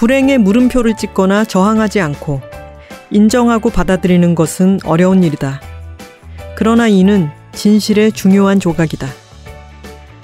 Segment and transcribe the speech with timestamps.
[0.00, 2.40] 불행의 물음표를 찍거나 저항하지 않고
[3.10, 5.60] 인정하고 받아들이는 것은 어려운 일이다.
[6.56, 9.06] 그러나 이는 진실의 중요한 조각이다.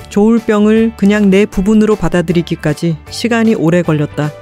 [0.08, 4.32] 조울병을 그냥 내 부분으로 받아들이기까지 시간이 오래 걸렸다.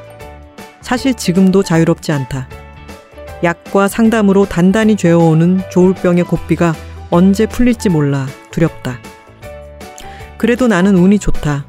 [0.81, 2.49] 사실 지금도 자유롭지 않다.
[3.43, 6.77] 약과 상담으로 단단히 죄어오는 조울병의 고삐가
[7.11, 9.01] 언제 풀릴지 몰라 두렵다.
[10.39, 11.67] 그래도 나는 운이 좋다.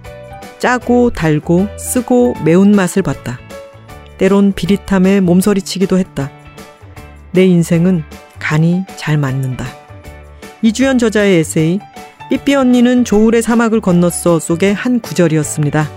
[0.60, 3.40] 짜고 달고 쓰고 매운맛을 봤다.
[4.18, 6.32] 때론 비릿함에 몸서리치기도 했다.
[7.32, 8.04] 내 인생은
[8.40, 9.66] 간이 잘 맞는다.
[10.62, 11.80] 이주현 저자의 에세이
[12.30, 15.88] 삐삐 언니는 조울의 사막을 건넜어 속의 한 구절이었습니다.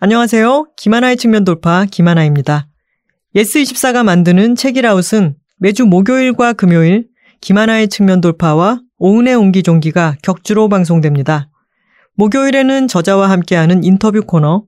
[0.00, 0.66] 안녕하세요.
[0.76, 2.66] 김하나의 측면 돌파 김하나입니다.
[3.36, 7.06] 예스24가 만드는 책읽아웃은 매주 목요일과 금요일
[7.40, 11.48] 김하나의 측면 돌파와 오은의 옹기종기가 격주로 방송됩니다.
[12.16, 14.64] 목요일에는 저자와 함께하는 인터뷰 코너,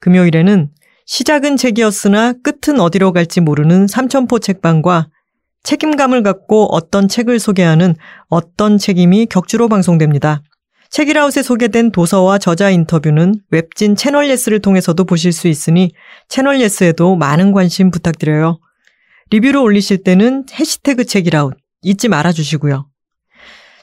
[0.00, 0.70] 금요일에는
[1.06, 5.08] 시작은 책이었으나 끝은 어디로 갈지 모르는 삼천포 책방과
[5.62, 7.94] 책임감을 갖고 어떤 책을 소개하는
[8.28, 10.42] 어떤 책임이 격주로 방송됩니다.
[10.90, 15.90] 책읽아웃에 소개된 도서와 저자 인터뷰는 웹진 채널 예스를 통해서도 보실 수 있으니
[16.28, 18.60] 채널 예스에도 많은 관심 부탁드려요.
[19.30, 22.86] 리뷰를 올리실 때는 해시태그 책이라웃 잊지 말아 주시고요.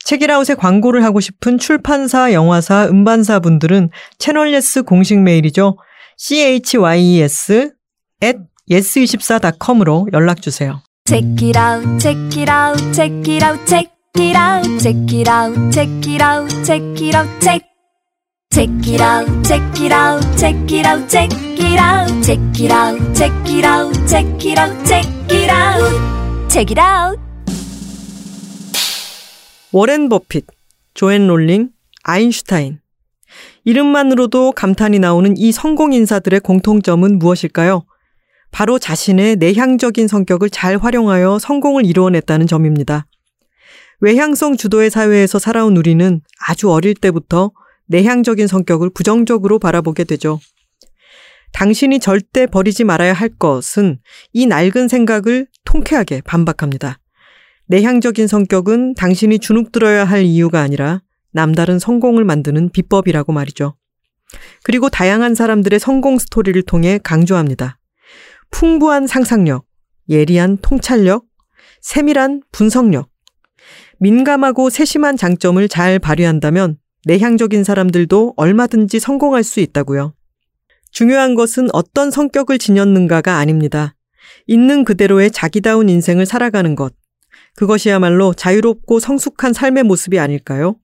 [0.06, 5.78] 책이라웃에 광고를 하고 싶은 출판사, 영화사, 음반사 분들은 채널 예스 공식 메일이죠.
[6.22, 7.72] Chys
[8.22, 8.38] at
[8.70, 10.84] yes24.com으로 연락 주세요.
[11.08, 15.72] Check it out, check it out, check it out, check it out, check it out,
[15.72, 17.62] check it out, check it out, check.
[18.54, 23.16] Check it out, check it out, check it out, check it out, check it out,
[23.16, 27.18] check it out, check it out, check it out, check it out.
[29.72, 30.46] 워렌 버핏,
[30.94, 31.70] 조앤 롤링,
[32.04, 32.81] 아인슈타인.
[33.64, 37.86] 이름만으로도 감탄이 나오는 이 성공 인사들의 공통점은 무엇일까요?
[38.52, 43.06] 바로 자신의 내향적인 성격을 잘 활용하여 성공을 이루어냈다는 점입니다.
[44.02, 47.52] 외향성 주도의 사회에서 살아온 우리는 아주 어릴 때부터
[47.88, 50.40] 내향적인 성격을 부정적으로 바라보게 되죠.
[51.54, 54.00] 당신이 절대 버리지 말아야 할 것은
[54.34, 56.98] 이 낡은 생각을 통쾌하게 반박합니다.
[57.68, 63.76] 내향적인 성격은 당신이 주눅 들어야 할 이유가 아니라 남다른 성공을 만드는 비법이라고 말이죠.
[64.64, 67.78] 그리고 다양한 사람들의 성공 스토리를 통해 강조합니다.
[68.52, 69.66] 풍부한 상상력,
[70.10, 71.26] 예리한 통찰력,
[71.82, 73.10] 세밀한 분석력,
[74.00, 80.14] 민감하고 세심한 장점을 잘 발휘한다면 내향적인 사람들도 얼마든지 성공할 수 있다고요.
[80.92, 83.96] 중요한 것은 어떤 성격을 지녔는가가 아닙니다.
[84.48, 86.94] 있는 그대로의 자기다운 인생을 살아가는 것.
[87.56, 90.76] 그것이야말로 자유롭고 성숙한 삶의 모습이 아닐까요?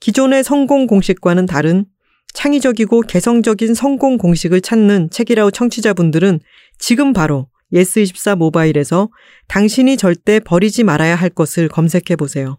[0.00, 1.84] 기존의 성공 공식과는 다른
[2.32, 6.40] 창의적이고 개성적인 성공 공식을 찾는 책이라우 청취자분들은
[6.78, 9.10] 지금 바로 예스24 모바일에서
[9.48, 12.58] 당신이 절대 버리지 말아야 할 것을 검색해 보세요.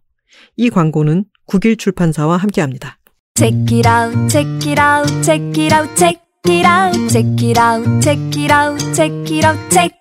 [0.55, 2.97] 이 광고는 국일 출판사와 함께 합니다.
[3.35, 8.01] Check it out, check it out, check it out, check it out, check it out,
[8.01, 10.00] check it out, check it out, check.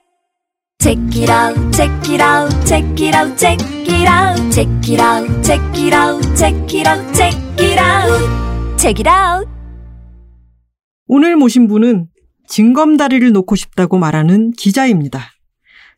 [0.81, 5.45] Check it out, check it out, check it out, check it out, check it out,
[5.45, 9.47] check it out, check it out, check it out, check it out.
[11.07, 12.09] 오늘 모신 분은
[12.49, 15.21] 징검다리를 놓고 싶다고 말하는 기자입니다.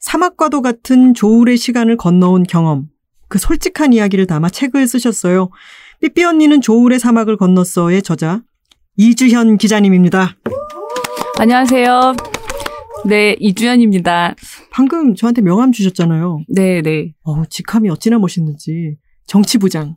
[0.00, 2.88] 사막과도 같은 조울의 시간을 건너온 경험,
[3.28, 5.50] 그 솔직한 이야기를 담아 책을 쓰셨어요.
[6.00, 8.42] 삐삐 언니는 조울의 사막을 건넜어의 저자
[8.96, 10.34] 이주현 기자님입니다.
[11.38, 12.31] 안녕하세요.
[13.06, 14.34] 네, 이주연입니다.
[14.70, 16.44] 방금 저한테 명함 주셨잖아요.
[16.48, 17.12] 네, 네.
[17.22, 18.96] 어, 직함이 어찌나 멋있는지.
[19.26, 19.96] 정치부장.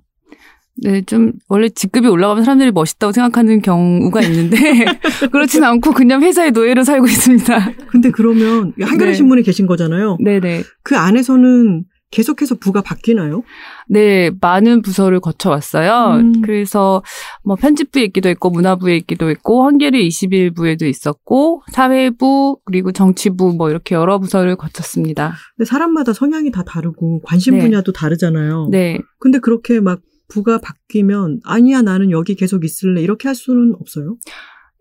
[0.84, 4.58] 네, 좀, 원래 직급이 올라가면 사람들이 멋있다고 생각하는 경우가 있는데,
[5.32, 7.72] 그렇진 않고 그냥 회사의 노예로 살고 있습니다.
[7.88, 9.16] 근데 그러면 한겨레 네.
[9.16, 10.18] 신문에 계신 거잖아요.
[10.22, 10.64] 네 네.
[10.84, 13.44] 그 안에서는 계속해서 부가 바뀌나요?
[13.90, 16.20] 네, 많은 부서를 거쳐왔어요.
[16.22, 16.42] 음.
[16.42, 17.04] 그래서
[17.44, 23.96] 뭐 편집부에 있기도 했고, 문화부에 있기도 했고, 한겨레 21부에도 있었고, 사회부, 그리고 정치부, 뭐 이렇게
[23.96, 25.34] 여러 부서를 거쳤습니다.
[25.58, 27.62] 근데 사람마다 성향이 다 다르고 관심 네.
[27.62, 28.70] 분야도 다르잖아요.
[28.72, 29.00] 네.
[29.20, 34.16] 근데 그렇게 막 부가 바뀌면 아니야 나는 여기 계속 있을래 이렇게 할 수는 없어요.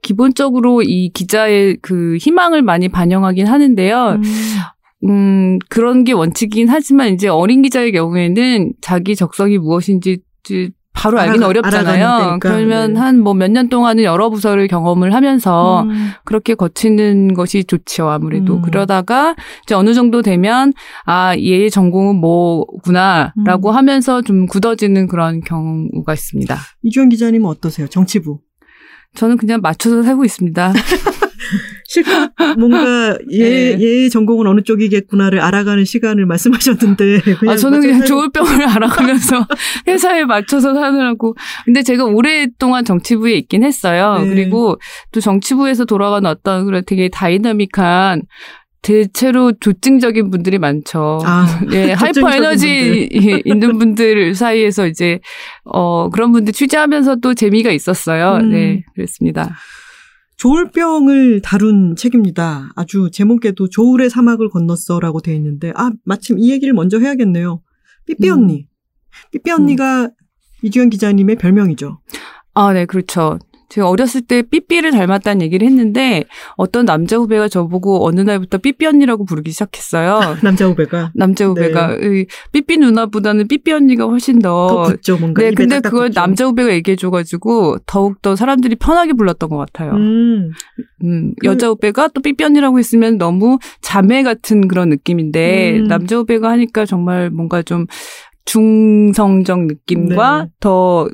[0.03, 4.19] 기본적으로 이 기자의 그 희망을 많이 반영하긴 하는데요.
[4.19, 4.23] 음,
[5.69, 10.19] 그런 게 원칙이긴 하지만 이제 어린 기자의 경우에는 자기 적성이 무엇인지
[10.97, 12.39] 바로 알기는 알아가- 어렵잖아요.
[12.41, 13.01] 그러면 네.
[13.01, 16.11] 한뭐 몇 년 동안은 여러 부서를 경험을 하면서 음.
[16.25, 18.56] 그렇게 거치는 것이 좋죠, 아무래도.
[18.59, 18.62] 음.
[18.62, 19.35] 그러다가
[19.65, 20.73] 이제 어느 정도 되면
[21.05, 23.75] 아, 얘의 전공은 뭐구나라고 음.
[23.75, 26.56] 하면서 좀 굳어지는 그런 경우가 있습니다.
[26.85, 27.89] 이주영 기자님은 어떠세요?
[27.89, 28.39] 정치부.
[29.17, 30.73] 저는 그냥 맞춰서 살고 있습니다.
[31.94, 33.81] 실컷 뭔가 얘, 네.
[33.81, 37.20] 얘의 전공은 어느 쪽이겠구나를 알아가는 시간을 말씀하셨는데.
[37.49, 39.46] 아, 저는 그냥 조울병을 알아가면서
[39.87, 41.37] 회사에 맞춰서 사느라고.
[41.64, 44.19] 근데 제가 오랫동안 정치부에 있긴 했어요.
[44.19, 44.29] 네.
[44.29, 44.76] 그리고
[45.12, 48.23] 또 정치부에서 돌아가는 어떤 그런 되게 다이나믹한
[48.82, 51.20] 대체로 조증적인 분들이 많죠.
[51.25, 53.08] 아, 예, hyper 에너지
[53.44, 55.20] 있는 분들 사이에서 이제
[55.64, 58.41] 어 그런 분들 취재하면서 또 재미가 있었어요.
[58.43, 58.50] 음.
[58.50, 59.56] 네, 그랬습니다.
[60.44, 62.70] 조울병을 다룬 책입니다.
[62.76, 67.62] 아주 제목에도 조울의 사막을 건넜어라고 돼 있는데 아 마침 이 얘기를 먼저 해야겠네요.
[68.05, 68.35] 삐삐 음.
[68.35, 68.69] 언니,
[69.32, 70.11] 삐삐 언니가
[70.62, 71.99] 이주연 기자님의 별명이죠.
[72.52, 73.38] 아, 네, 그렇죠.
[73.69, 76.25] 제가 어렸을 때 삐삐를 닮았다는 얘기를 했는데
[76.57, 80.21] 어떤 남자 후배가 저보고 어느 날부터 삐삐 언니라고 부르기 시작했어요.
[80.43, 85.43] 남자 후배가 남자 후배가 의, 삐삐 누나보다는 삐삐 언니가 훨씬 더 더 붙죠 뭔가.
[85.43, 86.21] 네, 근데 그걸 붙죠.
[86.21, 89.93] 남자 후배가 얘기해줘가지고 더욱더 사람들이 편하게 불렀던 것 같아요.
[89.93, 90.51] 음,
[91.03, 95.89] 음, 그- 여자 후배가 또 삐삐 언니라고 했으면 너무 자매 같은 그런 느낌인데 음.
[95.89, 97.87] 남자 후배가 하니까 정말 뭔가 좀
[98.44, 100.50] 중성적 느낌과 네.
[100.61, 101.08] 더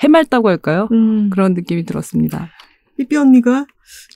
[0.00, 0.88] 해맑다고 할까요?
[0.92, 1.30] 음.
[1.30, 2.48] 그런 느낌이 들었습니다.
[2.98, 3.66] 삐삐 언니가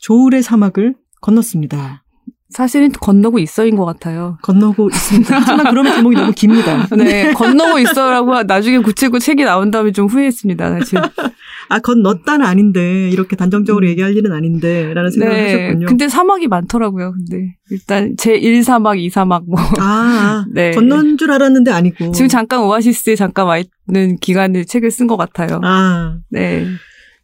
[0.00, 2.04] 조울의 사막을 건넜습니다.
[2.50, 4.38] 사실은 건너고 있어인 것 같아요.
[4.43, 5.34] 건너고 있습니다.
[5.40, 6.87] 하지만 그러면 제목이 너무 깁니다.
[6.96, 10.98] 네, 건너고 있어라고 나중에 구체고 책이 나온 다음에 좀 후회했습니다, 사실.
[11.69, 15.37] 아, 건넜다는 아닌데, 이렇게 단정적으로 얘기할 일은 아닌데, 라는 생각을 음.
[15.37, 15.87] 네, 하셨군요.
[15.87, 17.56] 근데 사막이 많더라고요, 근데.
[17.72, 19.58] 일단 제 1사막, 2사막 뭐.
[19.81, 20.70] 아, 네.
[20.70, 22.12] 건넌 줄 알았는데 아니고.
[22.12, 25.60] 지금 잠깐 오아시스에 잠깐 와 있는 기간에 책을 쓴 것 같아요.
[25.64, 26.66] 아, 네.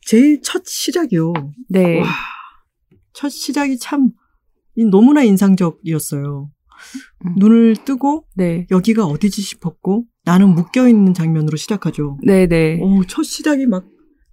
[0.04, 1.32] 제일 첫 시작이요.
[1.70, 2.00] 네.
[2.00, 2.06] 와,
[3.12, 4.10] 첫 시작이 참 이-
[4.76, 6.50] 너무나 인상적이었어요.
[7.26, 7.34] 음.
[7.36, 8.66] 눈을 뜨고 네.
[8.70, 12.18] 여기가 어디지 싶었고 나는 묶여 있는 장면으로 시작하죠.
[12.22, 12.78] 네, 네.
[12.80, 13.86] 오, 첫 시작이 막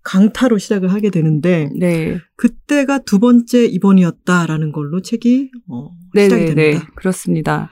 [0.03, 2.17] 강타로 시작을 하게 되는데 네.
[2.37, 6.85] 그때가 두 번째 입원이었다라는 걸로 책이 어, 네, 시작이 네, 됩니다.
[6.85, 6.91] 네.
[6.95, 7.69] 그렇습니다.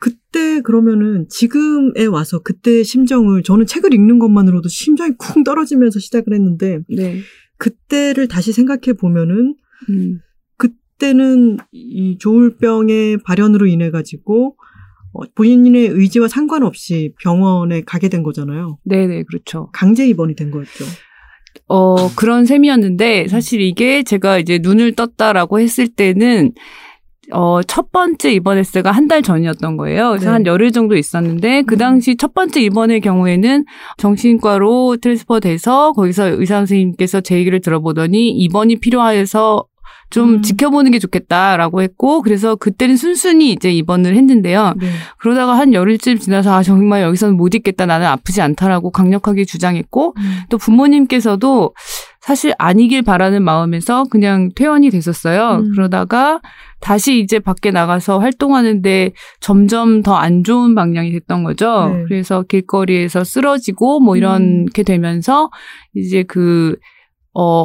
[0.00, 6.80] 그때 그러면은 지금에 와서 그때의 심정을 저는 책을 읽는 것만으로도 심장이 쿵 떨어지면서 시작을 했는데
[6.88, 7.20] 네.
[7.58, 9.54] 그때를 다시 생각해 보면은
[9.90, 10.20] 음.
[11.00, 14.56] 그때는 이 조울병의 발현으로 인해 가지고
[15.12, 18.78] 어, 본인의 의지와 상관없이 병원에 가게 된 거잖아요.
[18.84, 19.70] 네, 네, 그렇죠.
[19.72, 20.84] 강제 입원이 된 거였죠.
[21.66, 26.52] 어, 그런 셈이었는데, 사실 이게 제가 이제 눈을 떴다라고 했을 때는,
[27.32, 30.10] 어, 첫 번째 입원했을가 한 달 전이었던 거예요.
[30.10, 30.30] 그래서 네.
[30.30, 31.78] 한 열흘 정도 있었는데, 그 음.
[31.78, 33.64] 당시 첫 번째 입원의 경우에는
[33.98, 39.64] 정신과로 transfer 돼서 거기서 의사 선생님께서 제 얘기를 들어보더니 입원이 필요해서
[40.10, 40.42] 좀 음.
[40.42, 44.74] 지켜보는 게 좋겠다라고 했고, 그래서 그때는 순순히 이제 입원을 했는데요.
[44.76, 44.90] 네.
[45.18, 47.86] 그러다가 한 열흘쯤 지나서 아, 정말 여기서는 못 있겠다.
[47.86, 50.14] 나는 아프지 않다라고 강력하게 주장했고,
[50.48, 51.74] 또 부모님께서도
[52.20, 55.62] 사실 아니길 바라는 마음에서 그냥 퇴원이 됐었어요.
[55.62, 55.70] 음.
[55.72, 56.40] 그러다가
[56.80, 61.88] 다시 이제 밖에 나가서 활동하는데 점점 더 안 좋은 방향이 됐던 거죠.
[61.88, 62.04] 네.
[62.08, 65.50] 그래서 길거리에서 쓰러지고 뭐 이렇게 되면서
[65.94, 66.76] 이제 그,
[67.32, 67.64] 어,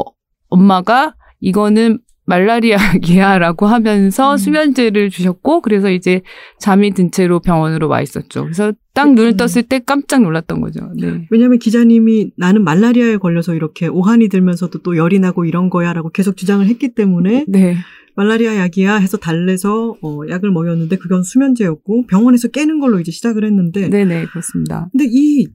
[0.50, 4.38] 엄마가 이거는 말라리아기야라고 하면서 음.
[4.38, 6.22] 수면제를 주셨고 그래서 이제
[6.60, 8.44] 잠이 든 채로 병원으로 와 있었죠.
[8.44, 9.38] 그래서 딱 눈을 음.
[9.38, 10.92] 떴을 때 깜짝 놀랐던 거죠.
[11.00, 11.28] 네.
[11.30, 16.66] 왜냐하면 기자님이 나는 말라리아에 걸려서 이렇게 오한이 들면서도 또 열이 나고 이런 거야라고 계속 주장을
[16.66, 17.76] 했기 때문에 네.
[18.16, 23.90] 말라리아 약이야 해서 달래서 어, 약을 먹였는데 그건 수면제였고 병원에서 깨는 걸로 이제 시작을 했는데
[23.90, 24.88] 네네, 그렇습니다.
[24.92, 25.48] 근데 이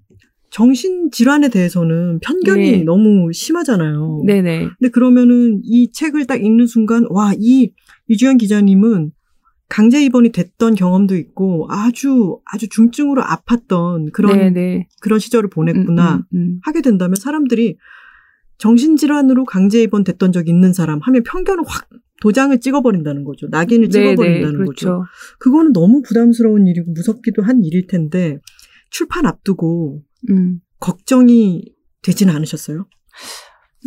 [0.51, 2.83] 정신 질환에 대해서는 편견이 네.
[2.85, 4.23] 너무 심하잖아요.
[4.27, 4.69] 네네.
[4.79, 7.73] 근데 그러면은 이 책을 딱 읽는 순간 와 이
[8.09, 9.13] 이주연 기자님은
[9.69, 14.89] 강제 입원이 됐던 경험도 있고 아주 아주 중증으로 아팠던 그런 네네.
[15.01, 16.61] 그런 시절을 보냈구나 음, 음, 음.
[16.65, 17.77] 하게 된다면 사람들이
[18.59, 21.89] 정신질환으로 강제 입원 됐던 적 있는 사람 하면 편견을 확
[22.21, 23.47] 도장을 찍어버린다는 거죠.
[23.49, 24.87] 낙인을 네네, 찍어버린다는 거죠.
[24.87, 25.05] 그렇죠.
[25.39, 28.39] 그거는 너무 부담스러운 일이고 무섭기도 한 일일 텐데
[28.91, 30.61] 출판 앞두고 음.
[30.81, 31.65] 걱정이
[32.03, 32.87] 되지는 않으셨어요?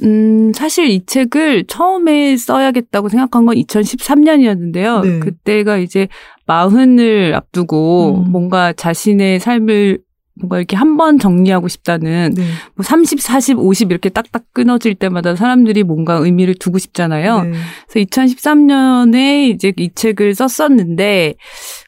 [0.04, 5.02] 음, 사실 이 책을 처음에 써야겠다고 생각한 건 2013년이었는데요.
[5.04, 5.20] 네.
[5.20, 6.08] 그때가 이제
[6.48, 8.32] 마흔을 앞두고 음.
[8.32, 10.00] 뭔가 자신의 삶을
[10.36, 12.44] 뭔가 이렇게 한 번 정리하고 싶다는 네.
[12.74, 17.44] 뭐 30, 40, 50 이렇게 딱딱 끊어질 때마다 사람들이 뭔가 의미를 두고 싶잖아요.
[17.44, 17.52] 네.
[17.88, 21.36] 그래서 2013년에 이제 이 책을 썼었는데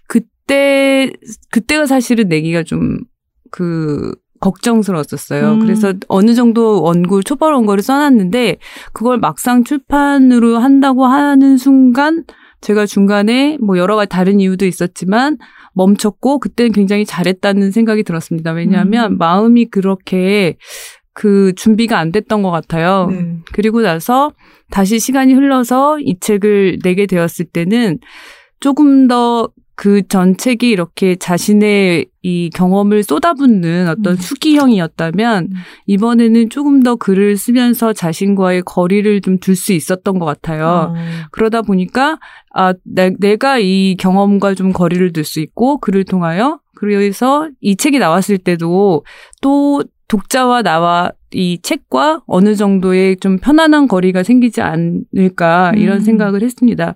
[0.07, 1.11] 그때
[1.49, 4.13] 그때가 사실은 내기가 좀그
[4.45, 5.53] 걱정스러웠었어요.
[5.53, 5.59] 음.
[5.59, 8.57] 그래서 어느 정도 원고 초벌 원고를 써놨는데
[8.93, 12.23] 그걸 막상 출판으로 한다고 하는 순간
[12.61, 15.37] 제가 중간에 뭐 여러 가지 다른 이유도 있었지만
[15.73, 18.51] 멈췄고 그때는 굉장히 잘했다는 생각이 들었습니다.
[18.51, 19.17] 왜냐하면 음.
[19.17, 20.57] 마음이 그렇게
[21.13, 23.07] 그 준비가 안 됐던 것 같아요.
[23.11, 23.37] 네.
[23.53, 24.31] 그리고 나서
[24.69, 27.99] 다시 시간이 흘러서 이 책을 내게 되었을 때는
[28.59, 34.17] 조금 더 그 전 책이 이렇게 자신의 이 경험을 쏟아붓는 어떤 음.
[34.17, 35.55] 수기형이었다면 음.
[35.85, 40.93] 이번에는 조금 더 글을 쓰면서 자신과의 거리를 좀 둘 수 있었던 것 같아요.
[40.93, 40.95] 어.
[41.31, 42.19] 그러다 보니까
[42.53, 47.99] 아 내, 내가 이 경험과 좀 거리를 둘 수 있고 글을 통하여 그래서 이 책이
[47.99, 49.03] 나왔을 때도
[49.41, 56.01] 또 독자와 나와 이 책과 어느 정도의 좀 편안한 거리가 생기지 않을까 이런 음.
[56.01, 56.95] 생각을 했습니다.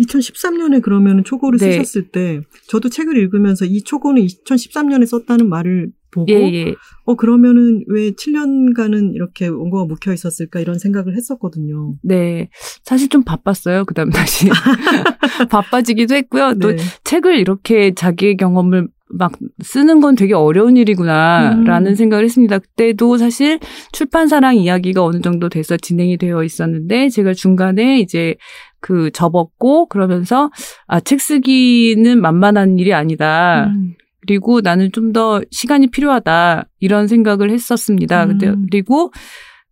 [0.00, 1.72] 2013년에 그러면 초고를 네.
[1.72, 6.74] 쓰셨을 때 저도 책을 읽으면서 이 초고는 2013년에 썼다는 말을 보고 예, 예.
[7.04, 11.96] 어 그러면은 왜 7년간은 이렇게 원고가 묵혀 있었을까 이런 생각을 했었거든요.
[12.02, 12.48] 네.
[12.82, 13.84] 사실 좀 바빴어요.
[13.84, 14.48] 그다음 다시
[15.50, 16.54] 바빠지기도 했고요.
[16.60, 16.76] 또 네.
[17.04, 21.94] 책을 이렇게 자기의 경험을 막 쓰는 건 되게 어려운 일이구나라는 음.
[21.94, 22.58] 생각을 했습니다.
[22.58, 23.58] 그때도 사실
[23.92, 28.36] 출판사랑 이야기가 어느 정도 돼서 진행이 되어 있었는데 제가 중간에 이제
[28.80, 30.50] 그 접었고 그러면서
[30.86, 33.66] 아, 책 쓰기는 만만한 일이 아니다.
[33.66, 33.94] 음.
[34.20, 36.68] 그리고 나는 좀 더 시간이 필요하다.
[36.80, 38.24] 이런 생각을 했었습니다.
[38.24, 38.28] 음.
[38.28, 39.10] 근데 그리고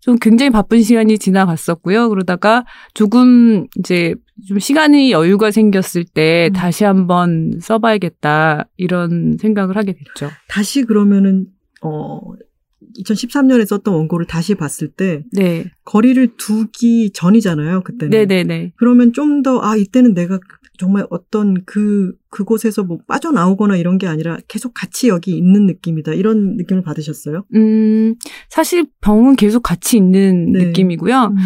[0.00, 2.08] 좀 굉장히 바쁜 시간이 지나갔었고요.
[2.08, 2.64] 그러다가
[2.94, 4.14] 조금 이제
[4.46, 6.52] 좀 시간이 여유가 생겼을 때 음.
[6.52, 8.68] 다시 한번 써봐야겠다.
[8.76, 10.30] 이런 생각을 하게 됐죠.
[10.48, 11.46] 다시 그러면은
[11.82, 12.20] 어
[13.00, 15.64] 2013년에 썼던 원고를 다시 봤을 때 네.
[15.84, 17.82] 거리를 두기 전이잖아요.
[17.82, 18.10] 그때는.
[18.10, 18.72] 네네네.
[18.76, 20.38] 그러면 좀 더 아 이때는 내가
[20.78, 26.56] 정말 어떤 그 그곳에서 뭐 빠져나오거나 이런 게 아니라 계속 같이 여기 있는 느낌이다 이런
[26.56, 27.44] 느낌을 받으셨어요?
[27.54, 28.14] 음,
[28.50, 30.66] 사실 병은 계속 같이 있는 네.
[30.66, 31.32] 느낌이고요.
[31.32, 31.36] 음.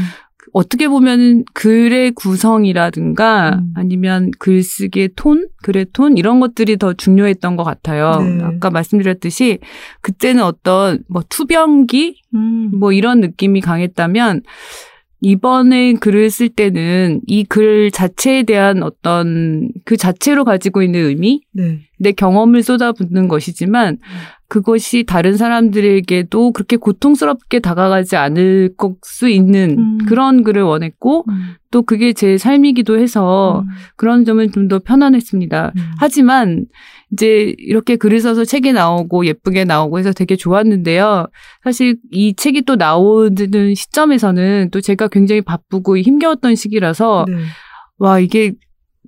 [0.52, 3.72] 어떻게 보면은 글의 구성이라든가 음.
[3.74, 8.20] 아니면 글쓰기의 톤, 글의 톤 이런 것들이 더 중요했던 것 같아요.
[8.20, 8.44] 네.
[8.44, 9.58] 아까 말씀드렸듯이
[10.00, 12.70] 그때는 어떤 뭐 투병기 음.
[12.78, 14.42] 뭐 이런 느낌이 강했다면
[15.22, 21.80] 이번에 글을 쓸 때는 이 글 자체에 대한 어떤 그 자체로 가지고 있는 의미, 네.
[21.98, 23.98] 내 경험을 쏟아붓는 것이지만
[24.50, 29.98] 그것이 다른 사람들에게도 그렇게 고통스럽게 다가가지 않을 것수 있는 음.
[30.08, 31.54] 그런 글을 원했고 음.
[31.70, 33.64] 또 그게 제 삶이기도 해서
[33.94, 35.72] 그런 점은 좀 더 편안했습니다.
[35.76, 35.82] 음.
[35.98, 36.66] 하지만
[37.12, 41.26] 이제 이렇게 글을 써서 책이 나오고 예쁘게 나오고 해서 되게 좋았는데요.
[41.62, 47.36] 사실 이 책이 또 나오는 시점에서는 또 제가 굉장히 바쁘고 힘겨웠던 시기라서 네.
[47.98, 48.54] 와 이게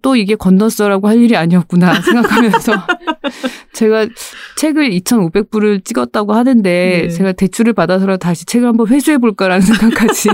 [0.03, 2.73] 또 이게 건너서라고 할 일이 아니었구나 생각하면서
[3.73, 4.09] 제가
[4.57, 7.09] 책을 2,500부를 찍었다고 하는데 네.
[7.09, 10.29] 제가 대출을 받아서라도 다시 책을 한번 회수해 볼까라는 생각까지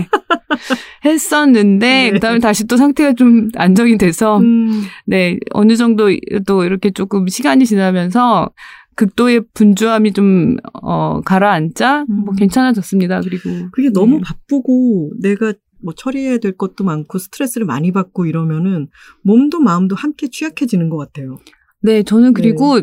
[1.05, 2.11] 했었는데 네.
[2.11, 4.83] 그다음에 다시 또 상태가 좀 안정이 돼서 음.
[5.07, 6.09] 네 어느 정도
[6.47, 8.51] 또 이렇게 조금 시간이 지나면서
[8.97, 12.37] 극도의 분주함이 좀 어, 가라앉자 뭐 음.
[12.37, 13.21] 괜찮아졌습니다.
[13.21, 14.23] 그리고 그게 너무 네.
[14.25, 18.89] 바쁘고 내가 뭐 처리해야 될 것도 많고 스트레스를 많이 받고 이러면은
[19.23, 21.39] 몸도 마음도 함께 취약해지는 것 같아요.
[21.81, 22.81] 네, 저는 그리고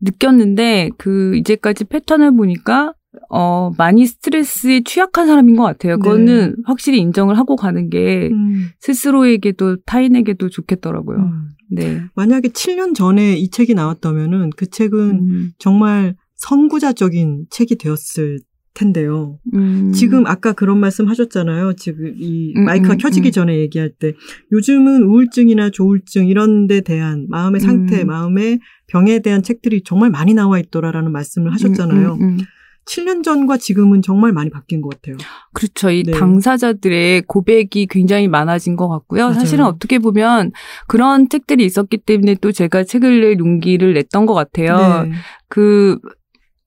[0.00, 2.94] 느꼈는데 그 이제까지 패턴을 보니까
[3.28, 5.98] 어 많이 스트레스에 취약한 사람인 것 같아요.
[5.98, 8.68] 그거는 확실히 인정을 하고 가는 게 음.
[8.80, 11.18] 스스로에게도 타인에게도 좋겠더라고요.
[11.18, 11.48] 음.
[11.70, 12.02] 네.
[12.14, 18.38] 만약에 7년 전에 이 책이 나왔다면은 그 책은 음, 정말 선구자적인 책이 되었을
[18.74, 19.38] 텐데요.
[19.54, 19.92] 음.
[19.92, 21.74] 지금 아까 그런 말씀 하셨잖아요.
[21.74, 23.32] 지금 이 음, 마이크가 음, 켜지기 음.
[23.32, 24.14] 전에 얘기할 때
[24.52, 28.06] 요즘은 우울증이나 조울증 이런 데 대한 마음의 상태, 음.
[28.06, 32.14] 마음의 병에 대한 책들이 정말 많이 나와 있더라라는 말씀을 하셨잖아요.
[32.14, 32.38] 음, 음, 음.
[32.84, 35.16] 7년 전과 지금은 정말 많이 바뀐 것 같아요.
[35.52, 35.90] 그렇죠.
[35.90, 36.12] 이 네.
[36.12, 39.26] 당사자들의 고백이 굉장히 많아진 것 같고요.
[39.26, 39.34] 맞아요.
[39.34, 40.52] 사실은 어떻게 보면
[40.88, 45.04] 그런 책들이 있었기 때문에 또 제가 책을 낼 용기를 냈던 것 같아요.
[45.04, 45.12] 네.
[45.48, 45.98] 그,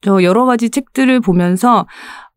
[0.05, 1.87] 저 여러 가지 책들을 보면서,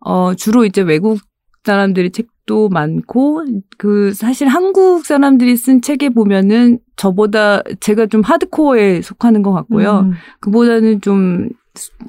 [0.00, 1.18] 어, 주로 이제 외국
[1.64, 3.44] 사람들의 책도 많고,
[3.76, 10.00] 그, 사실 한국 사람들이 쓴 책에 보면은 저보다 제가 좀 하드코어에 속하는 것 같고요.
[10.06, 10.12] 음.
[10.40, 11.50] 그보다는 좀,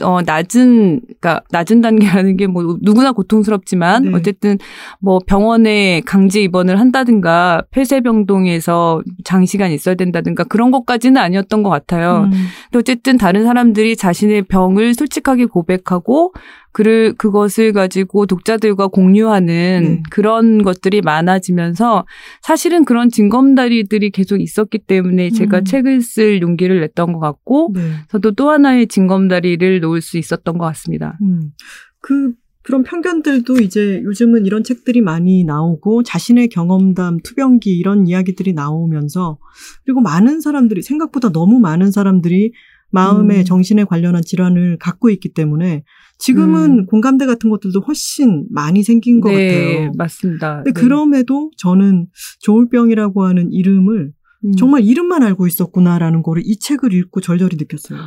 [0.01, 4.11] 어, 낮은, 그니까, 낮은 단계라는 게 뭐, 누구나 고통스럽지만, 네.
[4.13, 4.57] 어쨌든,
[4.99, 12.23] 뭐, 병원에 강제 입원을 한다든가, 폐쇄병동에서 장시간 있어야 된다든가, 그런 것까지는 아니었던 것 같아요.
[12.25, 12.31] 음.
[12.31, 16.33] 근데 어쨌든 다른 사람들이 자신의 병을 솔직하게 고백하고
[16.79, 20.03] 그를 그것을 가지고 독자들과 공유하는 네.
[20.09, 22.05] 그런 것들이 많아지면서
[22.41, 25.63] 사실은 그런 징검다리들이 계속 있었기 때문에 제가 음.
[25.65, 27.81] 책을 쓸 용기를 냈던 것 같고 네.
[28.07, 31.17] 저도 또 하나의 징검다리를 놓을 수 있었던 것 같습니다.
[31.21, 31.51] 음.
[31.99, 32.31] 그
[32.61, 39.37] 그런 편견들도 이제 요즘은 이런 책들이 많이 나오고 자신의 경험담, 투병기 이런 이야기들이 나오면서
[39.83, 42.53] 그리고 많은 사람들이 생각보다 너무 많은 사람들이
[42.91, 43.43] 마음의 음.
[43.43, 45.83] 정신에 관련한 질환을 갖고 있기 때문에
[46.19, 49.91] 지금은 공감대 같은 것들도 훨씬 많이 생긴 것 네, 같아요.
[49.97, 50.55] 맞습니다.
[50.63, 50.81] 근데 네.
[50.81, 52.07] 그럼에도 저는
[52.41, 54.11] 조울병이라고 하는 이름을
[54.45, 54.51] 음.
[54.57, 57.99] 정말 이름만 알고 있었구나라는 거를 이 책을 읽고 절절히 느꼈어요.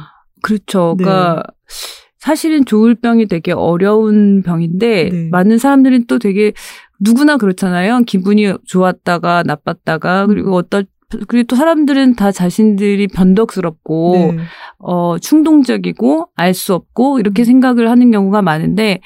[0.42, 0.94] 그렇죠.
[0.98, 1.04] 네.
[1.04, 1.42] 그러니까
[2.18, 5.28] 사실은 조울병이 되게 어려운 병인데 네.
[5.30, 6.52] 많은 사람들이 또 되게
[7.00, 8.02] 누구나 그렇잖아요.
[8.06, 10.84] 기분이 좋았다가 나빴다가 그리고 어떤
[11.28, 14.42] 그리고 또 사람들은 다 자신들이 변덕스럽고 네.
[14.78, 19.00] 어 충동적이고 알 수 없고 이렇게 생각을 하는 경우가 많은데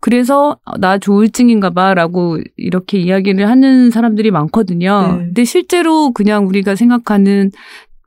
[0.00, 5.16] 그래서 나 조울증인가 봐라고 이렇게 이야기를 하는 사람들이 많거든요.
[5.16, 5.24] 네.
[5.24, 7.50] 근데 실제로 그냥 우리가 생각하는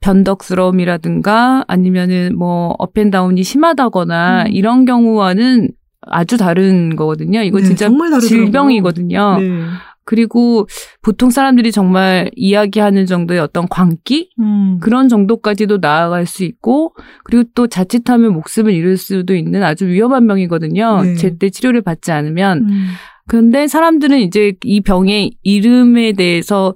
[0.01, 4.51] 변덕스러움이라든가 아니면은 뭐 업앤다운이 심하다거나 음.
[4.51, 5.70] 이런 경우와는
[6.01, 7.42] 아주 다른 거거든요.
[7.42, 7.89] 이거 네, 진짜.
[8.22, 9.39] 질병이거든요.
[9.39, 9.63] 네.
[10.08, 10.68] 그리고
[11.02, 14.80] 보통 사람들이 정말 이야기하는 정도의 어떤 광기 음.
[14.82, 16.96] 그런 정도까지도 나아갈 수 있고
[17.26, 21.02] 그리고 또 자칫하면 목숨을 잃을 수도 있는 아주 위험한 병이거든요.
[21.04, 21.16] 네.
[21.16, 22.70] 제때 치료를 받지 않으면.
[22.70, 22.88] 음.
[23.28, 26.74] 그런데 사람들은 이제 이 병의 이름에 대해서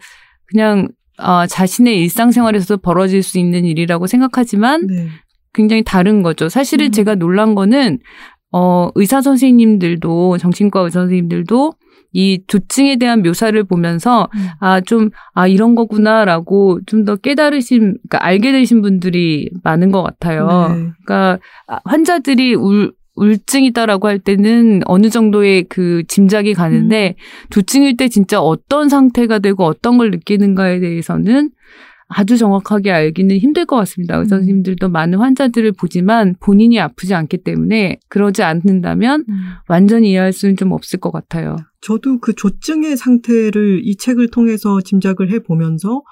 [0.48, 5.08] 그냥 어, 자신의 일상생활에서 벌어질 수 있는 일이라고 생각하지만 네.
[5.54, 6.50] 굉장히 다른 거죠.
[6.50, 6.92] 사실은 음.
[6.92, 8.00] 제가 놀란 거는
[8.52, 11.72] 어 의사 선생님들도 정신과 의사 선생님들도
[12.14, 14.48] 이 조증에 대한 묘사를 보면서 음.
[14.60, 20.48] 아 좀 아 이런 거구나라고 좀 더 깨달으신 그러니까 알게 되신 분들이 많은 것 같아요.
[20.76, 20.90] 네.
[21.06, 27.16] 그러니까 아, 환자들이 울 울증이다라고 할 때는 어느 정도의 그 짐작이 가는데
[27.50, 31.50] 조증일 때 진짜 어떤 상태가 되고 어떤 걸 느끼는가에 대해서는
[32.14, 34.18] 아주 정확하게 알기는 힘들 것 같습니다.
[34.18, 34.40] 의사 음.
[34.40, 39.36] 선생님들도 많은 환자들을 보지만 본인이 아프지 않기 때문에 그러지 않는다면 음.
[39.70, 41.56] 완전히 이해할 수는 좀 없을 것 같아요.
[41.80, 46.04] 저도 그 조증의 상태를 이 책을 통해서 짐작을 해 보면서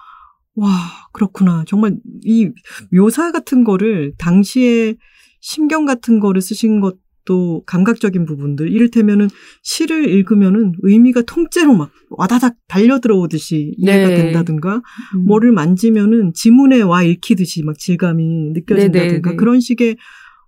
[0.56, 0.68] 와
[1.14, 2.50] 그렇구나 정말 이
[2.92, 4.96] 묘사 같은 거를 당시에
[5.42, 6.98] 심경 같은 거를 쓰신 것
[7.30, 9.28] 도 감각적인 부분들 이를테면은
[9.62, 14.16] 시를 읽으면은 의미가 통째로 막 와다닥 달려 들어오듯이 이해가 네.
[14.16, 14.82] 된다든가
[15.16, 15.26] 음.
[15.26, 19.36] 뭐를 만지면은 지문에 와 읽히듯이 막 질감이 느껴진다든가 네네네.
[19.36, 19.98] 그런 식의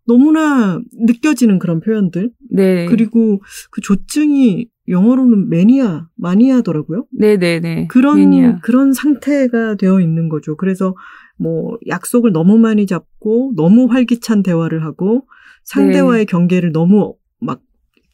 [0.08, 2.88] 너무나 느껴지는 그런 표현들 네.
[2.88, 7.06] 그리고 그 조증이 영어로는 매니아, 마니아더라고요.
[7.12, 7.90] 네네네.
[7.90, 8.60] 그런 매니아.
[8.64, 10.58] 그런 상태가 되어 있는 거죠.
[10.58, 10.96] 그래서
[11.38, 15.28] 뭐 약속을 너무 많이 잡고 너무 활기찬 대화를 하고
[15.64, 17.62] 상대와의 경계를 너무 막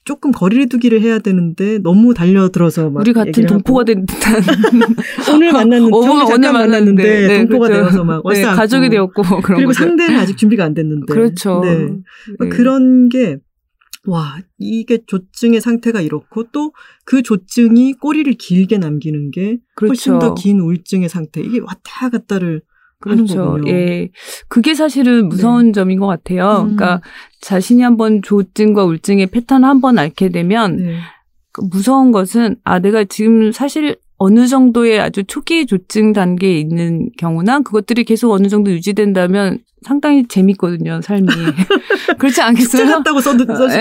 [0.03, 4.41] 조금 거리를 두기를 해야 되는데 너무 달려들어서 막 우리 같은 동포가 된 듯한
[5.35, 7.83] 오늘 만났는데 어, 처음에 잠깐 만났는데 네, 동포가 그렇죠.
[7.83, 8.89] 되어서 막 네, 가족이.
[8.89, 9.79] 되었고 그런 그리고 거죠.
[9.83, 11.59] 상대는 아직 준비가 안 됐는데 그렇죠.
[11.61, 11.87] 네.
[12.39, 12.49] 네.
[12.49, 13.37] 그런 게,
[14.05, 16.71] 와, 이게 조증의 상태가 이렇고 또
[17.07, 20.19] 그 조증이 꼬리를 길게 남기는 게 훨씬 그렇죠.
[20.19, 21.39] 더긴 우울증의 상태.
[21.39, 22.61] 이게 왔다 갔다를
[22.99, 23.45] 그렇죠.
[23.45, 23.71] 거군요.
[23.71, 24.09] 예.
[24.47, 26.61] 그게 사실은 무서운 점인 것 같아요.
[26.61, 26.75] 음.
[26.75, 27.01] 그러니까
[27.41, 30.99] 자신이 한번 조증과 우울증의 패턴을 한번 앓게 되면 네.
[31.51, 37.59] 그 무서운 것은 아 내가 지금 사실 어느 정도의 아주 초기 조증 단계에 있는 경우나
[37.59, 41.27] 그것들이 계속 어느 정도 유지된다면 상당히 재밌거든요, 삶이.
[42.17, 42.81] 그렇지 않겠어요?
[42.81, 43.75] 축제 같다고 써, 써, 쓰셨어요.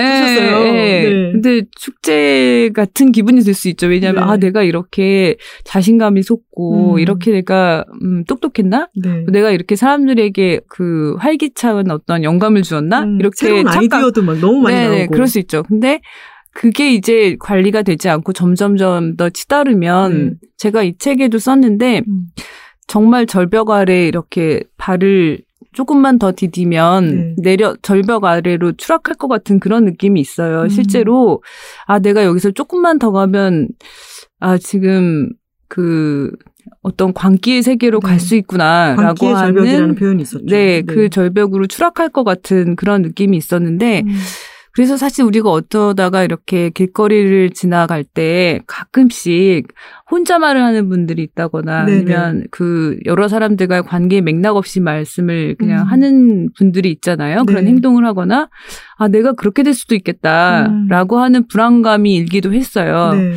[0.67, 1.09] 예, 예.
[1.09, 1.31] 네.
[1.31, 3.87] 근데 축제 같은 기분이 들 수 있죠.
[3.87, 4.31] 왜냐하면 네.
[4.31, 6.99] 아 내가 이렇게 자신감이 솟고 음.
[6.99, 8.89] 이렇게 내가 음, 똑똑했나?
[8.95, 9.25] 네.
[9.31, 13.01] 내가 이렇게 사람들에게 그 활기찬 어떤 영감을 주었나?
[13.01, 15.11] 음, 이렇게 새로운 착각- 아이디어도 막 너무 많이 네네, 나오고.
[15.13, 15.63] 그럴 수 있죠.
[15.63, 15.99] 근데
[16.57, 20.47] 그게 이제 관리가 되지 않고 점점점 더 치다르면 네.
[20.57, 22.29] 제가 이 책에도 썼는데 음.
[22.87, 25.41] 정말 절벽 아래 이렇게 발을
[25.73, 27.35] 조금만 더 디디면 네.
[27.37, 30.63] 내려 절벽 아래로 추락할 것 같은 그런 느낌이 있어요.
[30.63, 30.69] 음.
[30.69, 31.43] 실제로
[31.85, 33.67] 아 내가 여기서 조금만 더 가면
[34.39, 35.29] 아 지금
[35.67, 36.31] 그
[36.81, 38.07] 어떤 광기의 세계로 네.
[38.07, 40.45] 갈수 있구나라고 하는 절벽이라는 표현이 있었죠.
[40.47, 44.15] 네, 그 절벽으로 추락할 것 같은 그런 느낌이 있었는데 음.
[44.77, 49.69] 그래서 사실 우리가 어쩌다가 이렇게 길거리를 지나갈 때 가끔씩
[50.07, 51.97] 혼자 말을 하는 분들이 있다거나 네네.
[51.97, 55.85] 아니면 그 여러 사람들과 관계 맥락 없이 말씀을 그냥 음.
[55.85, 57.45] 하는 분들이 있잖아요.
[57.45, 57.71] 그런 네.
[57.71, 58.49] 행동을 하거나
[58.99, 63.13] 아 내가 그렇게 될 수도 있겠다라고 하는 불안감이 일기도 했어요.
[63.13, 63.31] 음.
[63.31, 63.35] 네.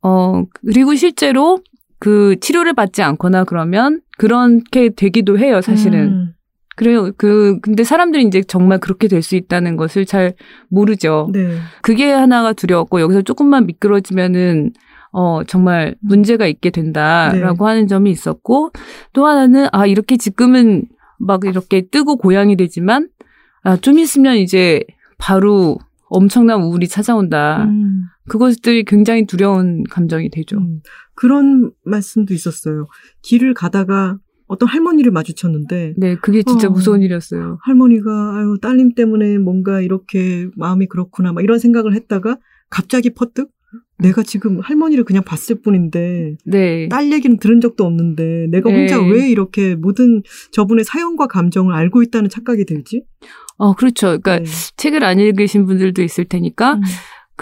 [0.00, 1.58] 어 그리고 실제로
[1.98, 5.60] 그 치료를 받지 않거나 그러면 그렇게 되기도 해요.
[5.60, 6.00] 사실은.
[6.08, 6.32] 음.
[6.76, 7.10] 그래요.
[7.16, 10.34] 그 근데 사람들이 이제 정말 그렇게 될 수 있다는 것을 잘
[10.68, 11.30] 모르죠.
[11.32, 11.56] 네.
[11.82, 14.72] 그게 하나가 두려웠고 여기서 조금만 미끄러지면은
[15.12, 17.70] 어 정말 문제가 있게 된다라고 네.
[17.70, 18.70] 하는 점이 있었고
[19.12, 20.86] 또 하나는 아 이렇게 지금은
[21.18, 23.08] 막 이렇게 뜨고 고양이 되지만
[23.62, 24.82] 아 좀 있으면 이제
[25.18, 27.64] 바로 엄청난 우울이 찾아온다.
[27.64, 28.04] 음.
[28.28, 30.58] 그것들이 굉장히 두려운 감정이 되죠.
[30.58, 30.80] 음,
[31.14, 32.86] 그런 말씀도 있었어요.
[33.22, 34.16] 길을 가다가
[34.52, 36.70] 어떤 할머니를 마주쳤는데 네, 그게 진짜 어.
[36.70, 37.58] 무서운 일이었어요.
[37.62, 42.36] 할머니가 아유 딸님 때문에 뭔가 이렇게 마음이 그렇구나 막 이런 생각을 했다가
[42.68, 43.50] 갑자기 퍼뜩
[43.98, 46.88] 내가 지금 할머니를 그냥 봤을 뿐인데 네.
[46.88, 49.10] 딸 얘기는 들은 적도 없는데 내가 혼자 네.
[49.10, 53.04] 왜 이렇게 모든 저분의 사연과 감정을 알고 있다는 착각이 들지?
[53.56, 54.18] 어, 그렇죠.
[54.18, 54.44] 그러니까 네.
[54.76, 56.82] 책을 안 읽으신 분들도 있을 테니까 음.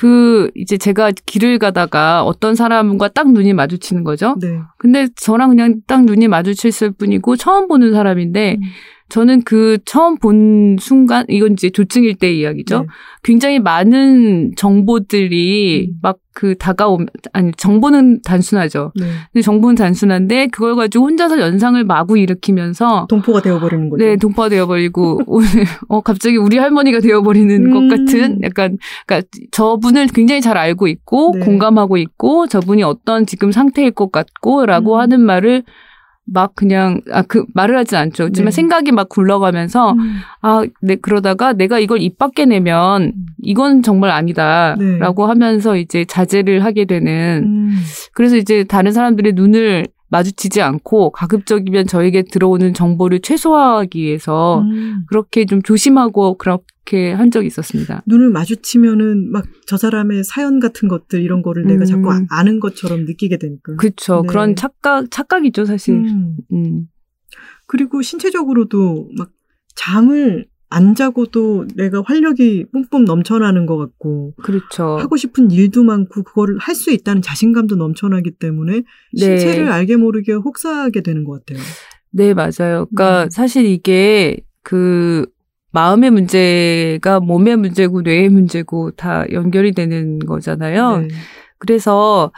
[0.00, 4.34] 그 이제 제가 길을 가다가 어떤 사람과 딱 눈이 마주치는 거죠.
[4.40, 4.58] 네.
[4.78, 8.62] 근데 저랑 그냥 딱 눈이 마주쳤을 뿐이고 처음 보는 사람인데 음.
[9.10, 12.80] 저는 그 처음 본 순간 이건 이제 조증일 때 이야기죠.
[12.80, 12.86] 네.
[13.22, 15.98] 굉장히 많은 정보들이 음.
[16.00, 18.92] 막그 다가오면 아니 정보는 단순하죠.
[18.94, 19.06] 네.
[19.32, 24.04] 근데 정보는 단순한데 그걸 가지고 혼자서 연상을 마구 일으키면서 동포가 되어버리는 거죠.
[24.04, 25.48] 네, 동파가 되어버리고, 오늘,
[25.88, 27.72] 어, 갑자기 우리 할머니가 되어버리는 음.
[27.72, 31.44] 것 같은, 약간, 그니까, 저분을 굉장히 잘 알고 있고, 네.
[31.44, 35.00] 공감하고 있고, 저분이 어떤 지금 상태일 것 같고, 라고 음.
[35.00, 35.64] 하는 말을
[36.32, 38.24] 막 그냥, 아, 그, 말을 하진 않죠.
[38.24, 38.50] 하지만 네.
[38.50, 40.16] 생각이 막 굴러가면서, 음.
[40.42, 43.12] 아, 네, 그러다가 내가 이걸 입 밖에 내면,
[43.42, 44.76] 이건 정말 아니다.
[44.78, 44.98] 네.
[44.98, 47.76] 라고 하면서 이제 자제를 하게 되는, 음.
[48.14, 55.04] 그래서 이제 다른 사람들의 눈을 마주치지 않고 가급적이면 저에게 들어오는 정보를 최소화하기 위해서 음.
[55.08, 58.02] 그렇게 좀 조심하고 그렇게 한 적이 있었습니다.
[58.06, 61.86] 눈을 마주치면은 막 저 사람의 사연 같은 것들 이런 거를 내가 음.
[61.86, 63.76] 자꾸 아- 아는 것처럼 느끼게 되니까.
[63.76, 64.22] 그렇죠.
[64.22, 64.26] 네.
[64.28, 65.94] 그런 착각 착각이죠, 사실.
[65.94, 66.36] 음.
[66.52, 66.86] 음.
[67.68, 69.30] 그리고 신체적으로도 막
[69.76, 74.98] 잠을 안 자고도 내가 활력이 뿜뿜 넘쳐나는 것 같고 그렇죠.
[74.98, 79.38] 하고 싶은 일도 많고 그거를 할 수 있다는 자신감도 넘쳐나기 때문에 네.
[79.38, 81.62] 신체를 알게 모르게 혹사하게 되는 것 같아요.
[82.12, 82.86] 네, 맞아요.
[82.86, 83.30] 그러니까 음.
[83.30, 85.26] 사실 이게 그
[85.72, 90.98] 마음의 문제가 몸의 문제고 뇌의 문제고 다 연결이 되는 거잖아요.
[90.98, 91.08] 네.
[91.58, 92.32] 그래서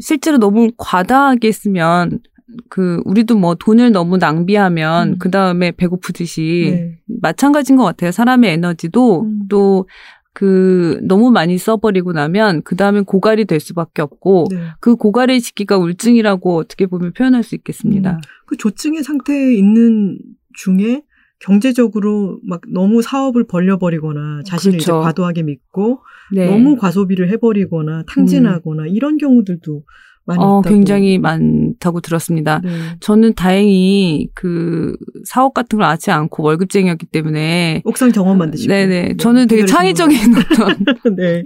[0.00, 2.20] 실제로 너무 과다하게 쓰면
[2.68, 5.18] 그 우리도 뭐 돈을 너무 낭비하면 음.
[5.18, 6.98] 그 다음에 배고프듯이 네.
[7.20, 8.10] 마찬가지인 것 같아요.
[8.10, 9.48] 사람의 에너지도 음.
[9.48, 14.58] 또그 너무 많이 써버리고 나면 그 다음에 고갈이 될 수밖에 없고 네.
[14.80, 18.20] 그 고갈의 시기가 우울증이라고 어떻게 보면 표현할 수 있겠습니다.
[18.46, 20.18] 그 조증의 상태에 있는
[20.54, 21.02] 중에
[21.40, 25.02] 경제적으로 막 너무 사업을 벌려버리거나 자신을 이제 그렇죠.
[25.02, 26.00] 과도하게 믿고
[26.32, 26.50] 네.
[26.50, 29.84] 너무 과소비를 해버리거나 탕진하거나 이런 경우들도
[30.28, 30.74] 많이 어, 있다고.
[30.74, 32.60] 굉장히 많다고 들었습니다.
[32.62, 32.70] 네.
[33.00, 38.72] 저는 다행히 그 사업 같은 걸 하지 않고 월급쟁이였기 때문에 옥상 정원 만드시고.
[38.72, 39.16] 네네.
[39.16, 40.18] 저는 되게 창의적인
[40.60, 41.16] 어떤.
[41.16, 41.42] 네.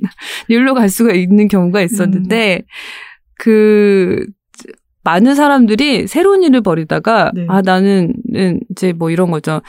[0.49, 2.62] 일로 갈 수가 있는 경우가 있었는데
[3.38, 4.27] 그
[5.05, 7.47] 많은 사람들이 새로운 일을 벌이다가 네.
[7.49, 8.12] 아 나는
[8.71, 9.62] 이제 뭐 이런 거죠.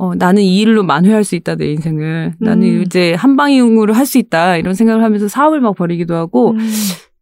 [0.00, 2.82] 어 나는 이 일로 만회할 수 있다 내 인생을 나는 음.
[2.82, 6.70] 이제 한방이용으로 할 수 있다 이런 생각을 하면서 사업을 막 벌이기도 하고 음,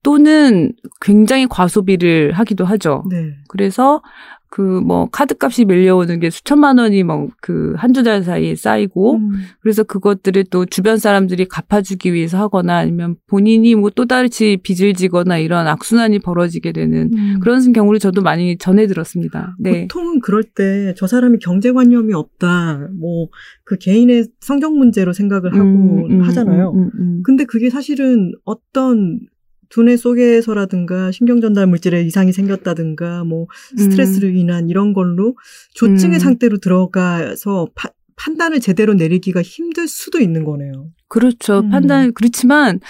[0.07, 3.03] 또는 굉장히 과소비를 하기도 하죠.
[3.11, 3.35] 네.
[3.49, 4.03] 그래서
[4.49, 9.83] 그 뭐 카드값이 밀려오는 게 수천만 원이 뭐 그 한두 달 사이에 쌓이고 음, 그래서
[9.83, 16.21] 그것들을 또 주변 사람들이 갚아주기 위해서 하거나 아니면 본인이 뭐 또다시 빚을 지거나 이런 악순환이
[16.21, 17.41] 벌어지게 되는 음.
[17.41, 19.57] 그런 경우를 저도 많이 전해 들었습니다.
[19.59, 19.83] 네.
[19.89, 22.89] 보통은 그럴 때 저 사람이 경제관념이 없다.
[23.01, 23.29] 뭐
[23.65, 26.71] 그 개인의 성격 문제로 생각을 하고 음, 음, 하잖아요.
[26.71, 27.23] 음, 음, 음.
[27.25, 29.19] 근데 그게 사실은 어떤
[29.69, 35.37] 두뇌 속에서라든가 신경 전달 물질에 이상이 생겼다든가 뭐 스트레스로 인한 이런 걸로
[35.75, 36.19] 조증의 음.
[36.19, 40.91] 상태로 들어가서 파- 판단을 제대로 내리기가 힘들 수도 있는 거네요.
[41.09, 41.61] 그렇죠.
[41.61, 41.71] 음.
[41.71, 42.81] 판단 그렇지만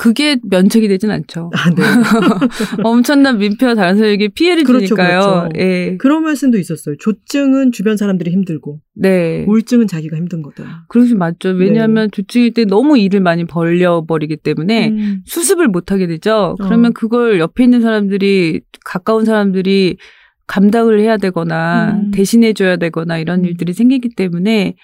[0.00, 1.50] 그게 면책이 되진 않죠.
[1.54, 1.82] 아, 네.
[2.84, 5.20] 엄청난 민폐와 다른 사람에게 피해를 그렇죠, 주니까요.
[5.20, 5.48] 그렇죠.
[5.58, 5.98] 예.
[5.98, 6.96] 그런 말씀도 있었어요.
[6.98, 9.44] 조증은 주변 사람들이 힘들고 네.
[9.46, 10.86] 우울증은 자기가 힘든 거다.
[10.88, 11.50] 그러시 맞죠.
[11.50, 15.22] 왜냐하면 조증일 때 너무 일을 많이 벌려버리기 때문에 음.
[15.26, 16.56] 수습을 못 하게 되죠.
[16.58, 16.64] 어.
[16.64, 19.98] 그러면 그걸 옆에 있는 사람들이 가까운 사람들이
[20.46, 22.10] 감당을 해야 되거나 음.
[22.10, 23.44] 대신해 줘야 되거나 이런 음.
[23.44, 24.76] 일들이 생기기 때문에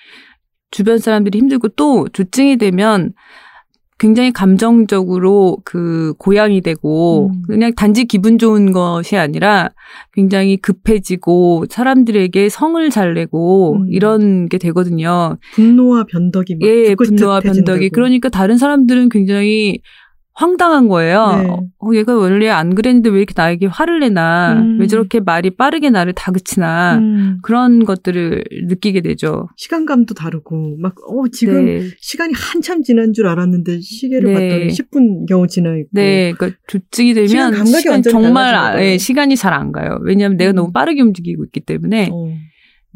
[0.70, 3.14] 주변 사람들이 힘들고 또 조증이 되면
[3.98, 7.42] 굉장히 감정적으로 그 고양이 되고 음.
[7.46, 9.70] 그냥 단지 기분 좋은 것이 아니라
[10.12, 13.86] 굉장히 급해지고 사람들에게 성을 잘 내고 음.
[13.90, 15.38] 이런 게 되거든요.
[15.54, 17.48] 분노와 변덕이 막 예, 분노와 듯 변덕이.
[17.48, 17.88] 해진다고.
[17.92, 19.80] 그러니까 다른 사람들은 굉장히
[20.38, 21.36] 황당한 거예요.
[21.42, 21.48] 네.
[21.48, 24.78] 어, 얘가 원래 안 그랬는데 왜 이렇게 나에게 화를 내나, 음.
[24.78, 27.38] 왜 저렇게 말이 빠르게 나를 다그치나, 음.
[27.42, 29.48] 그런 것들을 느끼게 되죠.
[29.56, 31.82] 시간감도 다르고 막 어 지금 네.
[32.00, 34.34] 시간이 한참 지난 줄 알았는데 시계를 네.
[34.34, 35.88] 봤더니 10분 겨우 지나 있고.
[35.92, 38.82] 네, 그러니까 조증이 되면 시간 감각이 시간 정말 아.
[38.84, 39.98] 예, 시간이 잘 안 가요.
[40.02, 40.56] 왜냐하면 내가 음.
[40.56, 42.28] 너무 빠르게 움직이고 있기 때문에 어.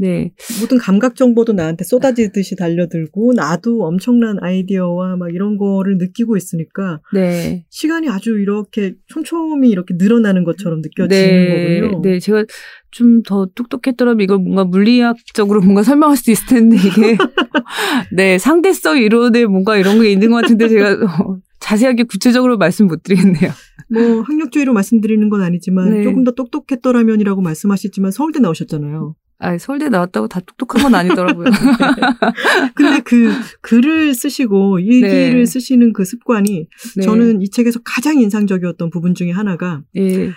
[0.01, 0.33] 네.
[0.61, 7.67] 모든 감각 정보도 나한테 쏟아지듯이 달려들고 나도 엄청난 아이디어와 막 이런 거를 느끼고 있으니까 네.
[7.69, 11.81] 시간이 아주 이렇게 촘촘히 이렇게 늘어나는 것처럼 느껴지는 네.
[11.81, 12.03] 거군요.
[12.03, 12.19] 네.
[12.19, 12.45] 제가
[12.91, 17.17] 좀 더 똑똑했더라면 이걸 뭔가 물리학적으로 뭔가 설명할 수 있을 텐데 이게
[18.13, 23.03] 네 상대성 이론에 뭔가 이런 게 있는 것 같은데 제가 어, 자세하게 구체적으로 말씀 못
[23.03, 23.51] 드리겠네요.
[23.93, 26.03] 뭐 학력주의로 말씀드리는 건 아니지만 네.
[26.03, 29.15] 조금 더 똑똑했더라면이라고 말씀하시지만 서울대 나오셨잖아요.
[29.41, 31.47] 아 서울대 나왔다고 다 똑똑한 건 아니더라고요.
[32.75, 35.47] 근데 그 글을 쓰시고 일기를 네.
[35.47, 37.03] 쓰시는 그 습관이 네.
[37.03, 40.31] 저는 이 책에서 가장 인상적이었던 부분 중에 하나가 예.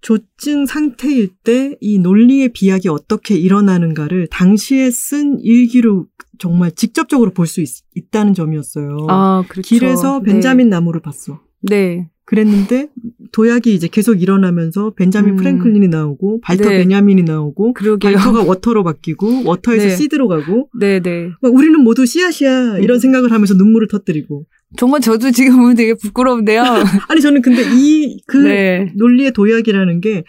[0.00, 6.06] 조증 상태일 때 이 논리의 비약이 어떻게 일어나는가를 당시에 쓴 일기로
[6.38, 7.62] 정말 직접적으로 볼 수
[7.94, 9.06] 있다는 점이었어요.
[9.08, 9.66] 아 그렇죠.
[9.68, 10.32] 길에서 네.
[10.32, 11.40] 벤자민 나무를 봤어.
[11.62, 12.10] 네.
[12.26, 12.88] 그랬는데
[13.32, 15.36] 도약이 이제 계속 일어나면서 벤자민 음.
[15.36, 16.78] 프랭클린이 나오고 발터 네.
[16.78, 18.16] 베냐민이 나오고 그러게요.
[18.16, 19.96] 발터가 water로 바뀌고 water에서 네.
[19.96, 21.32] seed로 가고 네네.
[21.42, 23.00] 막 우리는 모두 씨앗이야 이런 음.
[23.00, 26.62] 생각을 하면서 눈물을 터뜨리고 정말 저도 지금 보면 되게 부끄러운데요.
[27.08, 28.92] 아니 저는 근데 이 그 네.
[28.96, 30.24] 논리의 도약이라는 게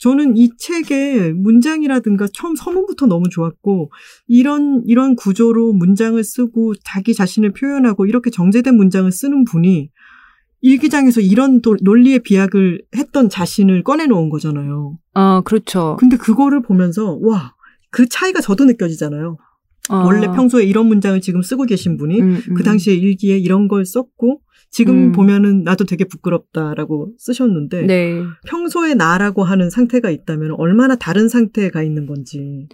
[0.00, 3.90] 저는 이 책의 문장이라든가 처음 서문부터 너무 좋았고
[4.28, 9.90] 이런 이런 구조로 문장을 쓰고 자기 자신을 표현하고 이렇게 정제된 문장을 쓰는 분이
[10.60, 14.98] 일기장에서 이런 도- 논리의 비약을 했던 자신을 꺼내놓은 거잖아요.
[15.14, 15.96] 아 그렇죠.
[15.98, 17.54] 근데 그거를 보면서 와
[17.90, 19.38] 그 차이가 저도 느껴지잖아요.
[19.88, 19.96] 아.
[20.04, 22.54] 원래 평소에 이런 문장을 지금 쓰고 계신 분이 음, 음.
[22.54, 25.12] 그 당시에 일기에 이런 걸 썼고 지금 음.
[25.12, 28.22] 보면은 나도 되게 부끄럽다라고 쓰셨는데 네.
[28.46, 32.68] 평소에 나라고 하는 상태가 있다면 얼마나 다른 상태에 가 있는 건지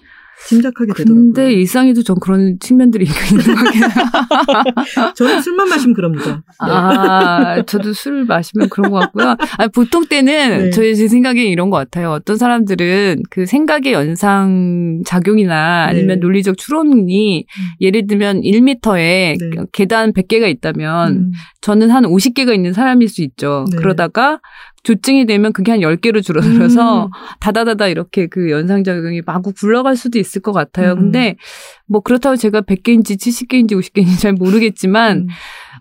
[0.48, 1.32] 짐작하게 되더라고요.
[1.32, 5.12] 근데 일상에도 전 그런 측면들이 있는 것 같아요.
[5.16, 6.30] 저는 술만 마시면 그럽니다.
[6.34, 6.42] 네.
[6.70, 9.36] 아, 저도 술을 마시면 그런 것 같고요.
[9.58, 10.70] 아니, 보통 때는 네.
[10.70, 12.10] 저희 제 생각에 이런 것 같아요.
[12.10, 16.16] 어떤 사람들은 그 생각의 연상 작용이나 아니면 네.
[16.16, 17.46] 논리적 추론이
[17.80, 19.62] 예를 들면 1m에 네.
[19.72, 23.64] 계단 100개가 있다면 음, 저는 한 50개가 있는 사람일 수 있죠.
[23.70, 23.76] 네.
[23.76, 24.40] 그러다가
[24.84, 27.10] 조증이 되면 그게 한 10개로 줄어들어서 음.
[27.40, 30.92] 다다다다 이렇게 그 연상작용이 마구 굴러갈 수도 있을 것 같아요.
[30.92, 30.96] 음.
[30.96, 31.36] 근데
[31.86, 35.28] 뭐 그렇다고 제가 100개인지 70개인지 50개인지 잘 모르겠지만 음,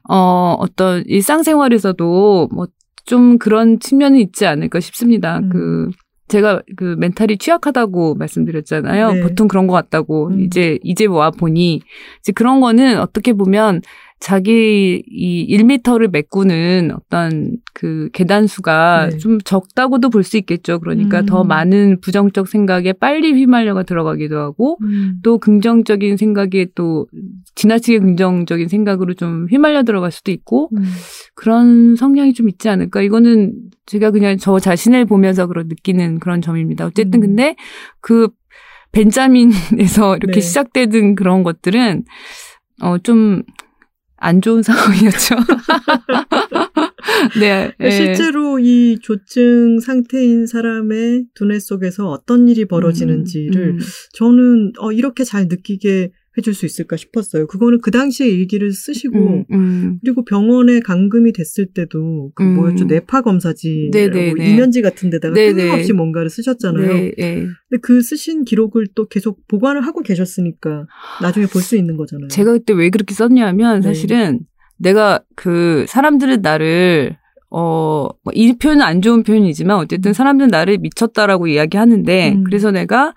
[0.10, 2.68] 어, 어떤 일상생활에서도 뭐
[3.06, 5.40] 좀 그런 측면이 있지 않을까 싶습니다.
[5.40, 5.50] 음.
[5.50, 5.90] 그,
[6.30, 9.12] 제가 그 멘탈이 취약하다고 말씀드렸잖아요.
[9.12, 9.22] 네.
[9.22, 10.30] 보통 그런 것 같다고.
[10.30, 10.40] 음.
[10.42, 11.82] 이제, 이제 와 보니,
[12.20, 13.82] 이제 그런 거는 어떻게 보면
[14.24, 19.18] 자기 이 1미터를 메꾸는 어떤 그 계단 수가 네.
[19.18, 20.80] 좀 적다고도 볼 수 있겠죠.
[20.80, 21.26] 그러니까 음.
[21.26, 25.20] 더 많은 부정적 생각에 빨리 휘말려가 들어가기도 하고, 음.
[25.24, 27.06] 또 긍정적인 생각에 또
[27.56, 30.86] 지나치게 긍정적인 생각으로 좀 휘말려 들어갈 수도 있고 음.
[31.36, 33.52] 그런 성향이 좀 있지 않을까 이거는
[33.88, 36.86] 제가 그냥 저 자신을 보면서 그런 느끼는 그런 점입니다.
[36.86, 37.28] 어쨌든 음.
[37.28, 37.58] 근데
[38.00, 38.30] 그
[38.94, 40.40] 벤자민에서 이렇게 네.
[40.40, 42.06] 시작되던 그런 것들은
[42.82, 43.44] 어 좀
[44.24, 45.36] 안 좋은 상황이었죠.
[47.40, 47.72] 네.
[47.80, 47.92] 예.
[47.92, 53.80] 실제로 이 조증 상태인 사람의 두뇌 속에서 어떤 일이 벌어지는지를 음, 음.
[54.14, 57.48] 저는 어, 이렇게 잘 느끼게 해줄 수 있을까 싶었어요.
[57.48, 60.00] 그거는 그 당시에 일기를 쓰시고 음, 음.
[60.04, 62.56] 그리고 병원에 감금이 됐을 때도 그 음.
[62.56, 64.50] 뭐였죠 뇌파 검사지 네 네 네.
[64.52, 65.54] 이면지 같은 데다가 네네.
[65.54, 66.94] 끊임없이 뭔가를 쓰셨잖아요.
[66.94, 67.36] 네, 예.
[67.36, 70.86] 근데 그 쓰신 기록을 또 계속 보관을 하고 계셨으니까
[71.22, 72.28] 나중에 볼 수 있는 거잖아요.
[72.28, 73.88] 제가 그때 왜 그렇게 썼냐면 네.
[73.88, 74.40] 사실은
[74.78, 77.16] 내가 그 사람들은 나를
[77.56, 82.44] 어, 뭐이 표현은 안 좋은 표현이지만 어쨌든 사람들은 나를 미쳤다라고 이야기하는데 음.
[82.44, 83.14] 그래서 내가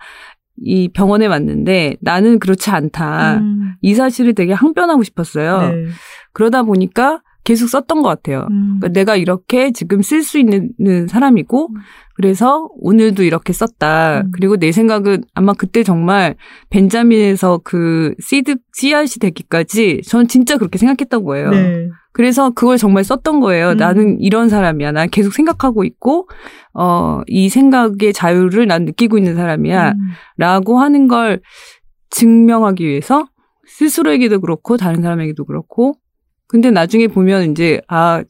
[0.62, 3.38] 이 병원에 왔는데 나는 그렇지 않다.
[3.38, 5.68] 음, 이 사실을 되게 항변하고 싶었어요.
[5.68, 5.84] 네.
[6.32, 8.48] 그러다 보니까 계속 썼던 것 같아요.
[8.50, 11.68] 음, 그러니까 내가 이렇게 지금 쓸 수 있는 사람이고
[12.16, 14.22] 그래서 오늘도 이렇게 썼다.
[14.22, 14.30] 음.
[14.32, 16.34] 그리고 내 생각은 아마 그때 정말
[16.70, 21.50] 벤자민에서 그 씨드 씨앗이 되기까지 저는 진짜 그렇게 생각했던 거예요.
[21.50, 21.88] 네.
[22.12, 23.70] 그래서 그걸 정말 썼던 거예요.
[23.70, 23.76] 음.
[23.76, 24.90] 나는 이런 사람이야.
[24.90, 26.28] 난 계속 생각하고 있고
[26.74, 29.90] 어 이 생각의 자유를 난 느끼고 있는 사람이야.
[29.90, 29.98] 음,
[30.36, 31.40] 라고 하는 걸
[32.10, 33.26] 증명하기 위해서
[33.68, 35.94] 스스로에게도 그렇고 다른 사람에게도 그렇고
[36.48, 38.22] 근데 나중에 보면 이제 아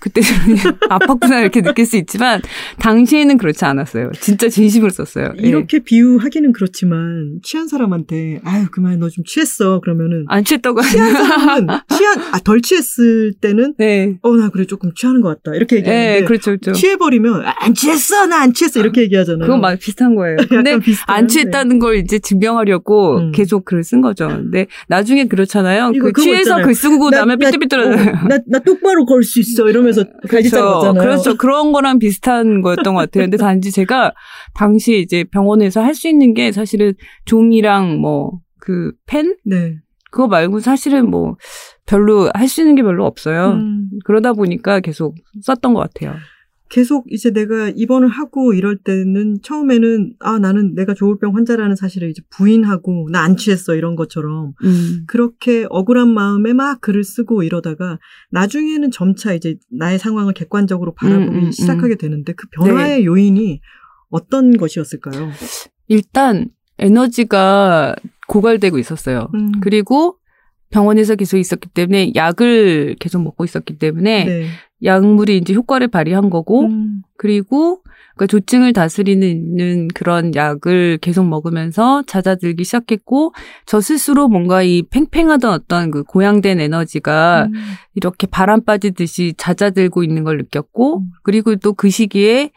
[0.00, 0.28] 그때는
[0.90, 2.40] 아팠구나 이렇게 느낄 수 있지만
[2.78, 4.10] 당시에는 그렇지 않았어요.
[4.20, 5.32] 진짜 진심으로 썼어요.
[5.42, 5.46] 예.
[5.48, 11.66] 이렇게 비유하기는 그렇지만 취한 사람한테 아유 그만 너 좀 취했어 그러면은 안 취했다고 취한 사람은
[11.96, 14.16] 취한 아, 덜 취했을 때는 네.
[14.22, 16.72] 어나 그래 조금 취하는 것 같다 이렇게 얘기하는데 네, 그렇죠, 그렇죠.
[16.72, 19.46] 취해버리면 아, 안 취했어 나 안 취했어 이렇게 얘기하잖아요.
[19.46, 20.36] 그건 막 비슷한 거예요.
[20.50, 23.32] 근데 비슷한, 안 취했다는 걸 이제 증명하려고 음.
[23.32, 24.26] 계속 글을 쓴 거죠.
[24.28, 25.92] 근데 나중에 그렇잖아요.
[26.00, 26.60] 그 취해서.
[26.62, 28.10] 글 쓰고 나- 나면 나- 삐뚤삐뚤하잖아요.
[28.24, 30.74] 어, 나, 나 똑바로 걸 수 있어 이러면서 하면서 갈기자 그렇죠.
[30.78, 31.02] 거잖아요.
[31.02, 31.36] 그렇죠.
[31.36, 33.24] 그런 거랑 비슷한 거였던 것 같아요.
[33.24, 34.12] 근데 단지 제가
[34.54, 39.36] 당시 이제 병원에서 할 수 있는 게 사실은 종이랑 뭐 그 펜?
[39.44, 39.76] 네.
[40.10, 41.36] 그거 말고 사실은 뭐
[41.86, 43.52] 별로 할 수 있는 게 별로 없어요.
[43.52, 46.14] 음, 그러다 보니까 계속 썼던 것 같아요.
[46.74, 52.20] 계속 이제 내가 입원을 하고 이럴 때는 처음에는 아 나는 내가 조울병 환자라는 사실을 이제
[52.30, 55.04] 부인하고 나 안 취했어 이런 것처럼 음.
[55.06, 58.00] 그렇게 억울한 마음에 막 글을 쓰고 이러다가
[58.32, 63.60] 나중에는 점차 이제 나의 상황을 객관적으로 바라보기 음, 음, 시작하게 되는데 그 변화의 요인이
[64.10, 65.30] 어떤 것이었을까요?
[65.86, 67.94] 일단 에너지가
[68.26, 69.28] 고갈되고 있었어요.
[69.34, 70.18] 음, 그리고
[70.74, 74.46] 병원에서 계속 있었기 때문에 약을 계속 먹고 있었기 때문에 네.
[74.82, 77.80] 약물이 이제 효과를 발휘한 거고 음, 그리고
[78.16, 83.32] 그러니까 조증을 다스리는 그런 약을 계속 먹으면서 잦아들기 시작했고
[83.66, 87.52] 저 스스로 뭔가 이 팽팽하던 어떤 그 고양된 에너지가 음,
[87.94, 91.06] 이렇게 바람 빠지듯이 잦아들고 있는 걸 느꼈고 음.
[91.22, 92.50] 그리고 또 그 시기에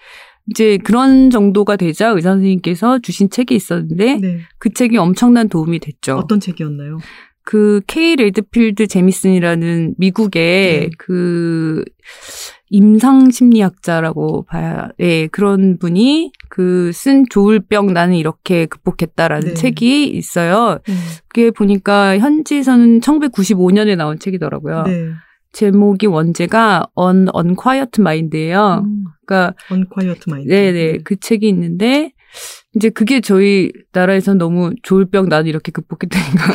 [0.50, 4.40] 이제 그런 정도가 되자 의사 선생님께서 주신 책이 있었는데 네.
[4.58, 6.16] 그 책이 엄청난 도움이 됐죠.
[6.16, 7.00] 어떤 책이었나요?
[7.48, 10.90] 그 케이 레드필드 제미슨이라는 미국의 네.
[10.98, 11.86] 그
[12.70, 19.54] 임상 심리학자라고 봐야 예 그런 분이 그 쓴 조울병 나는 이렇게 극복했다라는 네.
[19.54, 20.80] 책이 있어요.
[20.90, 20.96] 음,
[21.30, 24.84] 그게 보니까 현지에서는 1995년에 나온 책이더라고요.
[24.84, 25.06] 네.
[25.54, 28.84] 제목이 원제가 On Unquiet Mind예요.
[28.84, 30.50] 음, 그러니까 Unquiet Mind.
[30.50, 32.12] 네네 그 책이 있는데
[32.76, 36.54] 이제 그게 저희 나라에선 너무 조울병 나는 이렇게 극복했다니까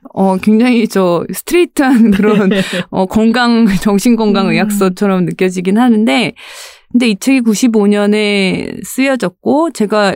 [0.14, 2.50] 어 굉장히 저 스트레이트한 그런
[2.90, 4.52] 어 건강 정신 건강 음.
[4.52, 6.32] 의학서처럼 느껴지긴 하는데
[6.90, 10.14] 근데 이 책이 95년에 쓰여졌고 제가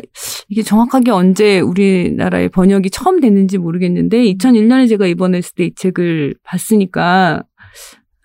[0.48, 7.42] 이게 정확하게 언제 우리나라에 번역이 처음 됐는지 모르겠는데 2001년에 제가 입원했을 때 이 책을 봤으니까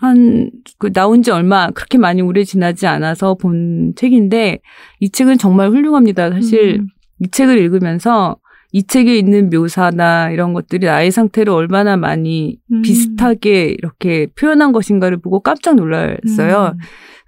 [0.02, 4.60] 한, 그, 나온 지 얼마, 그렇게 많이 오래 지나지 않아서 본 책인데,
[5.00, 6.32] 이 책은 정말 훌륭합니다.
[6.32, 6.88] 사실, 음,
[7.20, 8.38] 이 책을 읽으면서,
[8.74, 12.82] 이 책에 있는 묘사나 이런 것들이 나의 상태를 얼마나 많이 음.
[12.82, 16.74] 비슷하게 이렇게 표현한 것인가를 보고 깜짝 놀랐어요.
[16.74, 16.80] 음,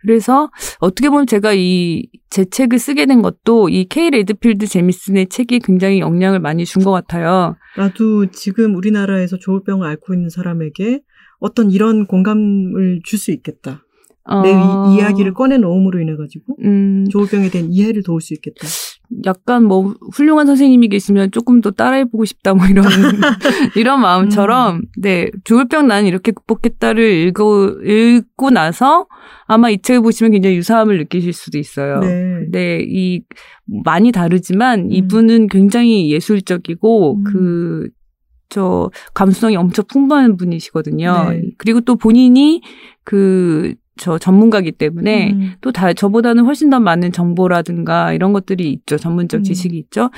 [0.01, 5.59] 그래서 어떻게 보면 제가 이 제 책을 쓰게 된 것도 이 케이 레드필드 제미슨의 책이
[5.59, 7.55] 굉장히 영향을 많이 준 것 같아요.
[7.77, 11.01] 나도 지금 우리나라에서 조울병을 앓고 있는 사람에게
[11.43, 13.83] 어떤 이런 공감을 줄 수 있겠다.
[14.41, 18.65] 내 어, 이, 이야기를 꺼내놓음으로 인해 가지고 음, 조울병에 대한 이해를 도울 수 있겠다.
[19.25, 22.85] 약간 뭐 훌륭한 선생님이 계시면 조금 더 따라해보고 싶다 뭐 이런
[23.75, 24.81] 이런 마음처럼 음.
[24.97, 29.07] 네 조울병 나는 이렇게 극복했다를 읽고 읽고 나서
[29.45, 31.99] 아마 이 책을 보시면 굉장히 유사함을 느끼실 수도 있어요.
[31.99, 32.47] 네.
[32.49, 33.23] 네, 이
[33.83, 34.91] 많이 다르지만 음.
[34.91, 37.23] 이분은 굉장히 예술적이고 음.
[37.25, 37.89] 그
[38.49, 41.29] 저 감수성이 엄청 풍부한 분이시거든요.
[41.29, 41.41] 네.
[41.57, 42.61] 그리고 또 본인이
[43.03, 48.97] 그 저 전문가기 때문에 음, 또다 저보다는 훨씬 더 많은 정보라든가 이런 것들이 있죠.
[48.97, 49.43] 전문적 음.
[49.43, 50.09] 지식이 있죠.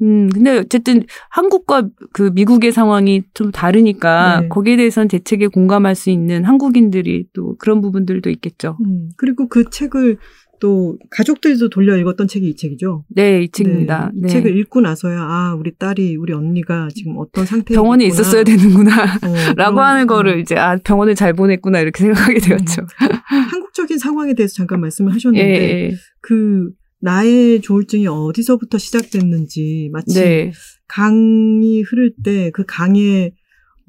[0.00, 4.48] 음, 근데 어쨌든 한국과 그 미국의 상황이 좀 다르니까 네.
[4.48, 8.78] 거기에 대해서는 제 책에 공감할 수 있는 한국인들이 또 그런 부분들도 있겠죠.
[8.84, 9.10] 음.
[9.16, 10.16] 그리고 그 책을
[10.62, 13.04] 또 가족들도 돌려 읽었던 책이 이 책이죠.
[13.08, 14.12] 네, 이 책입니다.
[14.14, 14.28] 네, 이 네.
[14.28, 18.20] 책을 읽고 나서야 아 우리 딸이 우리 언니가 지금 어떤 상태에 병원에 있구나.
[18.20, 19.02] 있었어야 되는구나.
[19.02, 22.86] 어, 라고 하는 음, 거를 이제 아 병원을 잘 보냈구나 이렇게 생각하게 되었죠.
[23.50, 25.92] 한국적인 상황에 대해서 잠깐 말씀을 예, 하셨는데 예.
[26.20, 26.70] 그
[27.00, 30.52] 나의 조울증이 어디서부터 시작됐는지 마치 네.
[30.86, 33.32] 강이 흐를 때 그 강에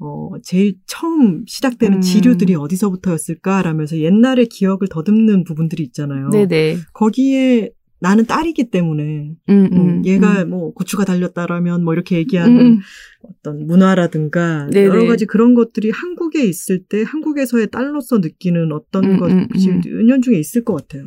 [0.04, 2.00] 어 제일 처음 시작되는 음.
[2.00, 6.28] 지류들이 어디서부터였을까라면서 옛날의 기억을 더듬는 부분들이 있잖아요.
[6.30, 6.76] 네, 네.
[6.92, 10.50] 거기에 나는 딸이기 때문에 음, 음, 음, 얘가 음.
[10.50, 12.80] 뭐 고추가 달렸다라면 뭐 이렇게 얘기하는 음, 음.
[13.22, 14.86] 어떤 문화라든가 네네.
[14.86, 19.70] 여러 가지 그런 것들이 한국에 있을 때 한국에서의 딸로서 느끼는 어떤 음, 것이.
[19.86, 21.06] 은연중에 있을 것 같아요.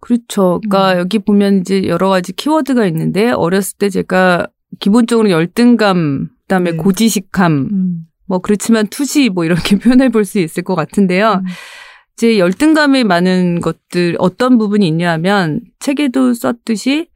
[0.00, 0.60] 그렇죠.
[0.68, 0.98] 그러니까 음.
[0.98, 4.48] 여기 보면 이제 여러 가지 키워드가 있는데 어렸을 때 제가
[4.80, 6.76] 기본적으로 열등감, 그다음에 네.
[6.76, 8.00] 고지식함, 음.
[8.28, 11.42] 뭐 그렇지만 투시 뭐 이렇게 표현해 볼 수 있을 것 같은데요.
[11.44, 11.46] 음.
[12.14, 17.08] 이제 열등감에 많은 것들 어떤 부분이 있냐면 책에도 썼듯이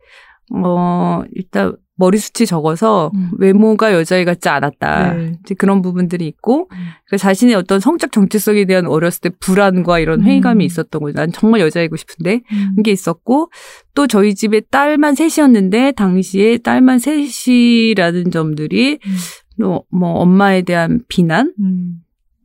[0.54, 3.30] 어 일단 머리 숱이 적어서 음.
[3.38, 5.12] 외모가 여자애 같지 않았다.
[5.14, 5.32] 네.
[5.44, 6.76] 이제 그런 부분들이 있고 음.
[7.06, 10.24] 그러니까 자신의 어떤 성적 정체성에 대한 어렸을 때 불안과 이런 음.
[10.24, 11.14] 회의감이 있었던 거죠.
[11.16, 12.72] 난 정말 여자이고 싶은데 음.
[12.76, 13.50] 그게 있었고
[13.94, 19.14] 또 저희 집에 딸만 셋이었는데 당시에 딸만 셋이라는 점들이 음.
[19.41, 22.02] 또 뭐 엄마에 대한 비난 음.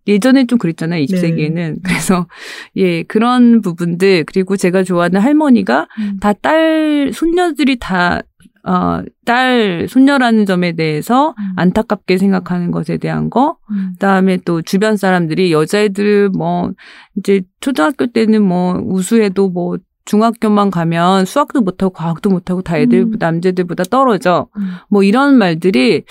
[0.07, 1.03] 예전엔 좀 그랬잖아요.
[1.03, 1.53] 20세기에는.
[1.53, 1.73] 네.
[1.83, 2.27] 그래서
[2.75, 6.17] 예, 그런 부분들 그리고 제가 좋아하는 할머니가 음.
[6.19, 8.21] 다 딸 손녀들이 다
[8.67, 11.53] 어, 딸, 손녀라는 점에 대해서 음.
[11.55, 13.91] 안타깝게 생각하는 것에 대한 거, 음.
[13.93, 16.71] 그 다음에 또 주변 사람들이 여자애들 뭐
[17.15, 23.11] 이제 초등학교 때는 뭐 우수해도 뭐 중학교만 가면 수학도 못하고 과학도 못하고 다 애들 음.
[23.17, 24.49] 남자들보다 떨어져.
[24.57, 24.71] 음.
[24.89, 26.03] 뭐 이런 말들이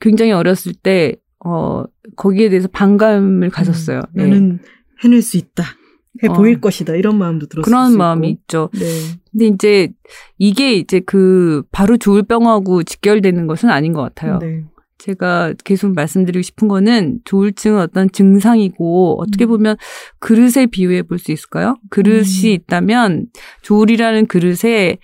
[0.00, 1.84] 굉장히 어렸을 때 어,
[2.16, 4.00] 거기에 대해서 반감을 가졌어요.
[4.16, 4.22] 음, 예.
[4.24, 4.58] 나는
[5.04, 5.64] 해낼 수 있다.
[6.22, 6.32] 해 어.
[6.32, 6.94] 보일 것이다.
[6.96, 7.98] 이런 마음도 들었을 수 그런 있고.
[7.98, 8.70] 마음이 있죠.
[8.74, 8.80] 네.
[9.30, 9.88] 근데 이제
[10.38, 14.38] 이게 이제 그 바로 조울병하고 직결되는 것은 아닌 것 같아요.
[14.40, 14.64] 네.
[14.98, 19.50] 제가 계속 말씀드리고 싶은 거는 조울증은 어떤 증상이고 어떻게 음.
[19.50, 19.76] 보면
[20.18, 21.76] 그릇에 비유해 볼 수 있을까요?
[21.90, 22.50] 그릇이 음.
[22.50, 23.26] 있다면
[23.62, 24.98] 조울이라는 그릇에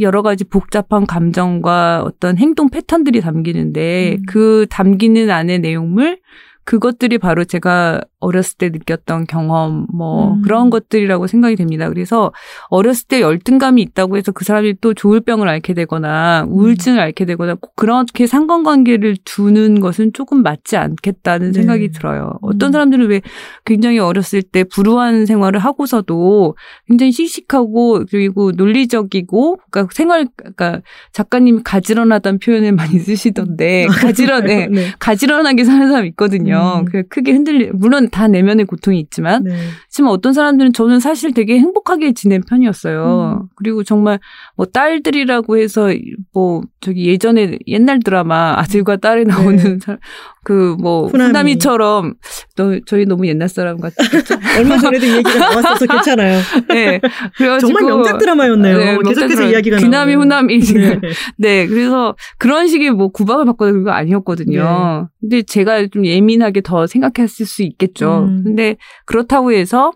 [0.00, 4.22] 여러 가지 복잡한 감정과 어떤 행동 패턴들이 담기는데 음.
[4.26, 6.18] 그 담기는 안에 내용물
[6.64, 10.42] 그것들이 바로 제가 어렸을 때 느꼈던 경험 뭐 음.
[10.42, 11.88] 그런 것들이라고 생각이 됩니다.
[11.88, 12.32] 그래서
[12.68, 17.74] 어렸을 때 열등감이 있다고 해서 그 사람이 또 조울병을 앓게 되거나 우울증을 앓게 되거나 꼭
[17.76, 21.52] 그렇게 상관관계를 두는 것은 조금 맞지 않겠다는 네.
[21.52, 22.34] 생각이 들어요.
[22.42, 22.72] 어떤 음.
[22.72, 23.22] 사람들은 왜
[23.64, 26.56] 굉장히 어렸을 때 불우한 생활을 하고서도
[26.86, 30.82] 굉장히 씩씩하고 그리고 논리적이고 그러니까 생활 그러니까
[31.12, 34.92] 작가님이 가지런하다는 표현을 많이 쓰시던데 가지런해 네.
[34.98, 36.59] 가지런하게 사는 사람 있거든요.
[36.60, 36.84] 음.
[36.84, 39.56] 그 크게 흔들리 물론 다 내면의 고통이 있지만 네.
[39.86, 43.40] 하지만 어떤 사람들은 저는 사실 되게 행복하게 지낸 편이었어요.
[43.42, 43.48] 음.
[43.56, 44.18] 그리고 정말
[44.56, 45.88] 뭐 딸들이라고 해서
[46.32, 49.96] 뭐 저기 예전에 옛날 드라마 아들과 딸이 나오는 네.
[50.44, 51.28] 그뭐 후나미.
[51.28, 52.14] 후나미처럼
[52.56, 53.96] 너 저희 너무 옛날 사람 같죠.
[54.58, 56.40] 얼마 전에도 이 얘기가 나왔어서 괜찮아요.
[56.68, 57.00] 네.
[57.36, 58.78] 그래가지고 정말 명작 드라마였네요.
[58.78, 59.50] 네, 명작 계속해서 드라마.
[59.52, 60.14] 이야기가 귀남이.
[60.14, 61.08] 후남이 지금 네.
[61.36, 65.08] 네, 그래서 그런 식의 뭐 구박을 받거나 그런 거 아니었거든요.
[65.20, 68.24] 근데 제가 좀 예민하게 더 생각했을 수 있겠죠.
[68.28, 68.42] 음.
[68.44, 68.76] 근데
[69.06, 69.92] 그렇다고 해서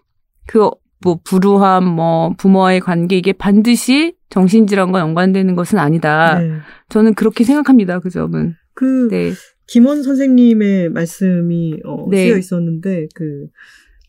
[0.47, 0.71] 그
[1.05, 6.39] 뭐 불우함, 뭐 부모와의 관계 이게 반드시 정신질환과 연관되는 것은 아니다.
[6.39, 6.55] 네.
[6.89, 8.01] 저는 그렇게 생각합니다.
[8.01, 8.55] 그 점은.
[8.75, 9.33] 그 네,
[9.67, 12.29] 김원 선생님의 말씀이 어, 네.
[12.29, 13.47] 쓰여 있었는데 그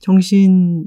[0.02, 0.86] 정신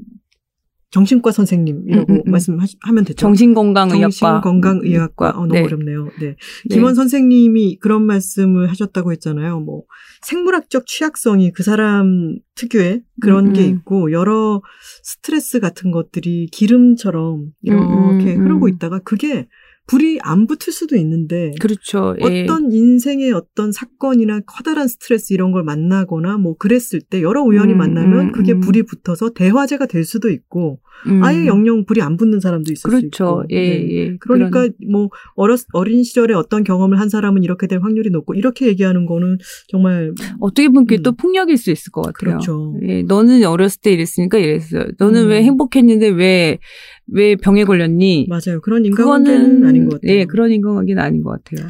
[0.91, 2.31] 정신과 선생님이라고 음, 음, 음.
[2.31, 3.15] 말씀하면 되죠.
[3.17, 4.09] 정신건강의학과.
[4.09, 5.61] 정신건강의학과 어, 너무 네.
[5.61, 6.05] 어렵네요.
[6.19, 6.29] 네.
[6.29, 6.35] 네.
[6.69, 9.59] 김원 선생님이 그런 말씀을 하셨다고 했잖아요.
[9.59, 9.83] 뭐
[10.23, 13.75] 생물학적 취약성이 그 사람 특유의 그런 음, 게 음.
[13.75, 14.63] 있고 여러
[15.03, 18.69] 스트레스 같은 것들이 기름처럼 이렇게 음, 음, 흐르고 음.
[18.69, 19.47] 있다가 그게
[19.89, 22.15] 불이 안 붙을 수도 있는데 그렇죠.
[22.21, 22.43] 예.
[22.43, 27.79] 어떤 인생의 어떤 사건이나 커다란 스트레스 이런 걸 만나거나 뭐 그랬을 때 여러 우연히 음,
[27.79, 28.59] 만나면 음, 그게 음.
[28.59, 31.23] 불이 붙어서 대화제가 될 수도 있고 음.
[31.23, 33.07] 아예 영영 불이 안 붙는 사람도 있을 수 그렇죠.
[33.07, 33.89] 있고 예, 네.
[33.91, 34.17] 예.
[34.19, 38.67] 그러니까 그런- 뭐 어렸 어린 시절에 어떤 경험을 한 사람은 이렇게 될 확률이 높고 이렇게
[38.67, 39.37] 얘기하는 거는
[39.69, 41.03] 정말 어떻게 보면 그게 음.
[41.03, 42.13] 또 폭력일 수 있을 것 같아요.
[42.37, 42.75] 그렇죠.
[42.83, 44.85] 예, 너는 어렸을 때 이랬으니까 이랬어요.
[44.99, 45.29] 너는 음.
[45.29, 46.59] 왜 행복했는데 왜,
[47.11, 48.27] 왜 병에 걸렸니?
[48.29, 48.61] 맞아요.
[48.61, 50.17] 그런 인간관계는 아닌 것 같아요.
[50.17, 51.67] 예, 그런 인간관계는 아닌 것 같아요.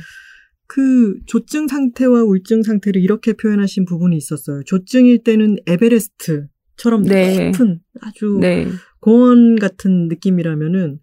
[0.67, 4.61] 그 조증 상태와 우울증 상태를 이렇게 표현하신 부분이 있었어요.
[4.65, 7.47] 조증일 때는 에베레스트처럼 네.
[7.47, 8.67] 높은 아주 네.
[8.99, 10.99] 공원 같은 느낌이라면은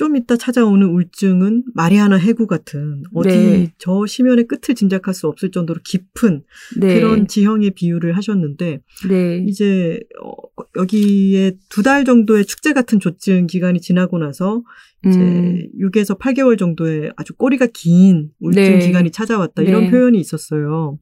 [0.00, 3.72] 좀 이따 찾아오는 우울증은 마리아나 해구 같은 어디 네.
[3.76, 6.42] 저 심연의 끝을 짐작할 수 없을 정도로 깊은
[6.80, 6.94] 네.
[6.94, 8.80] 그런 지형의 비유를 하셨는데
[9.10, 9.44] 네.
[9.46, 10.32] 이제 어,
[10.76, 14.62] 여기에 두 달 정도의 축제 같은 조증 기간이 지나고 나서
[15.06, 18.78] 이제 음, 6에서 8개월 정도의 아주 꼬리가 긴 우울증 네.
[18.78, 19.88] 기간이 찾아왔다 이런 네.
[19.88, 19.90] 음.
[19.90, 20.98] 표현이 있었어요.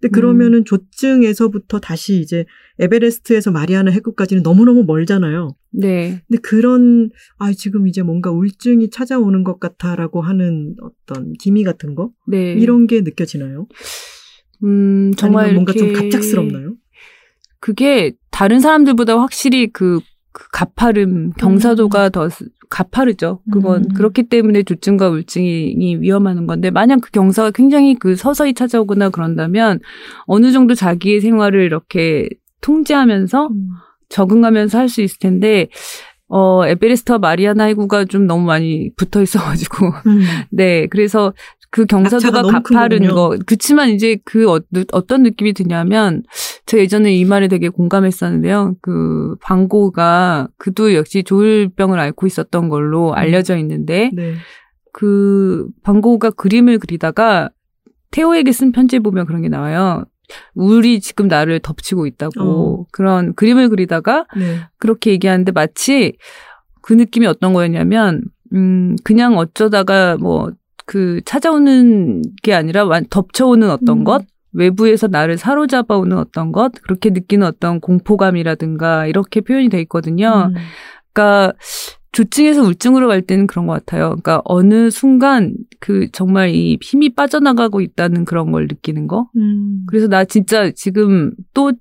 [0.00, 2.44] 근데 그러면은 조증에서부터 다시 이제
[2.78, 5.56] 에베레스트에서 마리아나 해구까지는 너무너무 멀잖아요.
[5.70, 6.22] 네.
[6.28, 12.10] 근데 그런 아 지금 이제 뭔가 우울증이 찾아오는 것 같아라고 하는 어떤 기미 같은 거
[12.26, 12.52] 네.
[12.52, 13.66] 이런 게 느껴지나요?
[14.64, 16.74] 음, 정말 뭔가 좀 갑작스럽나요?
[17.60, 20.00] 그게 다른 사람들보다 확실히 그,
[20.38, 23.40] 그 가파름, 경사도가 더 스- 가파르죠.
[23.50, 23.88] 그건 음.
[23.94, 29.80] 그렇기 때문에 조증과 우울증이 위험하는 건데 만약 그 경사가 굉장히 그 서서히 찾아오거나 그런다면
[30.26, 32.28] 어느 정도 자기의 생활을 이렇게
[32.60, 33.68] 통제하면서 음.
[34.10, 35.68] 적응하면서 할 수 있을 텐데
[36.28, 40.20] 어 에베레스트와 마리아나 해구가 좀 너무 많이 붙어 있어가지고 음.
[40.50, 41.32] 네 그래서
[41.70, 43.08] 그 경사도가 가파른.
[43.08, 44.60] 거 그치만 이제 그 어,
[44.92, 46.22] 어떤 느낌이 드냐면
[46.66, 53.56] 제가 예전에 이 말에 되게 공감했었는데요 그 방고가 그도 역시 조울병을 앓고 있었던 걸로 알려져
[53.58, 54.34] 있는데 네.
[54.92, 57.50] 그 방고가 그림을 그리다가
[58.10, 60.04] 태호에게 쓴 편지 보면 그런 게 나와요.
[60.54, 62.86] 우울이 지금 나를 덮치고 있다고 어.
[62.92, 64.60] 그런 그림을 그리다가 네.
[64.78, 66.16] 그렇게 얘기하는데 마치
[66.82, 68.22] 그 느낌이 어떤 거였냐면
[68.52, 70.52] 음 그냥 어쩌다가 뭐
[70.88, 74.04] 그 찾아오는 게 아니라 완 덮쳐오는 어떤 음.
[74.04, 80.50] 것 외부에서 나를 사로잡아오는 어떤 것 그렇게 느끼는 어떤 공포감이라든가 이렇게 표현이 돼 있거든요.
[80.50, 80.54] 음.
[81.12, 81.52] 그러니까
[82.18, 84.08] 조증에서 우증으로 갈 때는 그런 것 같아요.
[84.08, 89.30] 그러니까 어느 순간 그 정말 이 힘이 빠져나가고 있다는 그런 걸 느끼는 거.
[89.36, 89.84] 음.
[89.86, 91.72] 그래서 나 진짜 지금 또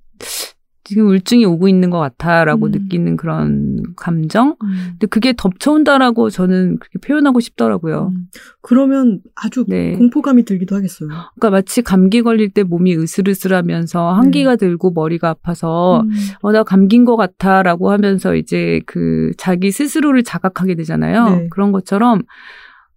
[0.88, 2.72] 지금 울증이 오고 있는 것 같아라고 음.
[2.72, 4.56] 느끼는 그런 감정.
[4.64, 4.92] 음.
[4.92, 8.14] 근데 그게 덮쳐온다라고 저는 그렇게 표현하고 싶더라고요.
[8.14, 8.28] 음.
[8.62, 9.98] 그러면 아주 네.
[9.98, 11.10] 공포감이 들기도 하겠어요.
[11.10, 16.10] 그러니까 마치 감기 걸릴 때 몸이 으슬으슬하면서 한기가 들고 머리가 아파서 음.
[16.42, 21.26] 어, 나 감긴 것 같아 라고 하면서 이제 그 자기 스스로를 자각하게 되잖아요.
[21.26, 21.48] 네.
[21.50, 22.22] 그런 것처럼,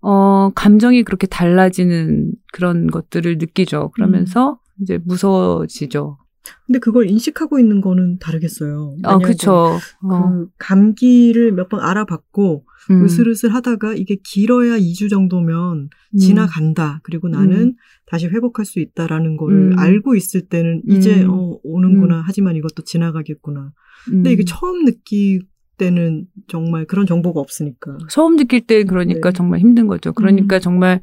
[0.00, 3.90] 어, 감정이 그렇게 달라지는 그런 것들을 느끼죠.
[3.94, 4.82] 그러면서 음.
[4.82, 6.18] 이제 무서워지죠.
[6.66, 8.96] 근데 그걸 인식하고 있는 거는 다르겠어요.
[9.02, 9.78] 아, 만약에 그쵸.
[10.02, 17.00] 어, 그 감기를 몇 번 알아봤고 음, 으슬으슬 하다가 이게 길어야 2주 정도면 음, 지나간다.
[17.04, 17.72] 그리고 나는 음.
[18.06, 19.78] 다시 회복할 수 있다라는 거를 음.
[19.78, 21.30] 알고 있을 때는 이제 음.
[21.30, 22.22] 어, 오는구나.
[22.26, 23.72] 하지만 이것도 지나가겠구나.
[24.06, 24.32] 근데 음.
[24.32, 25.42] 이게 처음 느낄
[25.76, 27.98] 때는 정말 그런 정보가 없으니까.
[28.08, 29.36] 처음 느낄 때 그러니까 네.
[29.36, 30.12] 정말 힘든 거죠.
[30.12, 30.60] 그러니까 음.
[30.60, 31.00] 정말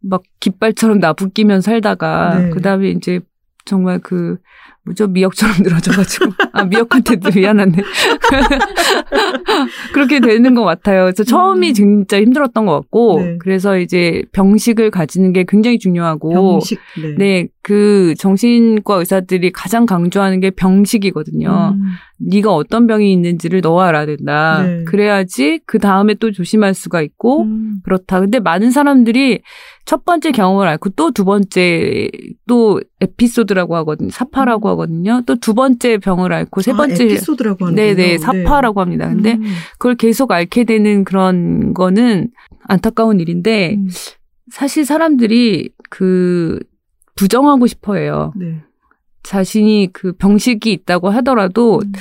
[0.00, 2.50] 막 깃발처럼 나부끼면 살다가 네.
[2.50, 3.20] 그 다음에 이제
[3.64, 4.38] 정말 그
[4.84, 7.82] 뭐죠 미역처럼 늘어져가지고 아 미역한테도 미안한데
[9.94, 11.04] 그렇게 되는 것 같아요.
[11.04, 11.74] 그래서 처음이 음.
[11.74, 13.36] 진짜 힘들었던 것 같고 네.
[13.38, 16.78] 그래서 이제 병식을 가지는 게 굉장히 중요하고 병식.
[17.00, 17.14] 네.
[17.16, 21.74] 네, 그 정신과 의사들이 가장 강조하는 게 병식이거든요.
[21.76, 21.82] 음.
[22.18, 24.62] 네가 어떤 병이 있는지를 너가 알아야 된다.
[24.62, 24.84] 네.
[24.84, 27.80] 그래야지 그 다음에 또 조심할 수가 있고 음.
[27.84, 28.20] 그렇다.
[28.20, 29.42] 근데 많은 사람들이
[29.84, 32.08] 첫 번째 경험을 앓고 또 두 번째
[32.48, 34.10] 또 에피소드라고 하거든요.
[34.10, 35.22] 사파라고 하거든요.
[35.26, 36.74] 또 두 번째 병을 앓고 세 음.
[36.74, 39.08] 아, 번째 에피소드라고 하는 네네 사파라고 합니다.
[39.08, 39.42] 근데 음.
[39.72, 42.30] 그걸 계속 앓게 되는 그런 거는
[42.68, 43.88] 안타까운 일인데 음.
[44.50, 46.58] 사실 사람들이 그
[47.16, 48.32] 부정하고 싶어해요.
[48.36, 48.60] 네.
[49.22, 51.92] 자신이 그 병식이 있다고 하더라도 음.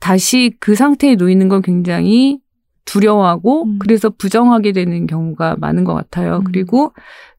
[0.00, 2.38] 다시 그 상태에 놓이는 건 굉장히
[2.84, 3.78] 두려워하고 음.
[3.78, 6.38] 그래서 부정하게 되는 경우가 많은 것 같아요.
[6.38, 6.44] 음.
[6.44, 6.92] 그리고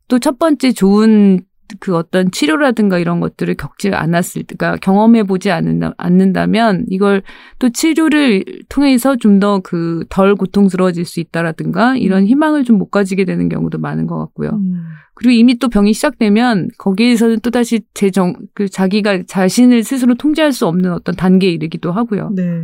[0.07, 1.41] 또 첫 번째 좋은
[1.79, 7.21] 그 어떤 치료라든가 이런 것들을 겪지 않았을 때, 그러니까 경험해 보지 않는다, 않는다면 이걸
[7.59, 12.27] 또 치료를 통해서 좀 더 그 덜 고통스러워질 수 있다라든가 이런 음.
[12.27, 14.51] 희망을 좀 못 가지게 되는 경우도 많은 것 같고요.
[14.51, 14.83] 음.
[15.15, 20.65] 그리고 이미 또 병이 시작되면 거기에서는 또 다시 재정 그 자기가 자신을 스스로 통제할 수
[20.65, 22.31] 없는 어떤 단계에 이르기도 하고요.
[22.35, 22.63] 네.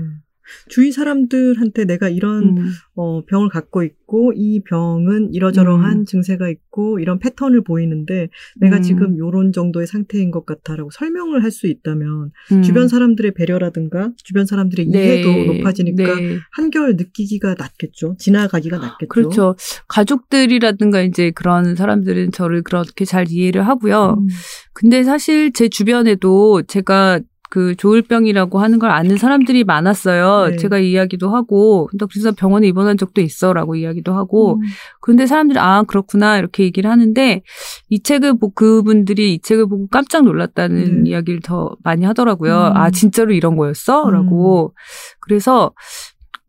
[0.70, 2.72] 주위 사람들한테 내가 이런 음.
[2.96, 6.06] 어, 병을 갖고 있고 이 병은 이러저러한 음.
[6.06, 8.82] 증세가 있고 이런 패턴을 보이는데 내가 음.
[8.84, 12.62] 지금 요런 정도의 상태인 것 같아라고 설명을 할 수 있다면 음.
[12.62, 15.46] 주변 사람들의 배려라든가 주변 사람들의 이해도 네.
[15.46, 16.38] 높아지니까 네.
[16.52, 18.18] 한결 느끼기가 낫겠죠.
[18.20, 19.08] 지나가기가 낫겠죠.
[19.08, 19.56] 그렇죠.
[19.88, 24.18] 가족들이라든가 이제 그런 사람들은 저를 그렇게 잘 이해를 하고요.
[24.20, 24.28] 음.
[24.74, 30.52] 근데 사실 제 주변에도 제가 그 조울병이라고 하는 걸 아는 사람들이 많았어요.
[30.52, 30.56] 네.
[30.58, 34.62] 제가 이야기도 하고, 또 그래서 병원에 입원한 적도 있어라고 이야기도 하고, 음.
[35.02, 37.42] 그런데 사람들이 아 그렇구나 이렇게 얘기를 하는데
[37.90, 41.10] 이 책을 보고 그분들이 이 책을 보고 깜짝 놀랐다는 네.
[41.10, 42.54] 이야기를 더 많이 하더라고요.
[42.54, 42.78] 음.
[42.78, 44.74] 아 진짜로 이런 거였어?라고.
[45.20, 45.74] 그래서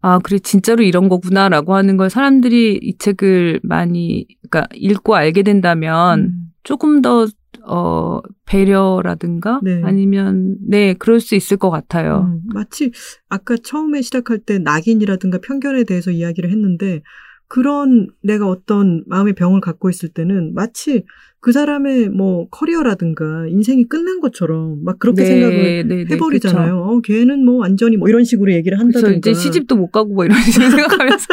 [0.03, 5.43] 아 그래 진짜로 이런 거구나 라고 하는 걸 사람들이 이 책을 많이 그러니까 읽고 알게
[5.43, 6.33] 된다면 음.
[6.63, 7.27] 조금 더
[7.67, 9.81] 어, 배려라든가 네.
[9.85, 12.29] 아니면 네 그럴 수 있을 것 같아요.
[12.29, 12.93] 음, 마치
[13.29, 17.03] 아까 처음에 시작할 때 낙인이라든가 편견에 대해서 이야기를 했는데
[17.49, 21.05] 그런 내가 어떤 마음의 병을 갖고 있을 때는 마치
[21.47, 26.77] 그 사람의 뭐 커리어라든가 인생이 끝난 것처럼 막 그렇게 네, 생각을 네, 네, 해버리잖아요.
[26.77, 28.81] 어, 걔는 뭐 완전히 뭐 이런 식으로 얘기를.
[28.81, 29.17] 한다든가.
[29.17, 31.27] 이제 시집도 못 가고 뭐 이런 식으로 생각하면서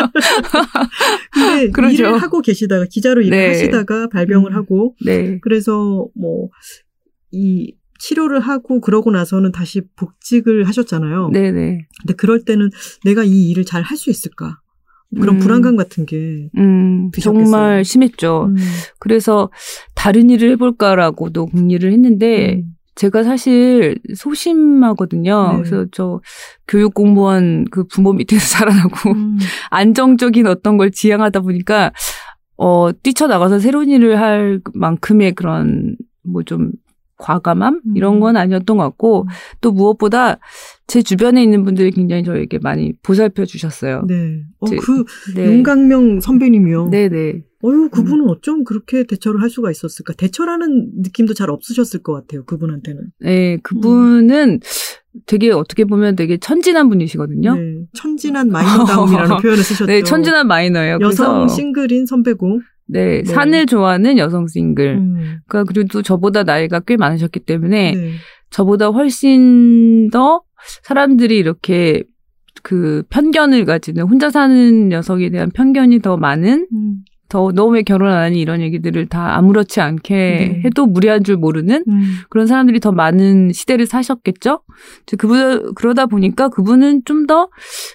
[1.32, 1.93] 근데 그러죠.
[1.95, 3.47] 일을 하고 계시다가 기자로 일을 네.
[3.47, 4.55] 하시다가 발병을 음.
[4.55, 5.39] 하고 네.
[5.41, 6.49] 그래서 뭐
[7.32, 11.30] 이 치료를 하고 그러고 나서는 다시 복직을 하셨잖아요.
[11.34, 11.88] 네네.
[12.01, 12.70] 근데 그럴 때는
[13.03, 14.59] 내가 이 일을 잘 할 수 있을까?
[15.20, 15.39] 그런 음.
[15.39, 16.49] 불안감 같은 게.
[16.57, 17.11] 음.
[17.22, 18.47] 정말 심했죠.
[18.49, 18.55] 음.
[18.99, 19.49] 그래서
[19.95, 22.64] 다른 일을 해볼까라고도 궁리를 했는데, 음.
[22.95, 25.53] 제가 사실 소심하거든요.
[25.53, 25.57] 네.
[25.57, 26.22] 그래서 저
[26.68, 29.38] 교육 공무원 그 부모 밑에서 자라나고, 음.
[29.72, 31.91] 안정적인 어떤 걸 지향하다 보니까,
[32.57, 36.72] 어, 뛰쳐나가서 새로운 일을 할 만큼의 그런, 뭐 좀,
[37.18, 37.82] 과감함?
[37.86, 37.97] 음.
[37.97, 39.28] 이런 건 아니었던 것 같고,
[39.61, 40.39] 또 무엇보다
[40.88, 44.03] 제 주변에 있는 분들이 굉장히 저에게 많이 보살펴 주셨어요.
[44.07, 44.41] 네.
[44.59, 45.03] 어, 제- 그
[45.36, 45.45] 네.
[45.45, 46.89] 윤강명 선배님이요.
[46.89, 47.43] 네네.
[47.66, 50.11] 어유 그분은 어쩜 그렇게 대처를 할 수가 있었을까?
[50.18, 52.43] 대처라는 느낌도 잘 없으셨을 것 같아요.
[52.43, 53.01] 그분한테는.
[53.22, 54.59] 네, 그분은
[55.28, 57.55] 되게 어떻게 보면 되게 천진한 분이시거든요.
[57.55, 57.61] 네.
[57.93, 59.86] 천진한 마이너다움이라는 표현을 쓰셨죠.
[59.86, 60.97] 네, 천진한 마이너예요.
[60.99, 62.59] 여성 싱글인 선배고.
[62.86, 63.23] 네, 네.
[63.23, 64.97] 산을 좋아하는 여성 싱글.
[64.97, 65.39] 음.
[65.47, 68.11] 그러니까 그리고 또 저보다 나이가 꽤 많으셨기 때문에 네.
[68.49, 70.41] 저보다 훨씬 더
[70.84, 72.03] 사람들이 이렇게
[72.61, 76.97] 그 편견을 가지는 혼자 사는 녀석에 대한 편견이 더 많은 음.
[77.29, 80.61] 더너 왜 결혼 안 하니 이런 얘기들을 다 아무렇지 않게 네.
[80.65, 82.01] 해도 무리한 줄 모르는 음.
[82.29, 84.61] 그런 사람들이 더 많은 시대를 사셨겠죠.
[85.17, 87.49] 그분 그러다 보니까 그분은 좀 더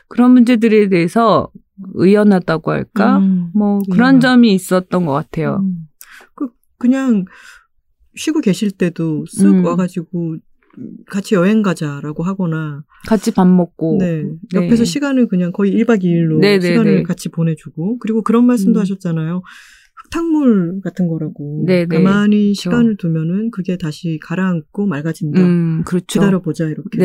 [0.08, 1.50] 그런 문제들에 대해서
[1.94, 3.50] 의연하다고 할까, 음.
[3.54, 4.20] 뭐 그런 의연한.
[4.20, 5.60] 점이 있었던 것 같아요.
[5.62, 5.88] 음.
[6.34, 6.48] 그
[6.78, 7.24] 그냥
[8.14, 9.64] 쉬고 계실 때도 쓱 음.
[9.64, 10.36] 와가지고
[11.10, 14.22] 같이 여행 가자라고 하거나 같이 밥 먹고, 네.
[14.22, 14.30] 네.
[14.54, 17.02] 옆에서 시간을 그냥 거의 1박 2일로 네, 네, 시간을 네.
[17.02, 18.82] 같이 보내주고 그리고 그런 말씀도 음.
[18.82, 19.42] 하셨잖아요.
[20.04, 21.96] 흙탕물 같은 거라고 네, 네.
[21.96, 22.60] 가만히 그렇죠.
[22.62, 25.40] 시간을 두면은 그게 다시 가라앉고 맑아진다.
[25.40, 26.06] 음 그렇죠.
[26.06, 26.98] 기다려 보자 이렇게.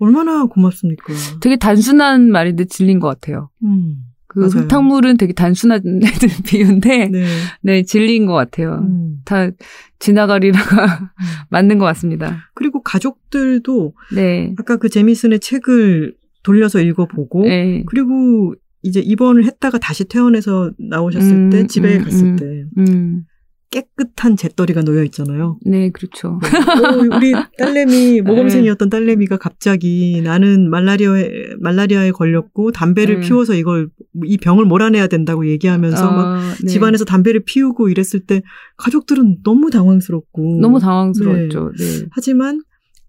[0.00, 1.12] 네, 얼마나 고맙습니까.
[1.40, 3.50] 되게 단순한 말인데 질린 것 같아요.
[3.64, 3.96] 음.
[4.26, 4.50] 그 맞아요.
[4.62, 5.82] 흙탕물은 되게 단순한
[6.46, 7.26] 비유인데, 네,
[7.62, 7.82] 네.
[7.82, 8.78] 질린 것 같아요.
[8.84, 9.18] 음.
[9.24, 9.50] 다
[9.98, 11.10] 지나가리라가
[11.50, 12.38] 맞는 것 같습니다.
[12.54, 20.04] 그리고 가족들도 네, 아까 그 제미슨의 책을 돌려서 읽어보고 네, 그리고 이제 입원을 했다가 다시
[20.04, 22.36] 퇴원해서 나오셨을 음, 때 집에 음, 갔을 음.
[22.36, 23.24] 때 음,
[23.70, 25.58] 깨끗한 잿더리가 놓여 있잖아요.
[25.64, 26.40] 네, 그렇죠.
[26.40, 33.26] 오, 우리 딸내미 모범생이었던 딸내미가 갑자기 나는 말라리아에 말라리아에 걸렸고 담배를 네.
[33.26, 33.88] 피워서 이걸
[34.24, 36.66] 이 병을 몰아내야 된다고 얘기하면서 막 아, 네.
[36.66, 38.42] 집안에서 담배를 피우고 이랬을 때
[38.76, 41.72] 가족들은 너무 당황스럽고 너무 당황스러웠죠.
[41.78, 41.84] 네.
[42.10, 42.60] 하지만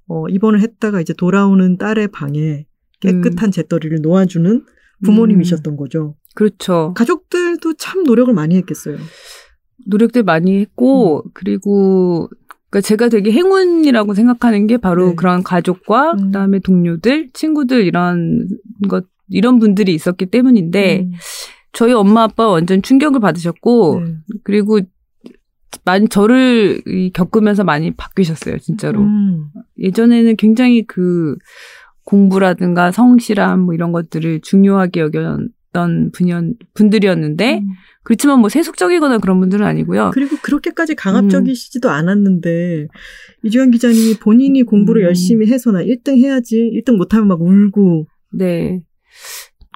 [0.08, 2.66] 어, 입원을 했다가 이제 돌아오는 딸의 방에
[3.00, 4.64] 깨끗한 잿더리를 놓아주는
[5.04, 6.16] 부모님이셨던 거죠.
[6.36, 6.94] 그렇죠.
[6.96, 8.98] 가족들도 참 노력을 많이 했겠어요.
[9.88, 12.30] 노력들 많이 했고 그리고
[12.70, 15.16] 그러니까 제가 되게 행운이라고 생각하는 게 바로 네.
[15.16, 16.18] 그런 가족과 음.
[16.26, 18.48] 그다음에 동료들, 친구들 이런
[18.88, 21.12] 것 이런 분들이 있었기 때문인데 음,
[21.74, 24.14] 저희 엄마 아빠 완전 충격을 받으셨고 네.
[24.44, 24.80] 그리고
[25.84, 29.02] 많이 저를 이 겪으면서 많이 바뀌셨어요, 진짜로.
[29.02, 29.48] 음,
[29.80, 31.36] 예전에는 굉장히 그
[32.04, 37.68] 공부라든가 성실함 뭐 이런 것들을 중요하게 여겼던 분연, 분들이었는데 음.
[38.04, 40.12] 그렇지만 뭐 세속적이거나 그런 분들은 아니고요.
[40.14, 42.88] 그리고 그렇게까지 강압적이시지도 않았는데
[43.44, 45.08] 이주연 기자님이 본인이 공부를 음.
[45.08, 48.82] 열심히 해서 나 1등 해야지 1등 못하면 막 울고 네.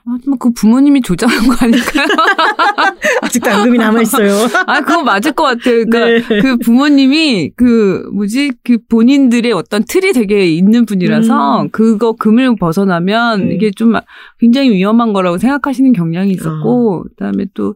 [0.08, 2.06] 하지만 그 부모님이 조장한 거 아닐까요?
[3.24, 4.32] 아직도 앙금이 남아 있어요.
[4.68, 5.86] 아, 그거 맞을 것 같아요.
[5.86, 6.41] 그러니까 네.
[6.41, 11.70] 그 부모님이 그 뭐지 그 본인들의 어떤 틀이 되게 있는 분이라서 음.
[11.72, 13.56] 그거 금을 벗어나면 네.
[13.56, 13.93] 이게 좀
[14.39, 17.74] 굉장히 위험한 거라고 생각하시는 경향이 있었고 그다음에 또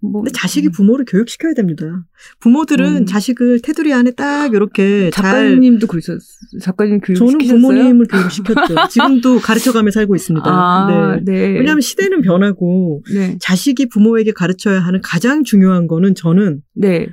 [0.00, 2.04] 뭐 근데 자식이 부모를 교육시켜야 됩니다.
[2.40, 3.06] 부모들은 음.
[3.06, 6.18] 자식을 테두리 안에 딱 이렇게 잘 작가님도 그러셨
[6.60, 7.60] 작가님 교육 저는 시키셨어요?
[7.60, 8.88] 부모님을 교육시켰죠.
[8.90, 10.46] 지금도 가르쳐가며 살고 있습니다.
[10.46, 11.32] 아, 네.
[11.32, 11.58] 네.
[11.58, 13.36] 왜냐하면 시대는 변하고 네.
[13.40, 17.06] 자식이 부모에게 가르쳐야 하는 가장 중요한 거는 저는 네.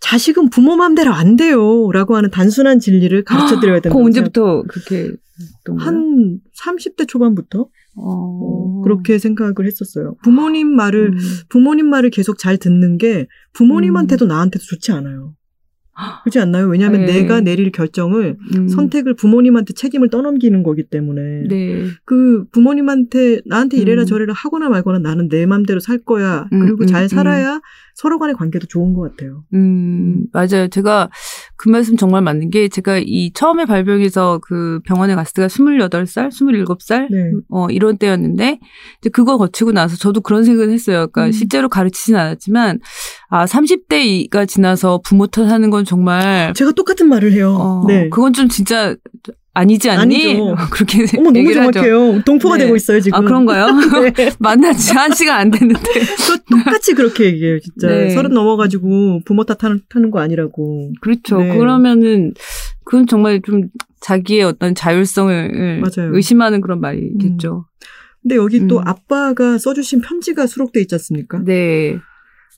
[0.00, 1.90] 자식은 부모 마음대로 안 돼요.
[1.92, 5.12] 라고 하는 단순한 진리를 가르쳐 드려야 그 된다고 언제부터 그렇게?
[5.78, 7.68] 한 30대 초반부터
[8.00, 8.38] 어.
[8.42, 10.16] 어, 그렇게 생각을 했었어요.
[10.22, 11.18] 부모님 말을 음.
[11.48, 15.34] 부모님 말을 계속 잘 듣는 게 부모님한테도 나한테도 좋지 않아요.
[16.22, 16.68] 그렇지 않나요?
[16.68, 17.14] 왜냐하면 네.
[17.14, 18.68] 내가 내릴 결정을 음.
[18.68, 21.86] 선택을 부모님한테 책임을 떠넘기는 거기 때문에 네.
[22.04, 24.06] 그 부모님한테 나한테 이래라 음.
[24.06, 26.48] 저래라 하거나 말거나 나는 내 맘대로 살 거야.
[26.52, 27.08] 음, 그리고 음, 잘 음.
[27.08, 27.60] 살아야
[27.98, 29.42] 서로 간의 관계도 좋은 것 같아요.
[29.54, 30.68] 음, 맞아요.
[30.70, 31.10] 제가
[31.56, 37.08] 그 말씀 정말 맞는 게 제가 이 처음에 발병해서 그 병원에 갔을 때가 28살, 27살?
[37.10, 37.32] 네.
[37.50, 38.60] 어, 이런 때였는데
[39.00, 41.08] 이제 그거 거치고 나서 저도 그런 생각을 했어요.
[41.08, 41.32] 그러니까 음.
[41.32, 42.78] 실제로 가르치진 않았지만
[43.30, 47.56] 아, 30대가 지나서 부모 탓 하는 건 정말 제가 똑같은 말을 해요.
[47.58, 48.08] 어, 네.
[48.10, 48.94] 그건 좀 진짜
[49.58, 50.00] 아니지 않니?
[50.24, 50.56] 아니죠.
[50.70, 51.72] 그렇게 어머 너무 얘기를 하죠.
[51.80, 52.22] 정확해요.
[52.24, 52.64] 동포가 네.
[52.64, 53.18] 되고 있어요 지금.
[53.18, 53.66] 아, 그런가요?
[54.16, 54.30] 네.
[54.38, 55.80] 만난 지 한 시간 안 됐는데.
[56.26, 57.88] 저 똑같이 그렇게 얘기해요, 진짜.
[57.88, 58.10] 네.
[58.10, 60.92] 서른 넘어가지고 부모 탓하는 거 아니라고.
[61.00, 61.38] 그렇죠.
[61.40, 61.56] 네.
[61.56, 62.34] 그러면은
[62.84, 63.68] 그건 정말 좀
[64.00, 66.14] 자기의 어떤 자율성을 맞아요.
[66.14, 67.66] 의심하는 그런 말이겠죠.
[68.22, 68.82] 근데 여기 또 음.
[68.86, 71.40] 아빠가 써주신 편지가 수록돼 있지 않습니까?
[71.44, 71.98] 네.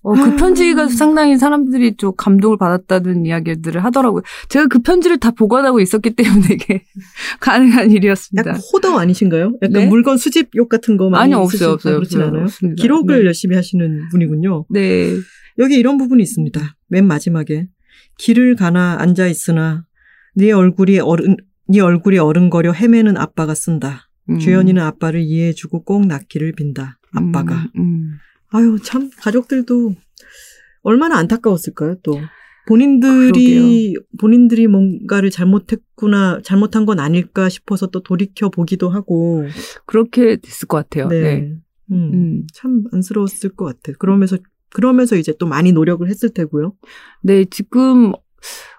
[0.03, 0.24] 어, 아.
[0.24, 4.22] 그 편지가 상당히 사람들이 좀 감동을 받았다는 이야기들을 하더라고요.
[4.48, 6.84] 제가 그 편지를 다 보관하고 있었기 때문에 이게
[7.40, 8.51] 가능한 일이었습니다.
[8.51, 9.59] 약간 호더 아니신가요?
[9.62, 9.86] 약간 네?
[9.86, 12.22] 물건 수집욕 같은 거 많이 아니, 없어요, 없어요, 그렇진.
[12.22, 12.42] 않아요?
[12.44, 12.80] 없습니다.
[12.80, 13.26] 기록을 네.
[13.26, 14.66] 열심히 하시는 분이군요.
[14.70, 15.16] 네.
[15.59, 16.76] 여기 이런 부분이 있습니다.
[16.88, 17.68] 맨 마지막에
[18.18, 19.84] 길을 가나 앉아 있으나
[20.34, 21.36] 네 얼굴이 어른
[21.68, 24.09] 네 얼굴이 어른거려 헤매는 아빠가 쓴다.
[24.30, 24.38] 음.
[24.38, 26.98] 주연이는 아빠를 이해해주고 꼭 낳기를 빈다.
[27.12, 27.66] 아빠가.
[27.76, 28.11] 음, 음.
[28.51, 29.94] 아유 참 가족들도
[30.82, 31.96] 얼마나 안타까웠을까요?
[32.03, 32.20] 또
[32.66, 39.46] 본인들이 본인들이 뭔가를 잘못했구나 잘못한 건 아닐까 싶어서 또 돌이켜 보기도 하고
[39.86, 41.09] 그렇게 됐을 것 같아요.
[41.09, 41.53] 네, 네.
[41.90, 42.46] 음, 음.
[42.55, 43.96] 참 안쓰러웠을 것 같아.
[43.98, 44.36] 그러면서
[44.70, 46.74] 그러면서 이제 또 많이 노력을 했을 테고요.
[47.22, 48.12] 네, 지금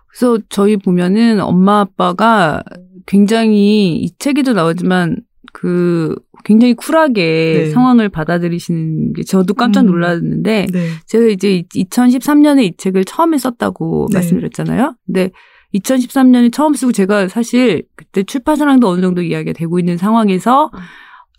[0.07, 2.63] 그래서 저희 보면은 엄마 아빠가
[3.05, 5.17] 굉장히 이 책에도 나오지만
[5.53, 7.69] 그 굉장히 쿨하게 네.
[7.71, 9.87] 상황을 받아들이시는 게 저도 깜짝 음.
[9.87, 10.87] 놀랐는데 네.
[11.05, 14.17] 제가 이제 2013년에 이 책을 처음에 썼다고 네.
[14.17, 14.95] 말씀드렸잖아요.
[15.05, 15.31] 근데
[15.73, 20.69] 2013년에 처음 쓰고 제가 사실 그때 출판사랑도 어느 정도 이야기가 되고 있는 상황에서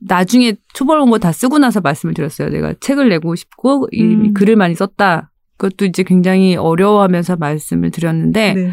[0.01, 2.49] 나중에 초벌 원고 다 쓰고 나서 말씀을 드렸어요.
[2.49, 4.35] 내가 책을 내고 싶고 이미 음.
[4.35, 5.31] 글을 많이 썼다.
[5.57, 8.73] 그것도 이제 굉장히 어려워하면서 말씀을 드렸는데 네.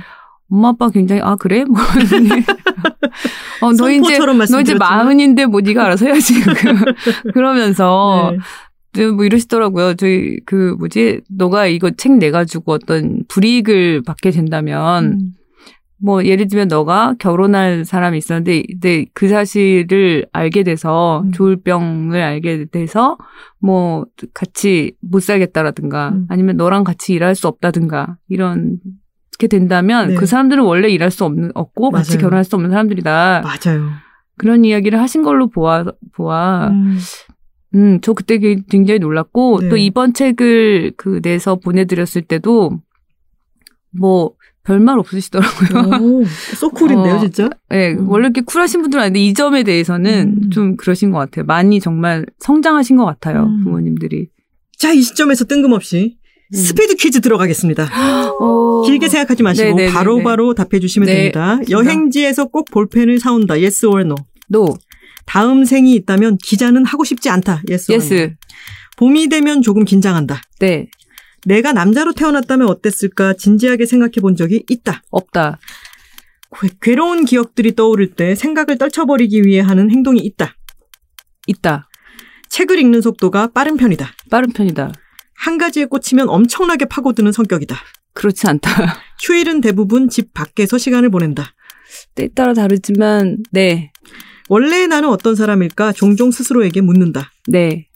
[0.52, 1.78] 엄마 아빠 굉장히 아 그래 뭐
[3.62, 4.74] 어, 너 이제 너 이제.
[4.76, 6.34] 마흔인데 뭐 네가 알아서 해야지
[7.34, 8.40] 그러면서 네.
[8.94, 9.96] 네, 뭐 이러시더라고요.
[9.96, 15.34] 저희 그 뭐지 너가 이거 책 내가지고 어떤 불이익을 받게 된다면 음.
[16.02, 21.32] 뭐 예를 들면 너가 결혼할 사람이 있었는데 근데 그 사실을 알게 돼서 음.
[21.32, 23.18] 조울병을 알게 돼서
[23.60, 26.26] 뭐 같이 못 살겠다라든가 음.
[26.30, 28.80] 아니면 너랑 같이 일할 수 없다든가 이런
[29.40, 30.16] 게 된다면 네.
[30.16, 32.22] 그 사람들은 원래 일할 수 없는 없고 같이 맞아요.
[32.22, 33.90] 결혼할 수 없는 사람들이다 맞아요.
[34.38, 36.98] 그런 이야기를 하신 걸로 보아 보아 음.
[37.76, 39.70] 음, 저 그때 그- 굉장히 놀랐고, 네.
[39.70, 42.82] 또 이번 책을 그 내서 보내드렸을 때도,
[43.92, 44.32] 뭐,
[44.64, 46.02] 별말 없으시더라고요.
[46.02, 46.24] 오,
[46.60, 47.50] 소쿨인데요, 어, 진짜?
[47.72, 48.10] 예, 음.
[48.10, 50.50] 원래 이렇게 쿨하신 분들은 아닌데, 이 점에 대해서는 음.
[50.50, 51.46] 좀 그러신 것 같아요.
[51.46, 53.64] 많이 정말 성장하신 것 같아요, 음.
[53.64, 54.30] 부모님들이.
[54.80, 56.20] 자, 이 시점에서 뜬금없이 음.
[56.52, 57.90] 스피드 퀴즈 들어가겠습니다.
[58.40, 59.92] 어, 길게 생각하지 마시고 네네네네.
[59.94, 61.60] 바로바로 답해 주시면 네, 됩니다.
[61.70, 63.54] 여행지에서 꼭 볼펜을 사온다.
[63.54, 64.16] yes or no.
[64.48, 64.76] no,
[65.26, 67.62] 다음 생이 있다면 기자는 하고 싶지 않다.
[67.70, 68.04] yes or no.
[68.04, 68.36] yes,
[68.98, 70.42] 봄이 되면 조금 긴장한다.
[70.60, 70.88] 네,
[71.46, 75.04] 내가 남자로 태어났다면 어땠을까 진지하게 생각해 본 적이 있다.
[75.12, 75.60] 없다,
[76.60, 80.56] 괴- 괴로운 기억들이 떠오를 때 생각을 떨쳐버리기 위해 하는 행동이 있다.
[81.46, 81.88] 있다,
[82.50, 84.10] 책을 읽는 속도가 빠른 편이다.
[84.32, 84.92] 빠른 편이다,
[85.40, 87.76] 한 가지에 꽂히면 엄청나게 파고드는 성격이다.
[88.14, 88.70] 그렇지 않다.
[89.24, 91.54] 휴일은 대부분 집 밖에서 시간을 보낸다.
[92.16, 93.92] 때에 따라 다르지만, 네,
[94.50, 97.32] 원래 나는 어떤 사람일까 종종 스스로에게 묻는다.
[97.48, 97.88] 네,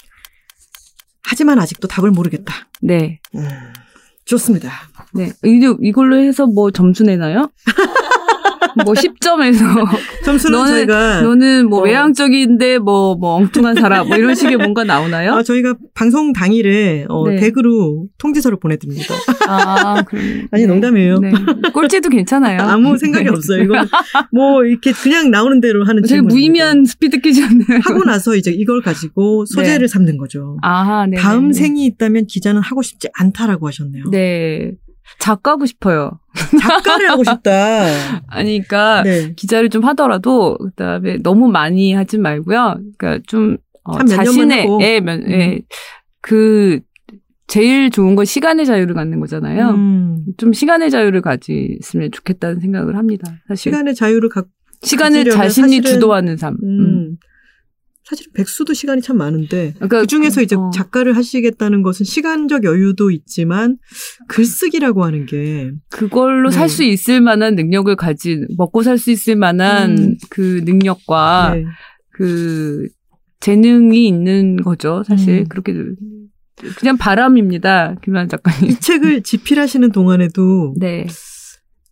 [1.23, 2.53] 하지만 아직도 답을 모르겠다.
[2.81, 3.19] 네.
[3.35, 3.41] 음,
[4.25, 4.71] 좋습니다.
[5.13, 5.31] 네.
[5.43, 7.51] 이- 이걸로 해서 뭐 점수 내나요?
[8.85, 9.87] 뭐 10점에서
[10.25, 11.83] 점수는 너는- 저희가 너는 뭐 어.
[11.83, 15.33] 외향적인데 뭐, 뭐 엉뚱한 사람 뭐 이런 식의 뭔가 나오나요?
[15.33, 17.35] 아, 저희가 방송 당일에 어, 네.
[17.37, 19.13] 댁으로 통지서를 보내드립니다.
[19.47, 20.47] 아, 그럼.
[20.51, 21.19] 아니, 농담이에요.
[21.19, 21.31] 네.
[21.73, 22.59] 꼴찌도 괜찮아요.
[22.61, 23.29] 아무 생각이 네.
[23.31, 23.63] 없어요.
[23.63, 23.75] 이거
[24.31, 26.21] 뭐 이렇게 그냥 나오는 대로 하는 되게.
[26.21, 27.79] 무의미한 스피드 퀴즈였네요.
[27.83, 30.57] 하고 나서 이제 이걸 가지고 소재를 삼는 거죠.
[30.61, 31.17] 아, 네.
[31.17, 31.53] 다음 네.
[31.53, 34.05] 생이 있다면 기자는 하고 싶지 않다라고 하셨네요.
[34.11, 34.71] 네.
[35.19, 36.19] 작가고 싶어요.
[36.61, 37.51] 작가를 하고 싶다.
[38.27, 39.33] 아니, 그러니까 네.
[39.35, 42.79] 기자를 좀 하더라도 그다음에 너무 많이 하진 말고요.
[42.97, 44.67] 그러니까 좀 어, 자신의.
[44.81, 45.31] 예, 면, 음.
[45.31, 45.59] 예,
[46.21, 46.79] 그
[47.47, 49.69] 제일 좋은 건 시간의 자유를 갖는 거잖아요.
[49.71, 53.31] 음, 좀 시간의 자유를 가졌으면 좋겠다는 생각을 합니다.
[53.47, 54.45] 사실 시간의 자유를 갖
[54.81, 56.57] 시간을 자신이 주도하는 삶.
[56.63, 57.17] 음.
[58.03, 58.09] 음.
[58.09, 60.69] 사실 백수도 시간이 참 많은데 그러니까 그 중에서 이제 어.
[60.73, 63.77] 작가를 하시겠다는 것은 시간적 여유도 있지만
[64.27, 66.55] 글쓰기라고 하는 게 그걸로 네.
[66.55, 70.17] 살수 있을 만한 능력을 가진 먹고 살 수 있을 만한 음.
[70.29, 71.65] 그 능력과 네.
[72.11, 72.87] 그
[73.41, 75.03] 재능이 있는 거죠.
[75.05, 75.45] 사실 음.
[75.49, 75.73] 그렇게
[76.77, 77.95] 그냥 바람입니다.
[78.01, 78.69] 김한 작가님.
[78.69, 81.05] 이 책을 집필하시는 동안에도 네.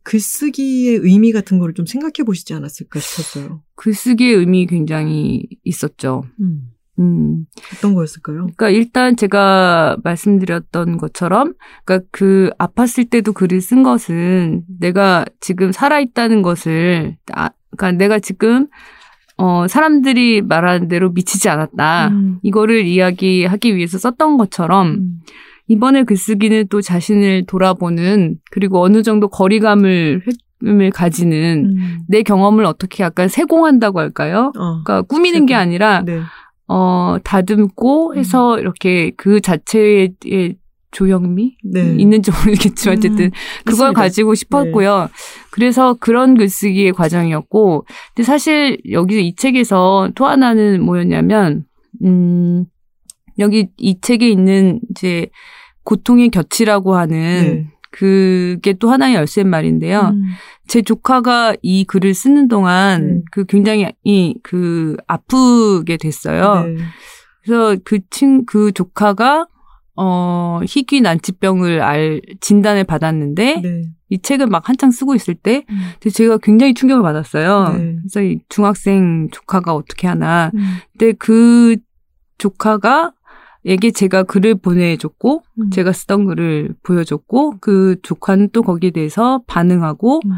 [0.04, 3.62] 글쓰기의 의미 같은 거를 좀 생각해 보시지 않았을까 싶었어요.
[3.76, 6.24] 글쓰기의 의미 굉장히 있었죠.
[6.40, 6.72] 음.
[7.00, 7.46] 음.
[7.74, 8.38] 어떤 거였을까요?
[8.38, 11.54] 그러니까 일단 제가 말씀드렸던 것처럼
[11.86, 18.20] 그러니까 그 아팠을 때도 글을 쓴 것은 내가 지금 살아 있다는 것을 아 그러니까 내가
[18.20, 18.68] 지금
[19.38, 22.10] 어 사람들이 말하는 대로 미치지 않았다.
[22.10, 22.40] 음.
[22.44, 25.20] 이거를 이야기하기 위해서 썼던 것처럼 음.
[25.72, 30.22] 이번에 글쓰기는 또 자신을 돌아보는 그리고 어느 정도 거리감을
[30.64, 32.00] 을 가지는 음.
[32.08, 34.52] 내 경험을 어떻게 약간 세공한다고 할까요?
[34.56, 34.84] 어.
[34.84, 35.62] 그러니까 꾸미는 게 세공.
[35.62, 36.20] 아니라 네.
[36.68, 40.14] 어, 다듬고 해서 이렇게 그 자체의
[40.92, 41.56] 조형미?
[41.64, 41.96] 네.
[41.98, 43.32] 있는지 모르겠지만 어쨌든 음,
[43.64, 43.90] 그걸 있습니다.
[43.90, 43.94] 네.
[43.94, 45.10] 가지고 싶었고요.
[45.52, 51.64] 그래서 그런 글쓰기의 과정이었고, 근데 사실 여기서 이 책에서 또 하나는 뭐였냐면,
[52.04, 52.66] 음,
[53.40, 55.28] 여기 이 책에 있는 이제
[55.84, 57.68] 고통의 곁이라고 하는 네.
[57.92, 60.12] 그게 또 하나의 열쇠 말인데요.
[60.14, 60.24] 음.
[60.68, 63.22] 제 조카가 이 글을 쓰는 동안 네.
[63.32, 66.66] 그 굉장히 이그 아프게 됐어요.
[66.66, 66.76] 네.
[67.44, 69.48] 그래서 그 친, 그 조카가
[69.98, 73.82] 어, 희귀 난치병을 알, 진단을 받았는데, 네.
[74.10, 76.10] 이 책을 막 한창 쓰고 있을 때, 음.
[76.10, 77.78] 제가 굉장히 충격을 받았어요.
[77.78, 77.98] 네.
[78.00, 80.50] 그래서 이 중학생 조카가 어떻게 하나.
[80.56, 80.78] 음.
[80.98, 81.76] 근데 그
[82.38, 83.14] 조카가,
[83.66, 85.70] 에게 제가 글을 보내줬고, 음.
[85.70, 90.32] 제가 쓰던 글을 보여줬고, 그 조카는 또 거기에 대해서 반응하고, 음.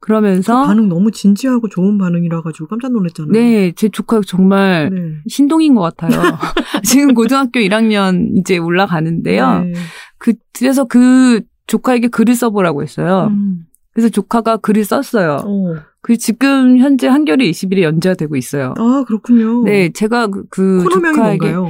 [0.00, 3.32] 그러면서 반응 너무 진지하고 좋은 반응이라 가지고 깜짝 놀랐잖아요.
[3.32, 5.00] 네, 제 조카 정말 네.
[5.28, 6.10] 신동인 것 같아요.
[6.84, 9.64] 지금 고등학교 1학년 이제 올라가는데요.
[9.64, 9.72] 네.
[10.16, 13.28] 그, 그래서 그 조카에게 글을 써보라고 했어요.
[13.30, 13.66] 음.
[13.92, 15.42] 그래서 조카가 글을 썼어요.
[15.44, 15.74] 어.
[16.00, 18.72] 그 지금 현재 한겨레 20일에 연재가 되고 있어요.
[18.78, 19.64] 아 그렇군요.
[19.64, 21.68] 네, 제가 그, 그 조카에게 뭔가요?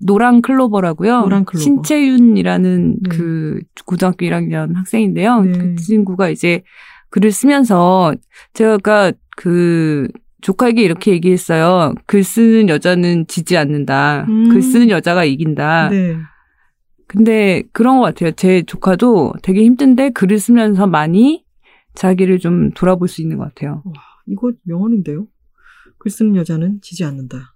[0.00, 1.20] 노랑 클로버라고요.
[1.20, 1.62] 노랑 클로버.
[1.62, 3.08] 신채윤이라는 네.
[3.10, 5.42] 그 고등학교 1학년 학생인데요.
[5.42, 5.52] 네.
[5.52, 6.62] 그 친구가 이제
[7.10, 8.14] 글을 쓰면서
[8.52, 10.08] 제가 그
[10.40, 11.94] 조카에게 이렇게 얘기했어요.
[12.06, 14.26] 글 쓰는 여자는 지지 않는다.
[14.28, 14.50] 음.
[14.50, 15.88] 글 쓰는 여자가 이긴다.
[15.90, 16.16] 네.
[17.06, 18.32] 근데 그런 것 같아요.
[18.32, 21.44] 제 조카도 되게 힘든데 글을 쓰면서 많이
[21.94, 23.82] 자기를 좀 돌아볼 수 있는 것 같아요.
[24.26, 25.26] 이거 명언인데요.
[25.98, 27.54] 글 쓰는 여자는 지지 않는다.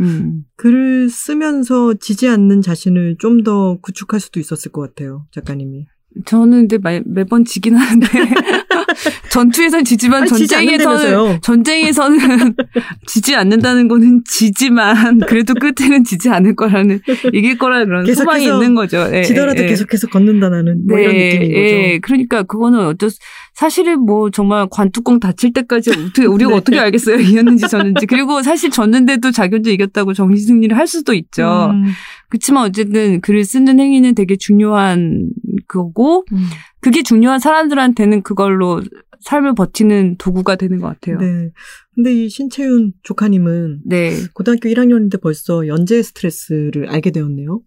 [0.00, 0.44] 음.
[0.56, 5.86] 글을 쓰면서 지지 않는 자신을 좀 더 구축할 수도 있었을 것 같아요, 작가님이.
[6.24, 8.06] 저는 근데 매, 매번 지긴 하는데
[9.30, 11.40] 전투에선 지지만 아니, 전쟁에서는.
[11.42, 12.18] 전쟁에서는
[13.06, 17.00] 지지 않는다는 거는 지지만 그래도 끝에는 지지 않을 거라는
[17.32, 19.08] 이길 거라는 그런 소망이 있는 거죠.
[19.12, 19.68] 예, 지더라도 예, 예.
[19.68, 21.58] 계속해서 걷는다 나는 뭐 이런 느낌인 거죠.
[21.58, 21.98] 예.
[22.00, 23.18] 그러니까 그거는 어쩔 수,
[23.54, 26.56] 사실은 뭐 정말 관뚜껑 닫힐 때까지 어떻게 우리가 네.
[26.56, 31.70] 어떻게 알겠어요 이겼는지 졌는지 그리고 사실 졌는데도 자기 혼자 이겼다고 정신 승리를 할 수도 있죠.
[31.72, 31.86] 음,
[32.28, 35.28] 그렇지만 어쨌든 글을 쓰는 행위는 되게 중요한
[35.74, 36.46] 거고 음.
[36.80, 38.82] 그게 중요한 사람들한테는 그걸로
[39.20, 41.18] 삶을 버티는 도구가 되는 것 같아요.
[41.18, 41.50] 네.
[41.94, 44.12] 근데 이 신채윤 조카님은 네.
[44.34, 47.60] 고등학교 1학년인데 벌써 연재 스트레스를 알게 되었네요.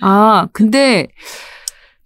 [0.00, 1.08] 아, 근데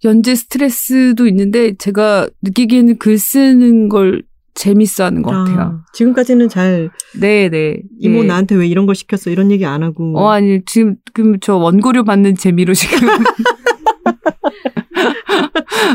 [0.03, 4.23] 연재 스트레스도 있는데 제가 느끼기에는 글 쓰는 걸
[4.53, 5.59] 재밌어 하는 것 같아요.
[5.59, 7.81] 아, 지금까지는 잘 네, 네.
[7.99, 8.27] 이모 예.
[8.27, 12.03] 나한테 왜 이런 걸 시켰어 이런 얘기 안 하고 어, 아니, 지금, 지금 저 원고료
[12.03, 13.07] 받는 재미로 지금.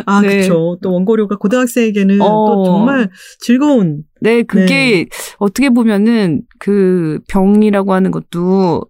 [0.07, 0.29] 아 네.
[0.29, 0.79] 그렇죠.
[0.83, 2.27] 또 원고료가 고등학생에게는 어.
[2.27, 5.07] 또 정말 즐거운 네, 그게
[5.39, 8.85] 어떻게 보면은 그 병이라고 하는 것도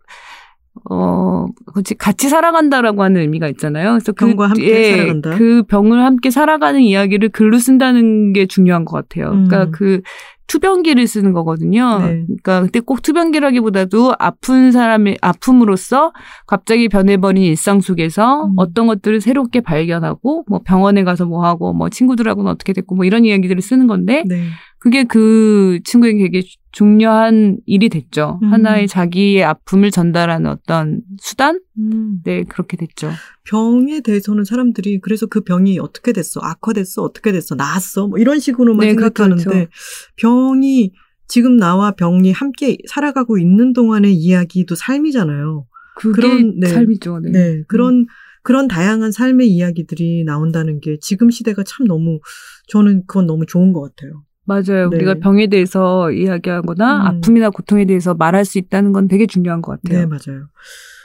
[0.89, 3.93] 어, 그렇지 같이 살아간다라고 하는 의미가 있잖아요.
[3.93, 5.31] 그래서 병과 그, 함께 살아간다.
[5.37, 9.33] 그 병을 함께 살아가는 이야기를 글로 쓴다는 게 중요한 것 같아요.
[9.33, 9.49] 음.
[9.49, 10.01] 그러니까 그
[10.47, 11.99] 투병기를 쓰는 거거든요.
[11.99, 12.25] 네.
[12.27, 16.13] 그러니까 근데 꼭 투병기라기보다도 아픈 사람의 아픔으로써
[16.47, 18.53] 갑자기 변해버린 일상 속에서 음.
[18.57, 23.25] 어떤 것들을 새롭게 발견하고 뭐 병원에 가서 뭐 하고 뭐 친구들하고는 어떻게 됐고 뭐 이런
[23.25, 24.45] 이야기들을 쓰는 건데 네.
[24.79, 28.39] 그게 그 친구에게 되게 중요한 일이 됐죠.
[28.43, 28.53] 음.
[28.53, 31.61] 하나의 자기의 아픔을 전달하는 어떤 수단?
[31.79, 32.21] 음.
[32.23, 33.11] 네, 그렇게 됐죠.
[33.45, 38.87] 병에 대해서는 사람들이 그래서 그 병이 어떻게 됐어 악화됐어 어떻게 됐어 나았어 뭐 이런 식으로만
[38.87, 39.71] 네, 생각하는데 그렇죠.
[40.17, 40.93] 병이
[41.29, 45.67] 지금 나와 병이 함께 살아가고 있는 동안의 이야기도 삶이잖아요.
[45.97, 46.67] 그게 그런, 네.
[46.69, 47.21] 삶이죠.
[47.21, 47.31] 네.
[47.31, 48.07] 네, 그런
[48.43, 52.21] 그런 다양한 삶의 이야기들이 나온다는 게 지금 시대가 참 너무
[52.69, 54.26] 저는 그건 너무 좋은 것 같아요.
[54.47, 54.89] 맞아요.
[54.91, 54.97] 네.
[54.97, 57.07] 우리가 병에 대해서 이야기하거나 음.
[57.07, 60.01] 아픔이나 고통에 대해서 말할 수 있다는 건 되게 중요한 것 같아요.
[60.01, 60.47] 네, 맞아요.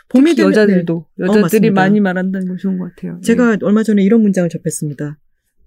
[0.10, 1.24] 봄이 되면 여자들도 네.
[1.24, 1.82] 어, 여자들이 맞습니다.
[1.82, 3.20] 많이 말한다는 건 좋은 것 같아요.
[3.22, 5.18] 제가 얼마 전에 이런 문장을 접했습니다.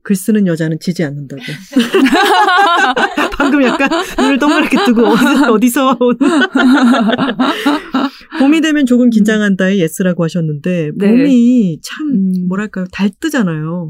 [0.04, 1.40] 글 쓰는 여자는 지지 않는다고.
[3.32, 5.06] 방금 약간 눈을 동그랗게 뜨고
[5.50, 6.18] 어디서, 온.
[8.38, 11.08] 봄이 되면 조금 긴장한다의 yes라고 하셨는데 네.
[11.08, 12.32] 봄이 참 음.
[12.48, 13.88] 뭐랄까요 달뜨잖아요.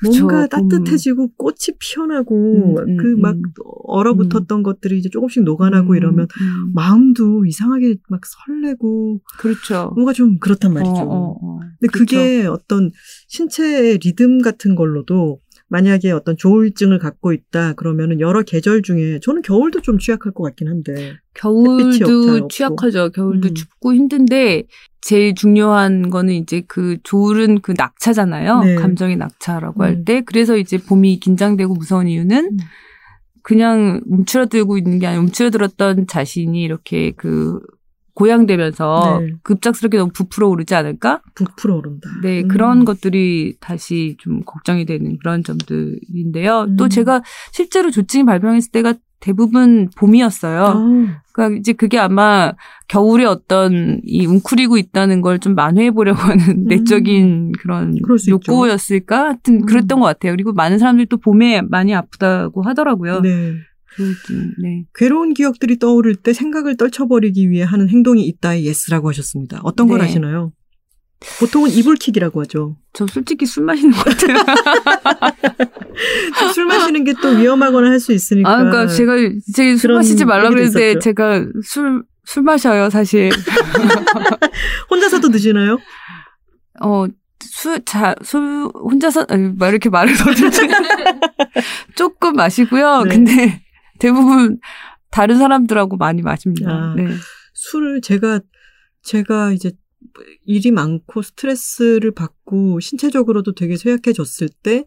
[0.00, 0.68] 그쵸, 뭔가 봄.
[0.68, 3.42] 따뜻해지고 꽃이 피어나고 음, 음, 그막 음.
[3.84, 6.72] 얼어붙었던 것들이 이제 조금씩 녹아나고 음, 이러면 음.
[6.74, 9.92] 마음도 이상하게 막 설레고 그렇죠.
[9.94, 10.92] 뭔가 좀 그렇단 말이죠.
[10.92, 11.58] 어, 어, 어.
[11.78, 12.16] 근데 그렇죠.
[12.16, 12.90] 그게 어떤
[13.28, 15.40] 신체의 리듬 같은 걸로도
[15.70, 20.68] 만약에 어떤 조울증을 갖고 있다 그러면은 여러 계절 중에 저는 겨울도 좀 취약할 것 같긴
[20.68, 22.48] 한데 겨울도.
[22.48, 23.10] 취약하죠.
[23.10, 23.54] 겨울도 음.
[23.54, 24.64] 춥고 힘든데
[25.00, 28.60] 제일 중요한 거는 이제 그 조울은 그 낙차잖아요.
[28.64, 28.74] 네.
[28.74, 29.82] 감정의 낙차라고 음.
[29.82, 30.22] 할 때.
[30.22, 32.58] 그래서 이제 봄이 긴장되고 무서운 이유는 음.
[33.42, 37.60] 그냥 움츠러들고 있는 게 아니라 움츠러들었던 자신이 이렇게 그
[38.14, 39.32] 고양되면서 네.
[39.42, 41.22] 급작스럽게 너무 부풀어 오르지 않을까?
[41.34, 42.08] 부풀어 오른다.
[42.22, 42.48] 네, 음.
[42.48, 46.66] 그런 것들이 다시 좀 걱정이 되는 그런 점들인데요.
[46.68, 46.76] 음.
[46.76, 50.64] 또 제가 실제로 조증이 발병했을 때가 대부분 봄이었어요.
[50.64, 52.54] 아, 그러니까 이제 그게 아마
[52.88, 58.16] 겨울에 어떤 이 웅크리고 있다는 걸 좀 만회해 보려고 하는 내적인 그런 음.
[58.16, 58.52] 수 있죠.
[58.52, 59.24] 욕구였을까?
[59.26, 59.66] 하여튼 음.
[59.66, 60.32] 그랬던 것 같아요.
[60.32, 63.20] 그리고 많은 사람들이 또 봄에 많이 아프다고 하더라고요.
[63.20, 63.52] 네.
[63.96, 64.14] 그,
[64.62, 64.84] 네.
[64.94, 69.60] 괴로운 기억들이 떠오를 때 생각을 떨쳐버리기 위해 하는 행동이 있다의 yes라고 하셨습니다.
[69.64, 70.06] 어떤 걸 네.
[70.06, 70.52] 하시나요?
[71.38, 72.76] 보통은 이불킥이라고 하죠.
[72.94, 74.36] 저 솔직히 술 마시는 것 같아요.
[76.54, 78.50] 술 마시는 게 또 위험하거나 할 수 있으니까.
[78.50, 79.16] 아, 그러니까 제가
[79.54, 80.98] 제가 술 마시지 말라 있었죠.
[81.00, 83.30] 제가 술, 술 마셔요, 사실.
[84.90, 85.78] 혼자서도 드시나요?
[86.82, 87.04] 어,
[87.44, 90.60] 술, 자, 술, 혼자서, 아니, 막 이렇게 말을 더듬지.
[91.96, 93.02] 조금 마시고요.
[93.04, 93.14] 네.
[93.14, 93.62] 근데
[94.00, 94.58] 대부분
[95.10, 96.70] 다른 사람들하고 많이 마십니다.
[96.70, 96.94] 아.
[96.96, 97.06] 네.
[97.54, 98.40] 술을 제가
[99.02, 99.72] 제가 이제
[100.44, 104.84] 일이 많고 스트레스를 받고 신체적으로도 되게 쇠약해졌을 때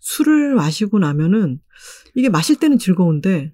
[0.00, 1.60] 술을 마시고 나면은
[2.14, 3.52] 이게 마실 때는 즐거운데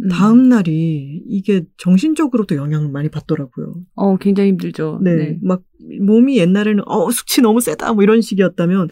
[0.00, 0.08] 음.
[0.08, 3.74] 다음 날이 이게 정신적으로도 영향을 많이 받더라고요.
[3.94, 5.00] 어, 굉장히 힘들죠.
[5.02, 5.38] 네.
[5.42, 5.62] 막
[6.00, 8.88] 몸이 옛날에는 어 숙취 너무 세다 뭐 이런 식이었다면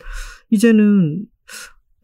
[0.50, 1.26] 이제는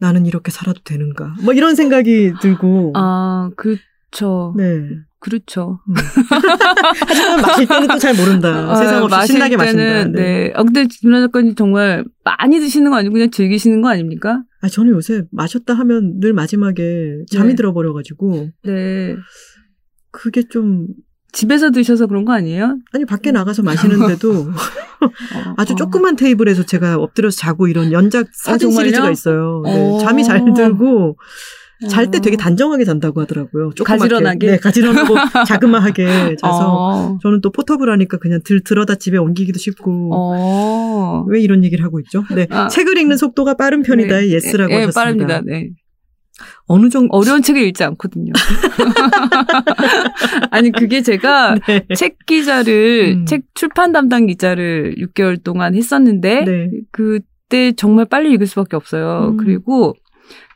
[0.03, 4.53] 나는 이렇게 살아도 되는가 뭐 이런 생각이 들고 아, 그렇죠.
[4.57, 4.81] 네.
[5.19, 5.79] 그렇죠.
[7.07, 8.49] 하지만 마실 때는 또 잘 모른다.
[8.71, 9.81] 아, 세상 없이 신나게 마신다.
[9.81, 10.51] 때는, 네.
[10.53, 14.43] 아, 근데 김연아 작가님 정말 많이 드시는 거 아니고 그냥 즐기시는 거 아닙니까?
[14.61, 17.55] 아, 저는 요새 마셨다 하면 늘 마지막에 잠이 네.
[17.55, 19.15] 들어버려가지고, 네.
[20.11, 20.87] 그게 좀,
[21.33, 22.77] 집에서 드셔서 그런 거 아니에요?
[22.93, 24.53] 아니, 밖에 나가서 마시는데도 어,
[25.57, 25.75] 아주 어.
[25.75, 28.85] 조그만 테이블에서 제가 엎드려서 자고 이런 연작 사진 정말요?
[28.85, 29.61] 시리즈가 있어요.
[29.65, 29.97] 네, 어.
[29.99, 31.17] 잠이 잘 들고,
[31.89, 32.21] 잘때 어.
[32.21, 33.71] 되게 단정하게 잔다고 하더라고요.
[33.75, 33.99] 조그맣게.
[33.99, 34.47] 가지런하게?
[34.47, 35.15] 네, 가지런하고
[35.47, 36.75] 자그마하게 자서.
[36.77, 37.19] 어.
[37.21, 40.11] 저는 또 portable 하니까 그냥 들, 들어다 집에 옮기기도 쉽고.
[40.13, 41.25] 어.
[41.27, 42.23] 왜 이런 얘기를 하고 있죠?
[42.33, 42.47] 네.
[42.51, 42.67] 아.
[42.67, 44.19] 책을 읽는 속도가 빠른 편이다.
[44.21, 44.29] 네.
[44.29, 45.01] yes라고 예, 하셨습니다.
[45.01, 45.41] 빠릅니다.
[45.45, 45.71] 네.
[46.65, 47.15] 어느 정도.
[47.15, 48.33] 어려운 책을 읽지 않거든요.
[50.51, 51.85] 아니, 그게 제가 네.
[51.95, 53.25] 책 기자를, 음.
[53.25, 56.69] 책 출판 담당 기자를 6개월 동안 했었는데, 네.
[56.91, 59.31] 그때 정말 빨리 읽을 수밖에 없어요.
[59.31, 59.37] 음.
[59.37, 59.95] 그리고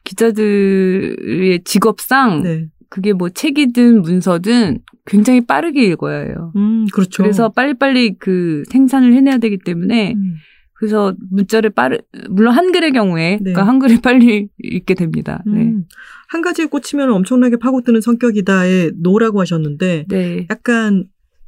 [0.04, 2.66] 기자들의 직업상, 네.
[2.90, 6.54] 그게 뭐 책이든 문서든 굉장히 빠르게 읽어야 해요.
[6.56, 7.24] 음, 그렇죠.
[7.24, 10.36] 그래서 빨리빨리 그 생산을 해내야 되기 때문에, 음.
[10.80, 11.98] 그래서 문자를 빠르,
[12.30, 13.38] 물론 한글의 경우에, 네.
[13.40, 15.42] 그러니까 한글을 빨리 읽게 됩니다.
[15.46, 15.62] 네.
[15.64, 15.86] 음.
[16.30, 20.48] 한 가지에 꽂히면 엄청나게 파고드는 성격이다의 no라고 하셨는데 네.
[20.52, 21.06] 약간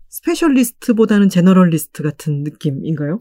[0.09, 3.19] specialist보다는 generalist 같은 느낌인가요?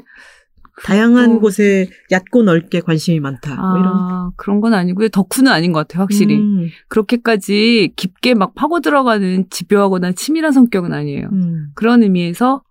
[0.85, 3.57] 다양한 또- 곳에 얕고 넓게 관심이 많다.
[3.57, 3.93] 뭐 이런.
[3.93, 5.09] 아, 그런 건 아니고요.
[5.09, 6.37] 덕후는 아닌 것 같아요, 확실히.
[6.37, 11.29] 음, 그렇게까지 깊게 막 파고 들어가는 집요하거나 치밀한 성격은 아니에요.
[11.33, 11.71] 음.
[11.75, 12.63] 그런 의미에서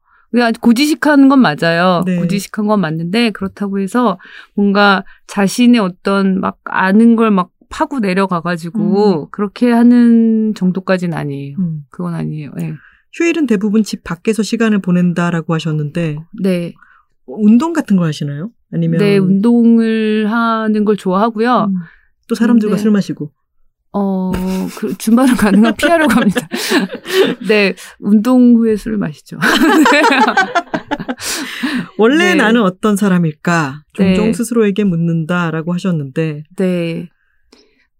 [0.61, 2.03] 고지식한 건 맞아요.
[2.05, 2.17] 네.
[2.17, 4.19] 고지식한 건 맞는데 그렇다고 해서
[4.55, 11.57] 뭔가 자신의 어떤 막 아는 걸 막 파고 내려가가지고 그렇게 하는 정도까지는 아니에요.
[11.59, 11.81] 음.
[11.89, 12.51] 그건 아니에요.
[12.55, 12.73] 네.
[13.13, 16.73] 휴일은 대부분 집 밖에서 시간을 보낸다라고 하셨는데 네.
[17.25, 18.51] 운동 같은 거 하시나요?
[18.71, 21.65] 아니면 네, 운동을 하는 걸 좋아하고요.
[21.69, 21.73] 음.
[22.27, 22.81] 또 사람들과 네.
[22.81, 23.31] 술 마시고
[23.99, 24.31] 어,
[24.77, 26.47] 그, 주말은 가능한 피하려고 합니다.
[27.47, 29.37] 네, 운동 후에 술을 마시죠.
[31.97, 32.35] 원래 네.
[32.35, 34.33] 나는 어떤 사람일까 종종 네.
[34.33, 37.09] 스스로에게 묻는다라고 하셨는데 네.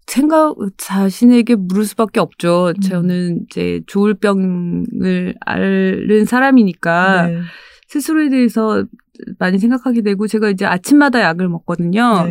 [0.05, 2.73] 생각, 자신에게 물을 수밖에 없죠.
[2.75, 2.79] 음.
[2.79, 7.39] 저는 이제 조울병을 앓는 사람이니까 네.
[7.87, 8.85] 스스로에 대해서
[9.39, 12.27] 많이 생각하게 되고 제가 이제 아침마다 약을 먹거든요.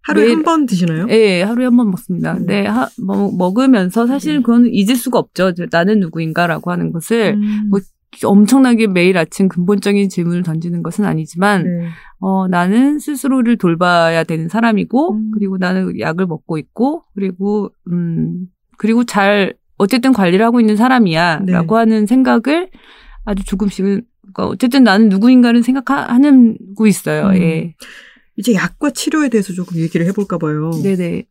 [0.00, 0.12] 네.
[0.12, 1.06] 하루에 매일- 한번 드시나요?
[1.06, 2.34] 네, 하루에 한 번 먹습니다.
[2.34, 2.46] 음.
[2.46, 4.42] 네, 하, 뭐, 먹으면서 사실 음.
[4.42, 5.52] 그건 잊을 수가 없죠.
[5.70, 7.68] 나는 누구인가라고 하는 것을 음.
[7.70, 7.80] 뭐
[8.24, 11.88] 엄청나게 매일 아침 근본적인 질문을 던지는 것은 아니지만, 네.
[12.18, 15.30] 어, 나는 스스로를 돌봐야 되는 사람이고, 음.
[15.32, 18.46] 그리고 나는 약을 먹고 있고, 그리고, 음,
[18.78, 21.42] 그리고 잘, 어쨌든 관리를 하고 있는 사람이야.
[21.46, 21.52] 네.
[21.52, 22.68] 라고 하는 생각을
[23.24, 27.28] 아주 조금씩은, 그러니까 어쨌든 나는 누구인가를 생각하고 있어요.
[27.28, 27.34] 음.
[27.36, 27.74] 예.
[28.40, 30.70] 이제 약과 치료에 대해서 조금 얘기를 해볼까 봐요.
[30.82, 31.26] 네네.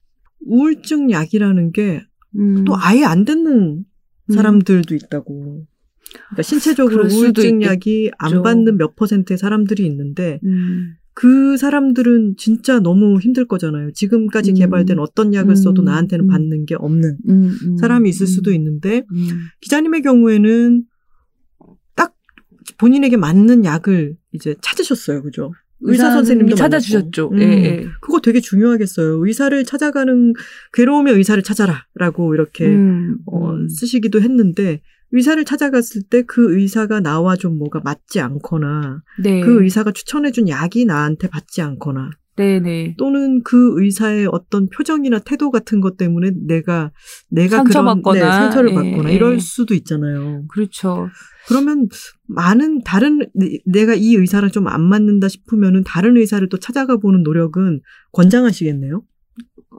[0.45, 2.03] 우울증 약이라는 게또
[2.37, 2.65] 음.
[2.75, 3.83] 아예 안 듣는
[4.29, 4.33] 음.
[4.33, 5.65] 사람들도 있다고.
[6.13, 7.63] 그러니까 신체적으로 우울증.
[7.63, 10.93] 약이 안 받는 몇 퍼센트의 사람들이 있는데 음.
[11.15, 13.91] 그 사람들은 진짜 너무 힘들 거잖아요.
[13.93, 14.55] 지금까지 음.
[14.55, 15.85] 개발된 어떤 약을 써도 음.
[15.85, 16.27] 나한테는 음.
[16.27, 19.27] 받는 게 없는 음, 음, 사람이 있을 음, 수도 있는데 음.
[19.61, 20.83] 기자님의 경우에는
[21.95, 22.13] 딱
[22.77, 25.23] 본인에게 맞는 약을 이제 찾으셨어요.
[25.23, 25.51] 그죠?
[25.81, 27.29] 의사 선생님도 찾아주셨죠.
[27.29, 27.41] 만났고.
[27.41, 27.63] 예, 음.
[27.63, 27.87] 예.
[28.01, 29.25] 그거 되게 중요하겠어요.
[29.25, 30.33] 의사를 찾아가는
[30.73, 33.69] 괴로우면 의사를 찾아라라고 이렇게 음, 어, 음.
[33.69, 39.41] 쓰시기도 했는데 의사를 찾아갔을 때 그 의사가 나와 좀 뭐가 맞지 않거나 네.
[39.41, 42.95] 그 의사가 추천해준 약이 나한테 맞지 않거나 네네.
[42.97, 46.91] 또는 그 의사의 어떤 표정이나 태도 같은 것 때문에 내가
[47.29, 49.13] 내가 상처받거나, 그런 네, 상처를 예, 받거나 예.
[49.15, 50.45] 이럴 수도 있잖아요.
[50.47, 51.09] 그렇죠.
[51.49, 51.89] 그러면
[52.27, 57.23] 많은 다른 내- 내가 이 의사랑 좀 안 맞는다 싶으면은 다른 의사를 또 찾아가 보는
[57.23, 57.81] 노력은
[58.13, 59.01] 권장하시겠네요.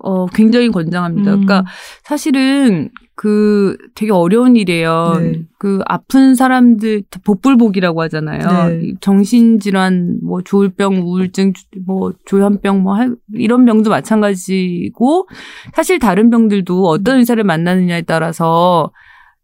[0.03, 1.35] 어, 굉장히 권장합니다.
[1.35, 1.45] 음.
[1.47, 1.65] 그러니까
[2.05, 2.91] 사실은
[3.23, 5.13] 그 되게 어려운 일이에요.
[5.21, 5.43] 네.
[5.59, 8.69] 그 아픈 사람들 복불복이라고 하잖아요.
[8.71, 8.95] 네.
[9.03, 11.53] 정신질환, 뭐 조울병, 우울증,
[11.85, 15.29] 뭐 조현병, 뭐 할- 이런 병도 마찬가지고
[15.75, 18.91] 사실 다른 병들도 어떤 의사를 만나느냐에 따라서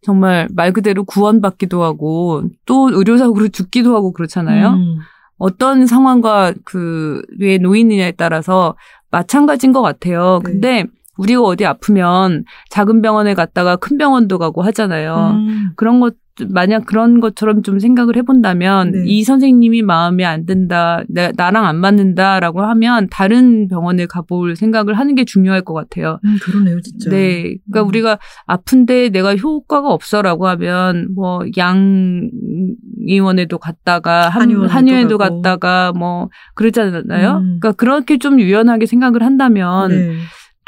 [0.01, 4.69] 정말 말 그대로 구원받기도 하고 또 의료사고로 죽기도 하고 그렇잖아요.
[4.69, 4.97] 음.
[5.37, 8.75] 어떤 상황과 그왜 놓이느냐에 따라서
[9.11, 10.41] 마찬가지인 것 같아요.
[10.43, 10.51] 네.
[10.51, 10.85] 근데
[11.17, 15.33] 우리가 어디 아프면 작은 병원에 갔다가 큰 병원도 가고 하잖아요.
[15.35, 15.69] 음.
[15.75, 16.15] 그런 것
[16.49, 19.03] 만약 그런 것처럼 좀 생각을 해본다면 네.
[19.05, 25.15] 이 선생님이 마음에 안 든다, 나, 나랑 안 맞는다라고 하면 다른 병원에 가볼 생각을 하는
[25.15, 26.19] 게 중요할 것 같아요.
[26.25, 27.09] 음, 그러네요, 진짜.
[27.09, 27.87] 네, 그러니까 음.
[27.87, 35.17] 우리가 아픈데 내가 효과가 없어라고 하면 뭐 양의원에도 갔다가 한, 한의원에도 한의원에도.
[35.17, 37.37] 갔다가 뭐 그러잖아요.
[37.37, 37.59] 음.
[37.59, 40.15] 그러니까 그렇게 좀 유연하게 생각을 한다면 네.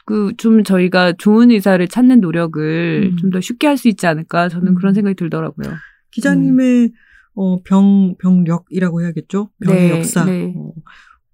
[0.09, 3.17] 그 좀 저희가 좋은 의사를 찾는 노력을 음.
[3.17, 4.75] 좀더 쉽게 할 수 있지 않을까 저는 음.
[4.75, 5.71] 그런 생각이 들더라고요.
[6.11, 6.91] 기자님의
[7.35, 9.51] 어, 병, 병력이라고 해야겠죠?
[9.63, 10.25] 병의 네, 역사.
[10.25, 10.53] 네.
[10.57, 10.73] 어,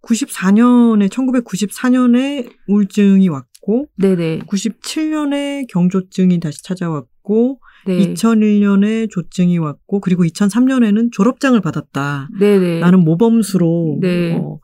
[0.03, 4.41] 94년에, 1994년에 우울증이 왔고, 네네.
[4.41, 8.13] 97년에 경조증이 다시 찾아왔고, 네.
[8.13, 12.29] 2001년에 조증이 왔고, 그리고 2003년에는 졸업장을 받았다.
[12.39, 12.81] 네네.
[12.81, 14.33] 나는 모범수로 네.
[14.35, 14.59] 어,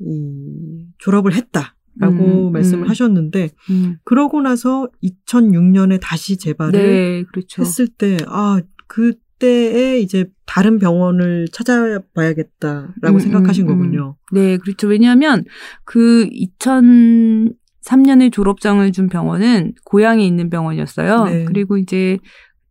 [0.00, 2.90] 이, 졸업을 했다 라고 음, 말씀을 음.
[2.90, 3.96] 하셨는데, 음.
[4.04, 7.62] 그러고 나서 2006년에 다시 재발을 네, 그렇죠.
[7.62, 13.74] 했을 때, 아, 그때에 이제 다른 병원을 찾아봐야겠다라고 음, 생각하신 음, 음.
[13.74, 14.16] 거군요.
[14.32, 14.88] 네, 그렇죠.
[14.88, 15.44] 왜냐하면
[15.84, 21.24] 그 2003년에 졸업장을 준 병원은 고향에 있는 병원이었어요.
[21.24, 21.44] 네.
[21.44, 22.18] 그리고 이제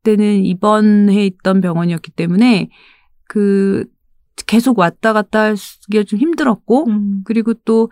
[0.05, 2.69] 그때는 입원해 있던 병원이었기 때문에
[3.27, 3.85] 그
[4.47, 5.53] 계속 왔다 갔다
[5.87, 7.21] 하기가 좀 힘들었고 음.
[7.25, 7.89] 그리고 또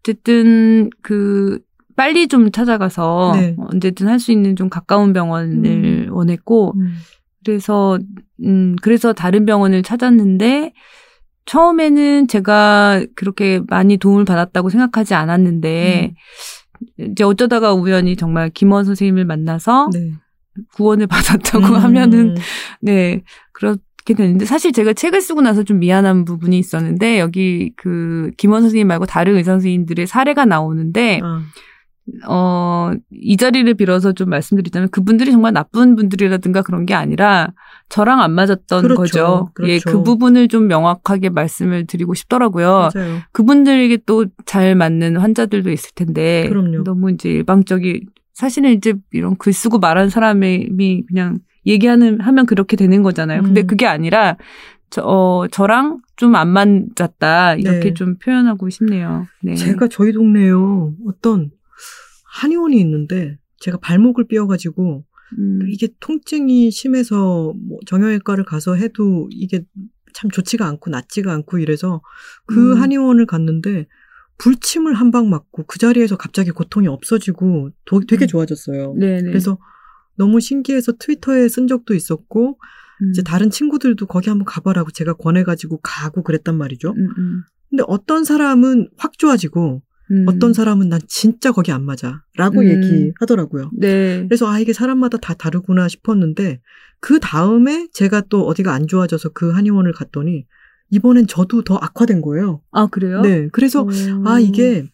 [0.00, 1.58] 어쨌든 그
[1.96, 3.56] 빨리 좀 찾아가서 네.
[3.58, 6.94] 언제든 할 수 있는 좀 가까운 병원을 원했고 음.
[7.44, 7.98] 그래서
[8.44, 10.72] 음 그래서 다른 병원을 찾았는데
[11.46, 16.14] 처음에는 제가 그렇게 많이 도움을 받았다고 생각하지 않았는데
[16.98, 20.12] 이제 어쩌다가 우연히 정말 김원 선생님을 만나서 네.
[20.74, 21.76] 구원을 받았다고 음.
[21.76, 22.34] 하면은
[22.80, 23.22] 네
[23.52, 28.62] 그 렇게 되는데 사실 제가 책을 쓰고 나서 좀 미안한 부분이 있었는데 여기 그 김원
[28.62, 31.42] 선생님 말고 다른 의사 선생님들의 사례가 나오는데 아,
[32.28, 37.52] 어, 이 자리를 빌어서 좀 말씀드리자면 그분들이 정말 나쁜 분들이라든가 그런 게 아니라
[37.88, 38.96] 저랑 안 맞았던 그렇죠.
[38.96, 39.50] 거죠.
[39.62, 39.90] 예, 그렇죠.
[39.90, 42.90] 그 부분을 좀 명확하게 말씀을 드리고 싶더라고요.
[42.94, 43.18] 맞아요.
[43.32, 46.84] 그분들에게 또 잘 맞는 환자들도 있을 텐데 그럼요.
[46.84, 50.68] 너무 이제 일방적이 사실은 이제 이런 글 쓰고 말하는 사람이
[51.08, 53.42] 그냥 얘기하는 하면 그렇게 되는 거잖아요.
[53.42, 53.66] 근데 음.
[53.66, 54.36] 그게 아니라
[54.90, 57.94] 저, 어, 저랑 좀 안 맞았다 이렇게 네.
[57.94, 59.26] 좀 표현하고 싶네요.
[59.42, 59.54] 네.
[59.54, 60.94] 제가 저희 동네에요.
[61.06, 61.50] 어떤
[62.40, 65.04] 한의원이 있는데 제가 발목을 삐어가지고
[65.38, 69.64] 음, 이게 통증이 심해서 뭐 정형외과를 가서 해도 이게
[70.14, 72.00] 참 좋지가 않고 낫지가 않고 이래서
[72.46, 72.80] 그 음.
[72.80, 73.86] 한의원을 갔는데
[74.38, 78.28] 불침을 한 방 맞고 그 자리에서 갑자기 고통이 없어지고 도- 되게 음.
[78.28, 78.94] 좋아졌어요.
[78.98, 79.22] 네네.
[79.22, 79.58] 그래서
[80.16, 82.58] 너무 신기해서 트위터에 쓴 적도 있었고
[83.02, 83.10] 음.
[83.10, 86.90] 이제 다른 친구들도 거기 한번 가봐라고 제가 권해가지고 가고 그랬단 말이죠.
[86.96, 90.24] 음, 음, 근데 어떤 사람은 확 좋아지고 음.
[90.28, 92.68] 어떤 사람은 난 진짜 거기 안 맞아 라고 음.
[92.68, 93.70] 얘기하더라고요.
[93.76, 94.24] 네.
[94.28, 96.60] 그래서 아 이게 사람마다 다 다르구나 싶었는데
[97.00, 100.46] 그 다음에 제가 또 어디가 안 좋아져서 그 한의원을 갔더니
[100.90, 102.62] 이번엔 저도 더 악화된 거예요.
[102.70, 103.20] 아 그래요?
[103.22, 103.48] 네.
[103.52, 103.88] 그래서 오.
[104.24, 104.86] 아 이게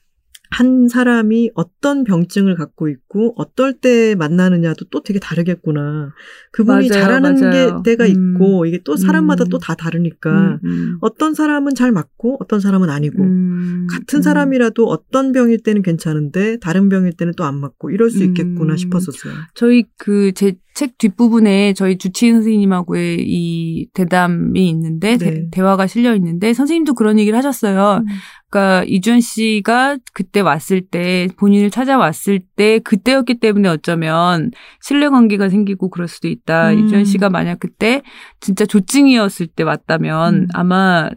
[0.53, 6.13] 한 사람이 어떤 병증을 갖고 있고 어떨 때 만나느냐도 또 되게 다르겠구나.
[6.53, 7.83] 그분이 맞아요, 잘하는 맞아요.
[7.83, 8.35] 게 때가 음.
[8.35, 9.49] 있고 이게 또 사람마다 음.
[9.49, 10.99] 또다 다르니까 음, 음.
[11.01, 14.23] 어떤 사람은 잘 맞고 어떤 사람은 아니고 음, 같은 음.
[14.23, 18.77] 사람이라도 어떤 병일 때는 괜찮은데 다른 병일 때는 또 안 맞고 이럴 수 있겠구나 음.
[18.77, 19.33] 싶었었어요.
[19.55, 25.51] 저희 그 제책 뒷부분에 저희 주치의 선생님하고의 이 대담이 있는데 네.
[25.51, 28.03] 대, 화가 실려 있는데 선생님도 그런 얘기를 하셨어요.
[28.03, 28.07] 음.
[28.49, 34.51] 그러니까 이주연 씨가 그때 왔을 때 본인을 찾아왔을 때 그때였기 때문에 어쩌면
[34.83, 36.73] 신뢰 관계가 생기고 그럴 수도 있다.
[36.73, 36.79] 음.
[36.87, 38.03] 이주연 씨가 만약 그때
[38.41, 40.49] 진짜 조증이었을 때 왔다면 음.
[40.53, 41.11] 아마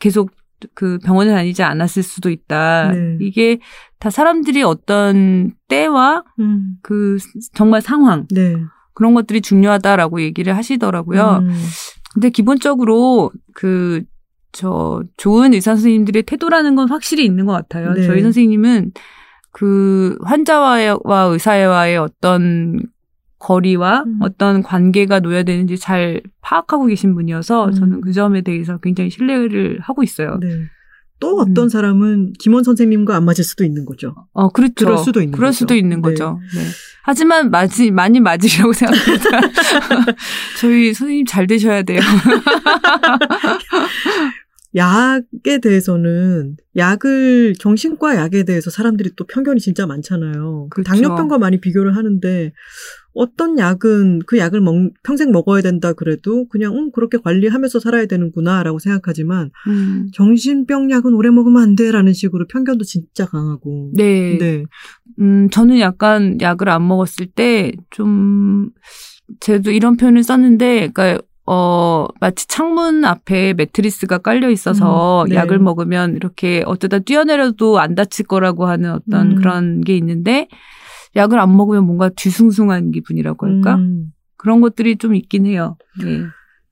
[0.00, 0.30] 계속
[0.74, 2.92] 그 병원에 다니지 않았을 수도 있다.
[2.92, 3.16] 네.
[3.20, 3.58] 이게
[3.98, 6.76] 다 사람들이 어떤 때와 음.
[6.82, 7.18] 그
[7.54, 8.56] 정말 상황 네.
[8.94, 11.38] 그런 것들이 중요하다라고 얘기를 하시더라고요.
[11.42, 11.54] 음.
[12.14, 14.02] 근데 기본적으로 그
[14.52, 17.92] 저 좋은 의사 선생님들의 태도라는 건 확실히 있는 것 같아요.
[17.92, 18.02] 네.
[18.06, 18.92] 저희 선생님은
[19.52, 22.80] 그 환자와의 와 의사와의 어떤
[23.38, 24.18] 거리와 음.
[24.20, 27.72] 어떤 관계가 놓여야 되는지 잘 파악하고 계신 분이어서 음.
[27.72, 30.38] 저는 그 점에 대해서 굉장히 신뢰를 하고 있어요.
[30.40, 30.48] 네.
[31.20, 31.68] 또 어떤 음.
[31.68, 34.14] 사람은 김원 선생님과 안 맞을 수도 있는 거죠.
[34.32, 34.86] 어, 그렇죠.
[34.86, 35.58] 그럴 수도 있는 그럴 거죠.
[35.58, 36.02] 수도 있는 네.
[36.02, 36.40] 거죠.
[36.54, 36.62] 네.
[37.02, 39.30] 하지만 맞이, 많이 맞으리라고 생각합니다.
[40.58, 42.00] 저희 선생님 잘 되셔야 돼요.
[44.76, 50.68] 약에 대해서는 약을 정신과 약에 대해서 사람들이 또 편견이 진짜 많잖아요.
[50.70, 50.92] 그 그렇죠.
[50.92, 52.52] 당뇨병과 많이 비교를 하는데
[53.12, 58.78] 어떤 약은 그 약을 먹, 평생 먹어야 된다 그래도 그냥 음, 그렇게 관리하면서 살아야 되는구나라고
[58.78, 60.08] 생각하지만 음.
[60.14, 63.92] 정신병 약은 오래 먹으면 안 돼라는 식으로 편견도 진짜 강하고.
[63.94, 64.38] 네.
[64.38, 64.64] 네.
[65.18, 68.70] 음, 저는 약간 약을 안 먹었을 때 좀,
[69.40, 75.34] 제도 이런 표현을 썼는데, 그러니까 어, 마치 창문 앞에 매트리스가 깔려 있어서 음, 네.
[75.34, 79.34] 약을 먹으면 이렇게 어쩌다 뛰어내려도 안 다칠 거라고 하는 어떤 음.
[79.36, 80.46] 그런 게 있는데,
[81.16, 83.76] 약을 안 먹으면 뭔가 뒤숭숭한 기분이라고 할까?
[83.76, 84.12] 음.
[84.36, 85.76] 그런 것들이 좀 있긴 해요.
[86.02, 86.22] 네.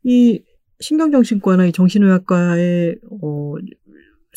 [0.04, 0.40] 이
[0.80, 3.54] 신경정신과나 이 정신의학과에 어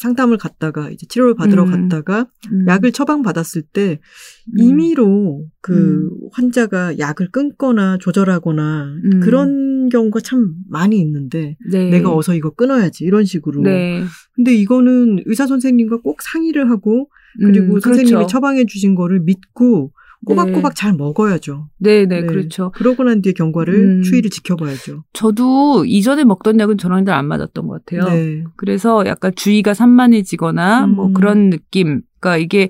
[0.02, 1.88] 상담을 갔다가 이제 치료를 받으러 음.
[1.88, 2.66] 갔다가 음.
[2.68, 4.00] 약을 처방받았을 때
[4.48, 4.60] 음.
[4.60, 6.10] 임의로 그 음.
[6.32, 9.20] 환자가 약을 끊거나 조절하거나 음.
[9.20, 11.92] 그런 경우가 참 많이 있는데 네.
[11.92, 13.62] 내가 어서 이거 끊어야지 이런 식으로.
[13.62, 14.04] 네.
[14.34, 17.10] 근데 이거는 의사 선생님과 꼭 상의를 하고
[17.40, 18.28] 그리고 음, 선생님이 그렇죠.
[18.28, 19.92] 처방해 주신 거를 믿고
[20.26, 20.80] 꼬박꼬박 네.
[20.80, 21.68] 잘 먹어야죠.
[21.80, 22.28] 네, 네, 네.
[22.28, 22.72] 그렇죠.
[22.76, 24.02] 그러고 난 뒤에 경과를 음.
[24.04, 25.04] 추이를 지켜봐야죠.
[25.14, 28.10] 저도 이전에 먹던 약은 저랑 잘 안 맞았던 것 같아요.
[28.14, 28.44] 네.
[28.56, 31.14] 그래서 약간 주의가 산만해지거나 뭐 음.
[31.14, 32.02] 그런 느낌.
[32.20, 32.70] 그러니까 이게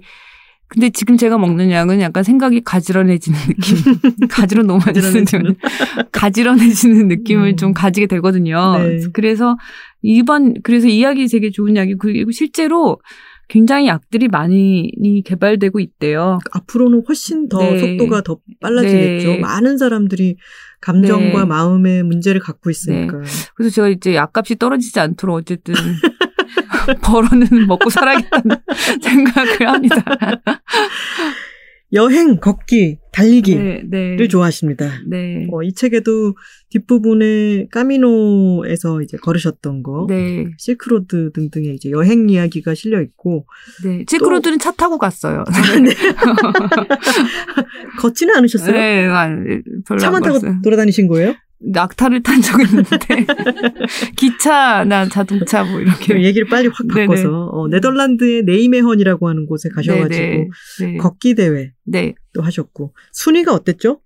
[0.68, 4.28] 근데 지금 제가 먹는 약은 약간 생각이 가지런해지는 느낌.
[4.30, 5.56] 가지런 너무 많이 쓰는.
[6.14, 7.58] 가지런해지는 느낌을 음.
[7.58, 8.78] 좀 가지게 되거든요.
[8.78, 9.02] 네.
[9.12, 9.58] 그래서
[10.02, 13.00] 이번 그래서 이 약이 되게 좋은 약이 그리고 실제로
[13.52, 14.94] 굉장히 약들이 많이
[15.26, 16.40] 개발되고 있대요.
[16.54, 17.80] 앞으로는 훨씬 더 네.
[17.80, 19.28] 속도가 더 빨라지겠죠.
[19.28, 19.40] 네.
[19.40, 20.38] 많은 사람들이
[20.80, 21.46] 감정과 네.
[21.46, 23.20] 마음의 문제를 갖고 있으니까.
[23.54, 25.76] 그래서 제가 이제 약값이 떨어지지 않도록 어쨌든
[27.04, 28.56] 벌어는 먹고 살아야겠다는
[29.04, 29.98] 생각을 합니다.
[31.94, 34.28] 여행, 걷기, 달리기를 네, 네.
[34.28, 34.90] 좋아하십니다.
[35.08, 35.48] 네.
[35.52, 36.36] 어, 이 책에도
[36.70, 40.46] 뒷부분에 까미노에서 이제 걸으셨던 거, 네.
[40.58, 43.46] 실크로드 등등의 이제 여행 이야기가 실려 있고
[43.84, 44.06] 네.
[44.08, 45.44] 실크로드는 차 타고 갔어요.
[48.00, 48.72] 걷지는 않으셨어요?
[48.72, 50.62] 네, 아니, 별로 차만 안 타고.
[50.64, 51.34] 돌아다니신 거예요?
[51.64, 53.26] 낙타를 탄 적은 있는데
[54.18, 56.88] 기차나 자동차 뭐 이렇게 얘기를 빨리 확.
[56.88, 60.48] 바꿔서 어, 네덜란드의 네이메헌이라고 하는 곳에 가셔가지고 네,
[60.80, 60.98] 네.
[60.98, 62.14] 걷기 대회도 네.
[62.40, 64.02] 하셨고 순위가 어땠죠?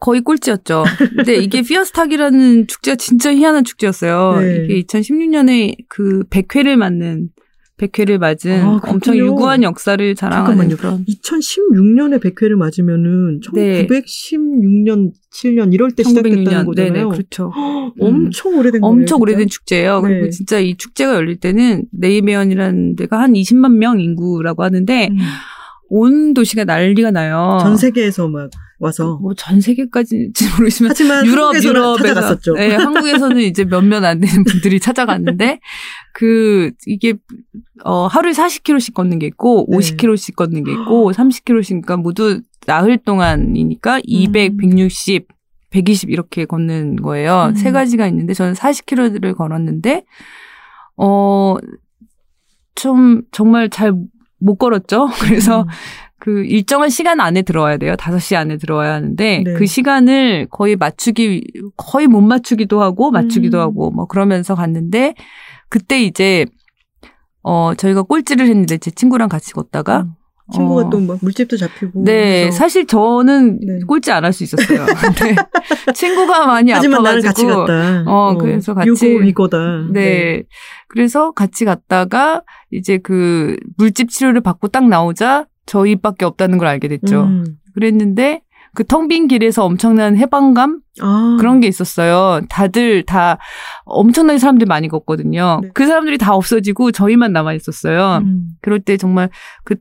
[0.00, 0.84] 거의 꼴찌였죠.
[1.16, 4.40] 근데 이게 피어스탁이라는 축제가 진짜 희한한 축제였어요.
[4.40, 4.64] 네.
[4.64, 7.28] 이게 2016년에 그 100회를 맞는
[7.80, 9.16] 100회를 맞은 아, 엄청.
[9.16, 10.76] 유구한 역사를 자랑하는 잠깐만요.
[10.76, 13.86] 그런 2016년에 100회를 맞으면은 네.
[13.86, 16.66] 1916년, 7년 이럴 때 시작됐다는 1906년.
[16.66, 16.92] 거잖아요.
[16.92, 17.52] 네네, 그렇죠.
[17.54, 18.92] 헉, 엄청 오래된 거예요.
[18.92, 20.02] 엄청 오래된 축제예요.
[20.02, 20.30] 그리고 네.
[20.30, 25.18] 진짜 이 축제가 열릴 때는 네이메언이라는 데가 한 20만 명 인구라고 하는데 음.
[25.88, 27.58] 온 도시가 난리가 나요.
[27.62, 28.50] 전 세계에서 막
[28.80, 32.54] 와서 뭐 전 세계까지는 모르겠지만 하지만 유럽 유럽에서 찾아갔었죠.
[32.54, 35.60] 네, 한국에서는 이제 몇몇 안 되는 분들이 찾아갔는데
[36.14, 37.14] 그 이게
[37.84, 39.76] 어 하루에 40km씩 걷는 게 있고 네.
[39.76, 44.56] 50km씩 걷는 게 있고 30km씩 그러니까 모두 나흘 동안이니까 200, 음.
[44.56, 45.28] 160,
[45.70, 47.50] 120 이렇게 걷는 거예요.
[47.50, 47.54] 음.
[47.54, 50.04] 세 가지가 있는데 저는 40km를 걸었는데
[50.96, 51.56] 어
[52.74, 53.92] 좀 정말 잘
[54.42, 55.08] 못 걸었죠.
[55.20, 55.66] 그래서 음.
[56.20, 57.94] 그 일정한 시간 안에 들어와야 돼요.
[57.96, 59.52] 5시 안에 들어와야 하는데 네.
[59.54, 61.44] 그 시간을 거의 맞추기
[61.76, 63.62] 거의 못 맞추기도 하고 맞추기도 음.
[63.62, 65.14] 하고 뭐 그러면서 갔는데
[65.70, 66.44] 그때 이제
[67.42, 70.12] 어 저희가 꼴찌를 했는데 제 친구랑 같이 걷다가 음.
[70.52, 73.78] 친구가 어, 또막 물집도 잡히고 네, 그래서 사실 저는 네.
[73.86, 74.84] 꼴찌 안 할 수 있었어요.
[75.00, 75.36] 근데
[75.94, 78.04] 친구가 많이 하지만 나는 아파가지고 같이 갔다.
[78.10, 79.58] 어, 그래서 같이- 유고 위고다.
[79.92, 80.42] 네.
[80.88, 82.42] 그래서 같이 갔다가
[82.72, 87.22] 이제 그 물집 치료를 받고 딱 나오자 저희밖에 없다는 걸 알게 됐죠.
[87.24, 87.44] 음.
[87.74, 88.42] 그랬는데
[88.74, 91.36] 그 텅 빈 길에서 엄청난 해방감 아.
[91.40, 92.40] 그런 게 있었어요.
[92.48, 93.38] 다들 다
[93.84, 95.60] 엄청나게 사람들이 많이 걷거든요.
[95.62, 95.70] 네.
[95.74, 98.18] 그 사람들이 다 없어지고 저희만 남아 있었어요.
[98.24, 98.48] 음.
[98.62, 99.28] 그럴 때 정말
[99.64, 99.76] 그,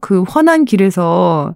[0.00, 1.54] 그 환한 길에서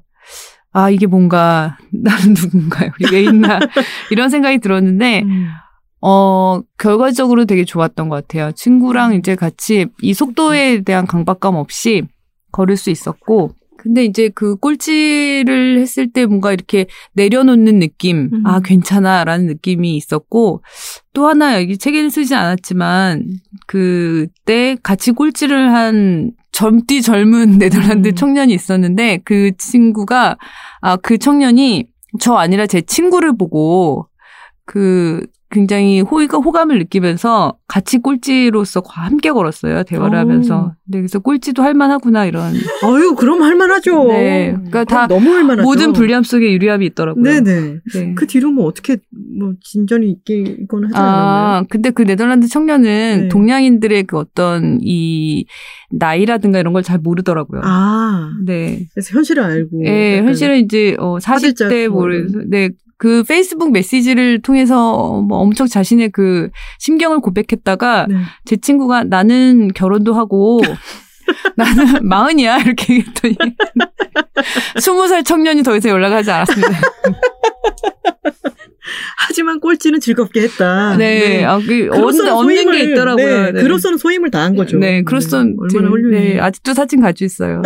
[0.77, 2.91] 아, 이게 뭔가, 나는 누군가요?
[3.13, 3.61] 왜 있나?
[4.11, 5.47] 이런 생각이 들었는데, 음.
[6.01, 8.51] 어, 결과적으로 되게 좋았던 것 같아요.
[8.53, 12.03] 친구랑 이제 같이 이 속도에 대한 강박감 없이
[12.51, 13.53] 걸을 수 있었고,
[13.85, 18.47] 근데 이제 그 꼴찌를 했을 때 뭔가 이렇게 내려놓는 느낌, 음.
[18.47, 20.63] 아, 괜찮아, 라는 느낌이 있었고,
[21.13, 23.27] 또 하나 여기 책에는 쓰지 않았지만,
[23.67, 28.15] 그때 같이 꼴찌를 한 젊디 젊은 네덜란드 음.
[28.15, 30.39] 청년이 있었는데, 그 친구가,
[30.81, 31.85] 아, 그 청년이
[32.21, 34.09] 저 아니라 제 친구를 보고,
[34.65, 40.21] 그, 굉장히 호의가 호감을 느끼면서 같이 꼴찌로서 함께 걸었어요 대화를 오.
[40.21, 40.75] 하면서.
[40.87, 42.53] 네, 그래서 꼴찌도 할만하구나 이런.
[42.85, 44.05] 어유 그럼 할만하죠.
[44.09, 45.63] 네, 그러니까 그럼 다 너무 할만하죠.
[45.63, 47.23] 모든 불리함 속에 유리함이 있더라고요.
[47.23, 47.61] 네네.
[47.95, 48.15] 네.
[48.17, 48.97] 그 뒤로 뭐 어떻게
[49.39, 51.57] 뭐 진전이 있게 이거는 하지 않았나요?
[51.57, 53.29] 아, 근데 그 네덜란드 청년은 네.
[53.29, 55.47] 동양인들의 그 어떤 이
[55.91, 57.63] 나이라든가 이런 걸 잘 모르더라고요.
[57.65, 58.87] 아, 네.
[58.93, 59.87] 그래서 현실을 알고.
[59.87, 62.51] 예, 약간 현실은 이제 어 화들짝 40대 뭐 모르 이런.
[62.51, 62.71] 네.
[63.05, 66.49] 그 페이스북 메시지를 통해서 뭐 엄청 자신의 그
[66.79, 68.17] 심경을 고백했다가 네.
[68.47, 70.63] 제 친구가 나는 결혼도 하고
[71.55, 73.37] 나는 마흔이야 이렇게 얘기했더니
[74.81, 76.81] 스무 살 청년이 더 이상 연락하지 않았습니다.
[79.29, 80.97] 하지만 꼴찌는 즐겁게 했다.
[80.97, 83.43] 네, 아, 그 그로서는 얻는, 얻는 게 있더라고요.
[83.43, 83.63] 네, 네.
[83.63, 84.79] 그로서는 소임을 다한 거죠.
[84.79, 86.35] 네, 그로서 네, 얼마나 훌륭해.
[86.35, 87.61] 네, 아직도 사진 가지고 있어요.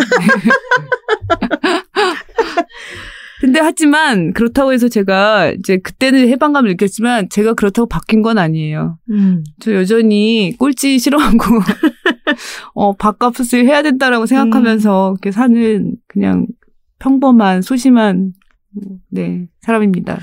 [3.40, 8.98] 근데 하지만 그렇다고 해서 제가 이제 그때는 해방감을 느꼈지만 제가 그렇다고 바뀐 건 아니에요.
[9.10, 9.44] 음.
[9.60, 11.39] 저 여전히 꼴찌 싫어하고
[12.74, 16.47] 어 밥값을 해야 된다라고 생각하면서 이렇게 사는 그냥
[16.98, 18.32] 평범한 소심한
[19.10, 20.19] 네 사람입니다.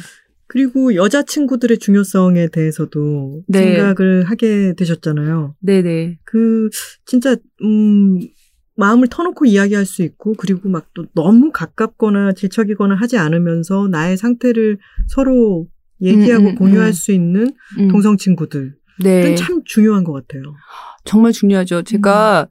[0.48, 3.76] 그리고 여자 친구들의 중요성에 대해서도 네.
[3.76, 5.56] 생각을 하게 되셨잖아요.
[5.60, 6.70] 네네 그,
[7.06, 8.20] 진짜, 음,
[8.76, 14.77] 마음을 터놓고 이야기할 수 있고, 그리고 막 또 너무 가깝거나 질척이거나 하지 않으면서 나의 상태를
[15.07, 15.68] 서로
[16.02, 16.91] 얘기하고 음, 음, 공유할 음.
[16.93, 18.73] 수 있는 음, 동성 친구들은
[19.03, 20.43] 네참 중요한 것 같아요.
[21.03, 21.84] 정말 중요하죠.
[21.84, 22.47] 제가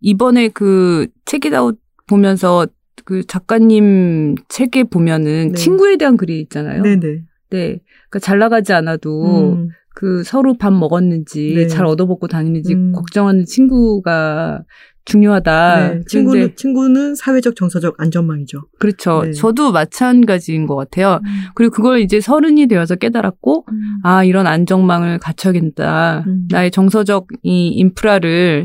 [0.00, 1.78] 이번에 그 책이다웃
[2.08, 2.66] 보면서
[3.04, 5.54] 그 작가님 책에 보면은 네.
[5.54, 6.82] 친구에 대한 글이 있잖아요.
[6.82, 7.22] 네네.
[7.50, 7.78] 네.
[8.08, 11.66] 그러니까 잘 나가지 않아도 음, 그 서로 밥 먹었는지 네.
[11.68, 12.92] 잘 얻어먹고 다니는지 음.
[12.92, 14.62] 걱정하는 친구가
[15.06, 15.76] 중요하다.
[15.76, 16.00] 네.
[16.06, 18.66] 친구는, 그런데 친구는 사회적 정서적 안전망이죠.
[18.78, 19.22] 그렇죠.
[19.22, 19.32] 네.
[19.32, 21.20] 저도 마찬가지인 것 같아요.
[21.54, 23.66] 그리고 그걸 이제 서른이 되어서 깨달았고
[24.02, 26.24] 아 이런 안정망을 갖춰야겠다.
[26.26, 26.48] 음.
[26.50, 28.64] 나의 정서적 이 인프라를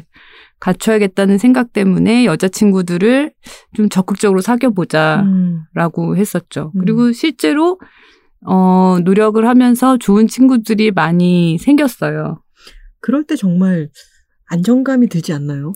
[0.59, 3.31] 갖춰야겠다는 생각 때문에 여자친구들을
[3.75, 6.17] 좀 적극적으로 사귀어보자라고 음.
[6.17, 6.71] 했었죠.
[6.75, 6.79] 음.
[6.79, 7.79] 그리고 실제로
[8.43, 12.41] 어 노력을 하면서 좋은 친구들이 많이 생겼어요.
[12.99, 13.89] 그럴 때 정말
[14.47, 15.73] 안정감이 들지 않나요?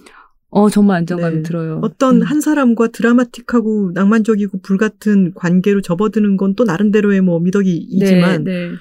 [0.49, 1.41] 어 정말 안정감이 네.
[1.43, 1.79] 들어요.
[1.83, 2.21] 어떤 음.
[2.21, 8.75] 한 사람과 드라마틱하고 낭만적이고 불같은 관계로 접어드는 건 또 나름대로의 뭐 미덕이지만 네, 네.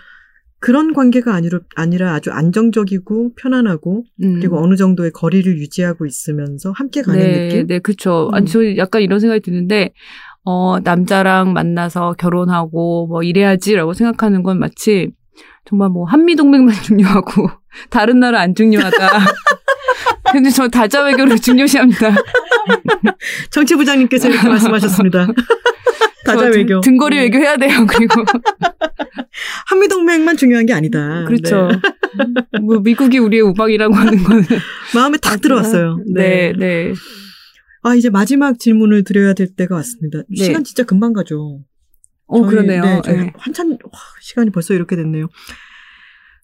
[0.60, 4.34] 그런 관계가 아니라, 아니라 아주 안정적이고 편안하고 음.
[4.40, 7.66] 그리고 어느 정도의 거리를 유지하고 있으면서 함께 가는 네, 느낌?
[7.66, 8.28] 네, 그쵸.
[8.30, 8.34] 음.
[8.34, 9.92] 아니, 저 약간 이런 생각이 드는데,
[10.44, 15.10] 어, 남자랑 만나서 결혼하고 뭐 이래야지라고 생각하는 건 마치
[15.66, 17.48] 정말 뭐 한미 동맹만 중요하고
[17.90, 18.96] 다른 나라 안 중요하다.
[20.34, 22.10] 근데 저 다자 외교를 중요시합니다.
[23.50, 25.28] 정치부장님께서 이렇게 말씀하셨습니다.
[26.26, 26.80] 다자 외교.
[26.80, 27.22] 등거리 음.
[27.22, 27.86] 외교 해야 돼요.
[27.88, 28.24] 그리고
[29.68, 31.24] 한미 동맹만 중요한 게 아니다.
[31.26, 31.68] 그렇죠.
[31.68, 32.60] 네.
[32.60, 34.42] 뭐 미국이 우리의 우방이라고 하는 거는
[34.94, 35.98] 마음에 딱 들어왔어요.
[36.12, 36.92] 네, 네.
[37.82, 40.22] 아, 이제 마지막 질문을 드려야 될 때가 왔습니다.
[40.28, 40.44] 네.
[40.44, 41.60] 시간 진짜 금방 가죠.
[42.26, 42.82] 어 저희, 그러네요.
[42.82, 43.32] 네, 네.
[43.36, 45.28] 한참 와, 시간이 벌써 이렇게 됐네요.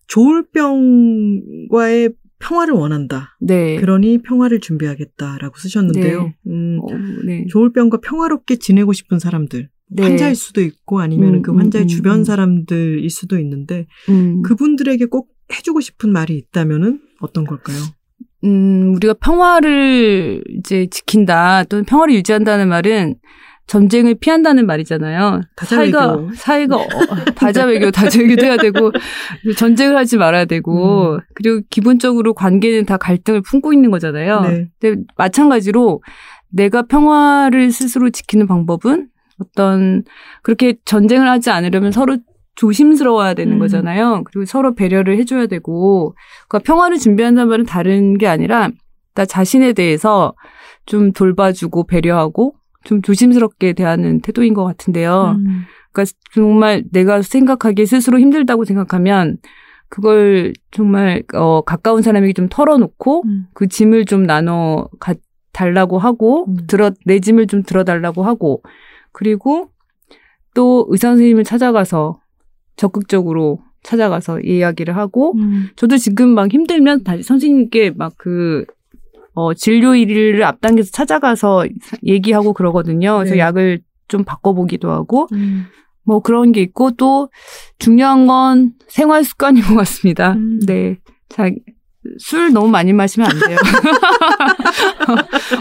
[0.06, 2.10] 조울병과의
[2.40, 3.36] 평화를 원한다.
[3.40, 3.76] 네.
[3.76, 6.22] 그러니 평화를 준비하겠다라고 쓰셨는데요.
[6.24, 6.36] 네.
[6.48, 6.86] 음, 어,
[7.24, 7.46] 네.
[7.48, 10.02] 조울병과 평화롭게 지내고 싶은 사람들, 네.
[10.02, 12.24] 환자일 수도 있고 아니면 음, 그 환자의 음, 주변 음.
[12.24, 14.42] 사람들일 수도 있는데 음.
[14.42, 17.76] 그분들에게 꼭 해주고 싶은 말이 있다면은 어떤 걸까요?
[18.44, 23.16] 음, 우리가 평화를 이제 지킨다 또는 평화를 유지한다는 말은
[23.70, 25.42] 전쟁을 피한다는 말이잖아요.
[25.56, 26.86] 사이가 사이가 어,
[27.36, 28.90] 다자외교 다자외교도 해야 되고
[29.56, 31.20] 전쟁을 하지 말아야 되고 음.
[31.34, 34.40] 그리고 기본적으로 관계는 다 갈등을 품고 있는 거잖아요.
[34.40, 34.68] 네.
[34.80, 36.02] 근데 마찬가지로
[36.48, 39.06] 내가 평화를 스스로 지키는 방법은
[39.40, 40.02] 어떤
[40.42, 42.18] 그렇게 전쟁을 하지 않으려면 서로
[42.56, 43.58] 조심스러워야 되는 음.
[43.60, 44.24] 거잖아요.
[44.24, 46.16] 그리고 서로 배려를 해줘야 되고,
[46.48, 48.68] 그러니까 평화를 준비한다는 말은 다른 게 아니라
[49.14, 50.34] 나 자신에 대해서
[50.86, 52.54] 좀 돌봐주고 배려하고
[52.84, 55.36] 좀 조심스럽게 대하는 태도인 것 같은데요.
[55.38, 55.64] 음.
[55.92, 59.38] 그러니까 정말 내가 생각하기에 스스로 힘들다고 생각하면
[59.88, 63.46] 그걸 정말 어 가까운 사람에게 좀 털어놓고 음.
[63.52, 65.14] 그 짐을 좀 나눠 가,
[65.52, 66.58] 달라고 하고 음.
[66.68, 68.62] 들어 내 짐을 좀 들어달라고 하고
[69.12, 69.70] 그리고
[70.54, 72.20] 또 의사 선생님을 찾아가서
[72.76, 75.68] 적극적으로 찾아가서 이야기를 하고 음.
[75.74, 78.64] 저도 지금 막 힘들면 다시 선생님께 막 그
[79.40, 81.64] 어, 진료 일을 앞당겨서 찾아가서
[82.04, 83.16] 얘기하고 그러거든요.
[83.16, 83.40] 그래서 네.
[83.40, 85.66] 약을 좀 바꿔보기도 하고 음.
[86.04, 87.30] 뭐 그런 게 있고 또
[87.78, 90.32] 중요한 건 생활 습관인 것 같습니다.
[90.32, 90.60] 음.
[90.66, 90.98] 네.
[91.30, 91.48] 자,
[92.18, 93.58] 술 너무 많이 마시면 안 돼요.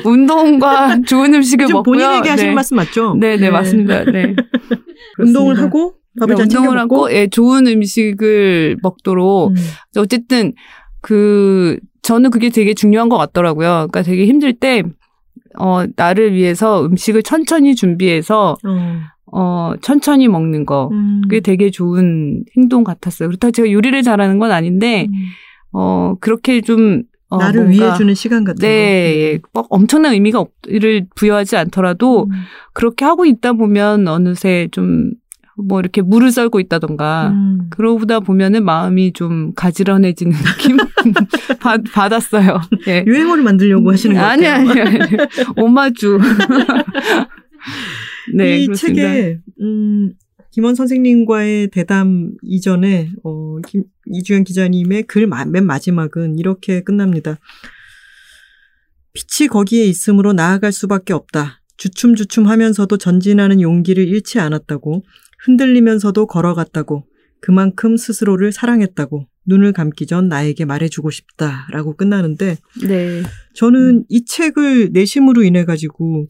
[0.06, 1.84] 운동과 좋은 음식을 먹고요.
[1.84, 2.56] 본인에게 하시는 네.
[2.56, 3.16] 말씀 맞죠?
[3.16, 4.06] 네, 네, 맞습니다.
[4.06, 4.36] 네.
[5.20, 5.60] 운동을.
[5.60, 6.80] 하고 밥을 잘 챙겨 운동을.
[6.80, 9.56] 하고 예, 좋은 음식을 먹도록 음.
[9.98, 10.54] 어쨌든
[11.02, 13.88] 그 저는 그게 되게 중요한 것 같더라고요.
[13.90, 14.84] 그러니까 되게 힘들 때
[15.58, 19.00] 어, 나를 위해서 음식을 천천히 준비해서 어.
[19.32, 20.90] 어, 천천히 먹는 거.
[20.92, 21.22] 음.
[21.24, 23.30] 그게 되게 좋은 행동 같았어요.
[23.30, 25.14] 그렇다고 제가 요리를 잘하는 건 아닌데 음.
[25.72, 29.40] 어, 그렇게 좀 어, 나를 위해 주는 시간 같은 네, 예.
[29.54, 31.62] 뭐 엄청난 의미가 없 를 부여하지 거.
[31.62, 32.32] 않더라도 음.
[32.74, 35.12] 그렇게 하고 있다 보면 어느새 좀
[35.68, 37.68] 뭐 이렇게 물을 썰고 있다던가 음.
[37.70, 40.78] 그러다 보면은 마음이 좀 가지런해지는 느낌
[41.60, 42.62] 받, 받았어요.
[42.88, 43.04] 예.
[43.06, 44.70] 유행어를 만들려고 하시는 거 아니 같아요.
[44.70, 45.18] 아니 아니.
[45.58, 46.20] 오마주.
[48.36, 49.02] 네, 이 그렇습니다.
[49.02, 50.14] 책에 음,
[50.52, 57.38] 김원 선생님과의 대담 이전에 어, 김, 이주연 기자님의 글 맨 마지막은 이렇게 끝납니다.
[59.14, 61.62] 빛이 거기에 있으므로 나아갈 수밖에 없다.
[61.78, 65.04] 주춤주춤하면서도 전진하는 용기를 잃지 않았다고
[65.46, 67.06] 흔들리면서도 걸어갔다고
[67.42, 72.58] 그만큼 스스로를 사랑했다고 눈을 감기 전 나에게 말해주고 싶다라고 끝나는데
[72.88, 73.24] 네.
[73.56, 76.28] 저는 이 책을 내심으로 인해 가지고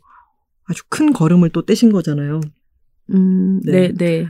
[0.65, 2.39] 아주 큰 걸음을 또 떼신 거잖아요.
[3.13, 3.89] 음, 네.
[3.89, 4.27] 네, 네.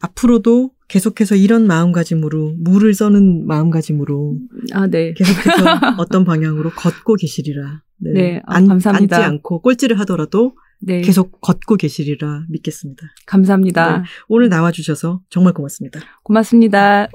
[0.00, 4.38] 앞으로도 계속해서 이런 마음가짐으로 물을 써는 마음가짐으로
[4.72, 5.14] 아, 네.
[5.14, 5.64] 계속해서
[5.98, 7.82] 어떤 방향으로 걷고 계시리라.
[7.98, 9.16] 네, 아, 감사합니다.
[9.16, 11.00] 앉지 않고 꼴찌를 하더라도 네.
[11.00, 13.02] 계속 걷고 계시리라 믿겠습니다.
[13.26, 13.98] 감사합니다.
[13.98, 14.04] 네.
[14.28, 16.00] 오늘 나와주셔서 정말 고맙습니다.
[16.22, 17.08] 고맙습니다.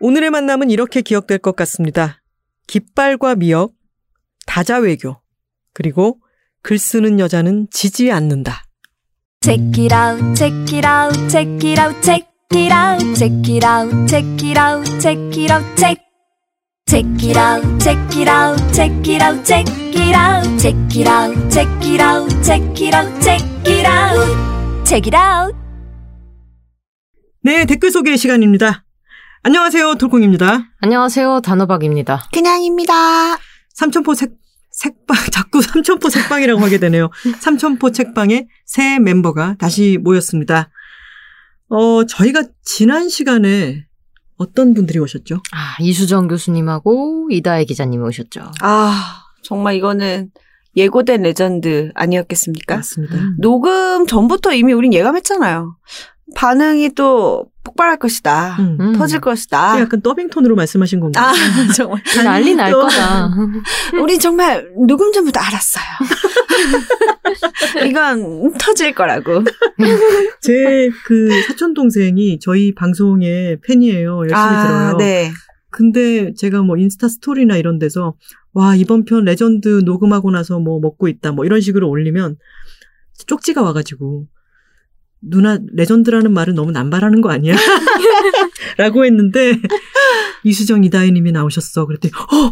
[0.00, 2.22] 오늘의 만남은 이렇게 기억될 것 같습니다.
[2.66, 3.74] 깃발과 미역,
[4.46, 5.20] 다자외교,
[5.74, 6.20] 그리고
[6.62, 8.64] 글 쓰는 여자는 지지 않는다.
[9.42, 14.06] Check it out, check it out, check it out, check it out, check it out,
[14.06, 16.09] check it out, check it out, check.
[16.90, 19.64] Check it out, check it out, check it out, check
[19.94, 25.06] it out, check it out, check it out, check it out, check it out, check
[25.06, 25.56] it out.
[27.44, 28.84] 네, 댓글 소개 시간입니다.
[29.44, 30.64] 안녕하세요, 돌콩입니다.
[30.80, 31.42] 안녕하세요.
[31.42, 32.24] 단호박입니다.
[32.32, 33.38] 그냥입니다.
[33.74, 34.32] 삼천포 색,
[34.72, 37.10] 색방, 자꾸 삼천포 색방이라고 하게 되네요.
[37.38, 40.70] 삼천포 책방의 새 멤버가 다시 모였습니다.
[41.68, 43.86] 어, 저희가 지난 시간에
[44.40, 45.42] 어떤 분들이 오셨죠?
[45.52, 48.40] 아, 이수정 교수님하고 이다혜 기자님이 오셨죠.
[48.62, 50.30] 아, 정말 이거는
[50.76, 52.76] 예고된 레전드 아니었겠습니까?
[52.76, 53.16] 맞습니다.
[53.38, 55.76] 녹음 전부터 이미 우린 예감했잖아요.
[56.34, 58.56] 반응이 또 폭발할 것이다.
[58.58, 58.76] 음.
[58.80, 58.92] 음.
[58.94, 59.80] 터질 것이다.
[59.80, 61.26] 약간 더빙 톤으로 말씀하신 건가요?
[61.26, 61.32] 아,
[61.76, 62.02] 정말.
[62.24, 63.30] 난리 날 또- 거다.
[64.02, 65.84] 우리 정말 녹음 전부터 알았어요.
[67.88, 69.44] 이건 터질 거라고.
[70.40, 74.18] 제 그 사촌 동생이 저희 방송의 팬이에요.
[74.20, 74.96] 열심히 들어요.
[74.98, 75.30] 네.
[75.70, 78.14] 근데 제가 뭐 인스타 스토리나 이런 데서
[78.52, 82.36] 와 이번 편 레전드 녹음하고 나서 뭐 먹고 있다 뭐 이런 식으로 올리면
[83.28, 84.26] 쪽지가 와가지고
[85.22, 87.54] 누나 legend라는 말은 너무 남발하는 거 아니야?
[88.78, 89.58] 라고 했는데
[90.44, 91.86] 이수정 이다혜님이 나오셨어.
[91.86, 92.50] 그랬더니 어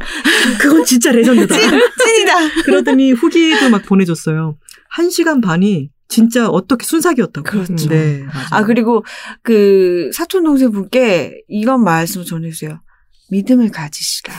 [0.60, 1.54] 그건 진짜 legend다.
[1.56, 2.62] 찐이다.
[2.64, 4.58] 그러더니 후기도 막 보내줬어요.
[4.90, 7.44] 한 시간 반이 진짜 어떻게 순삭이었다고.
[7.48, 7.88] 그렇죠.
[7.88, 8.24] 네.
[8.50, 9.04] 아, 그리고
[9.42, 12.80] 그 사촌 동생 분께 이건 말씀 전해주세요.
[13.30, 14.34] 믿음을 가지시라.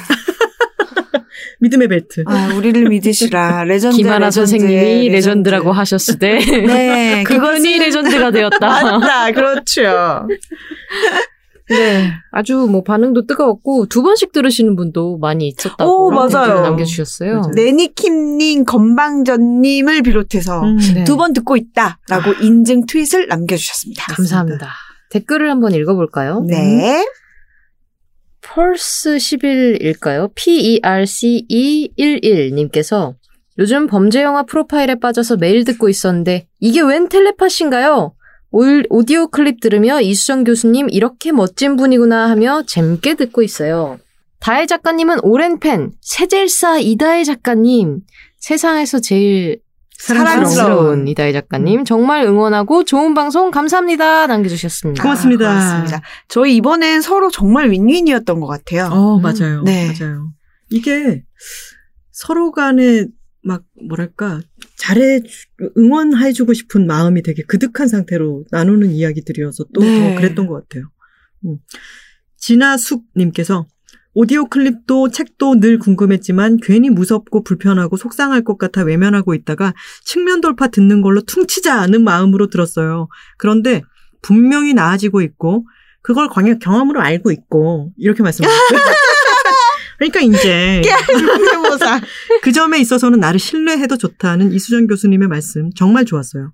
[1.59, 2.23] 믿음의 벨트.
[2.27, 3.63] 아, 우리를 믿으시라.
[3.65, 3.97] 레전드.
[3.97, 5.11] 김하나 legend의 선생님이 legend.
[5.13, 7.23] legend 라고 하셨을 때 네.
[7.27, 8.59] 그분이 legend가 되었다.
[8.59, 9.31] 맞다.
[9.31, 10.27] 그렇죠.
[11.69, 16.61] 네, 아주 뭐 반응도 뜨거웠고 두 번씩 들으시는 분도 많이 있었다고 오, 맞아요.
[16.61, 17.51] 남겨주셨어요.
[17.53, 20.77] 네니킴님, 건방전님을 비롯해서 음.
[20.95, 21.03] 네.
[21.03, 24.03] 두번 듣고 있다라고 인증 트윗을 남겨주셨습니다.
[24.15, 24.67] 감사합니다.
[25.11, 26.43] 댓글을 한번 읽어볼까요?
[26.47, 27.05] 네.
[28.53, 30.31] 펄스 11일까요?
[30.47, 33.13] E PERCE11님께서
[33.59, 38.13] 요즘 범죄 영화 프로파일에 빠져서 매일 듣고 있었는데 이게 웬 텔레파시인가요?
[38.51, 43.99] 올- 오디오 클립 들으며 이수정 교수님 이렇게 멋진 분이구나 하며 재밌게 듣고 있어요.
[44.39, 47.99] 다혜 작가님은 오랜 팬, 세젤사 이다혜 작가님,
[48.39, 49.59] 세상에서 제일
[49.99, 51.07] 사랑스러운.
[51.07, 55.03] 이다혜 작가님 정말 응원하고 좋은 방송 감사합니다 남겨주셨습니다.
[55.03, 55.49] 고맙습니다.
[55.49, 56.01] 아, 고맙습니다.
[56.29, 58.85] 저희 이번엔 서로 정말 윈윈이었던 것 같아요.
[58.91, 59.21] 어, 음.
[59.21, 59.61] 맞아요.
[59.63, 59.93] 네.
[59.99, 60.31] 맞아요.
[60.69, 61.23] 이게
[62.11, 63.07] 서로 간에
[63.43, 64.41] 막 뭐랄까
[64.77, 65.21] 잘해
[65.77, 70.15] 응원해주고 싶은 마음이 되게 그득한 상태로 나누는 이야기들이어서 또 네.
[70.15, 70.89] 더 그랬던 것 같아요.
[71.45, 71.57] 음.
[72.37, 73.67] 진아숙님께서
[74.13, 79.73] 오디오 클립도 책도 늘 궁금했지만 괜히 무섭고 불편하고 속상할 것 같아 외면하고 있다가
[80.03, 83.07] 측면 돌파 듣는 걸로 퉁치자 않은 마음으로 들었어요.
[83.37, 83.83] 그런데
[84.21, 85.65] 분명히 나아지고 있고
[86.01, 88.79] 그걸 광역 경험으로 알고 있고 이렇게 말씀하셨어요.
[89.97, 92.01] 그러니까 이제 성대모사.
[92.41, 96.51] 그 점에 있어서는 나를 신뢰해도 좋다는 이수정 교수님의 말씀 정말 좋았어요.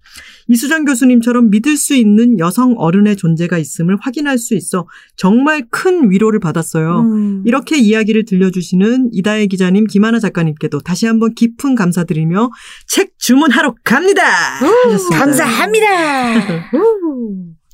[0.48, 6.40] 이수정 교수님처럼 믿을 수 있는 여성 어른의 존재가 있음을 확인할 수 있어 정말 큰 위로를
[6.40, 7.02] 받았어요.
[7.02, 7.44] 음.
[7.45, 12.52] 이렇게 이야기를 들려주시는 이다혜 기자님, 김하나 작가님께도 다시 한번 깊은 감사드리며
[12.88, 14.24] 책 주문하러 갑니다.
[14.24, 15.20] 하셨습니다.
[15.20, 16.72] 감사합니다.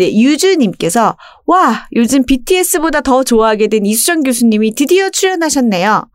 [0.00, 1.14] 네, 유주님께서
[1.44, 6.06] 와 요즘 BTS보다 더 좋아하게 된 이수정 교수님이 드디어 출연하셨네요.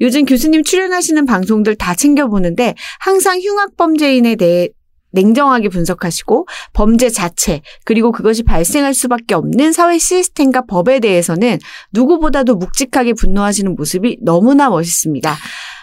[0.00, 4.70] 요즘 교수님 출연하시는 방송들 다 챙겨보는데 항상 흉악 범죄인에 대해
[5.12, 11.60] 냉정하게 분석하시고 범죄 자체 그리고 그것이 발생할 수밖에 없는 사회 시스템과 법에 대해서는
[11.92, 15.36] 누구보다도 묵직하게 분노하시는 모습이 너무나 멋있습니다.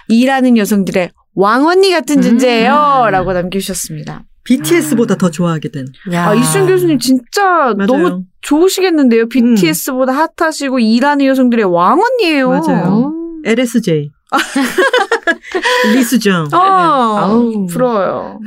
[0.09, 3.07] 일하는 여성들의 왕언니 같은 존재예요.
[3.11, 4.25] 라고 남겨주셨습니다.
[4.45, 5.85] BTS보다 더 좋아하게 된.
[6.13, 7.87] 아, 이수정 교수님 진짜 맞아요.
[7.87, 9.27] 너무 좋으시겠는데요.
[9.27, 12.49] BTS보다 핫하시고 일하는 여성들의 왕언니예요.
[12.49, 13.13] 맞아요.
[13.43, 14.11] LSJ.
[15.95, 16.47] 리수정.
[16.53, 17.65] 어, 아우.
[17.67, 18.39] 부러워요.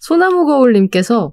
[0.00, 1.32] 소나무 거울님께서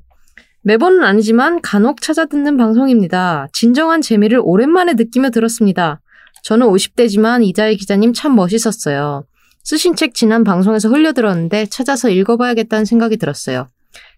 [0.64, 3.48] 매번은 아니지만 간혹 찾아 듣는 방송입니다.
[3.54, 6.00] 진정한 재미를 오랜만에 느끼며 들었습니다.
[6.44, 9.26] 저는 50대지만 이다혜 기자님 참 멋있었어요.
[9.64, 13.68] 쓰신 책 지난 방송에서 흘려들었는데 찾아서 읽어봐야겠다는 생각이 들었어요.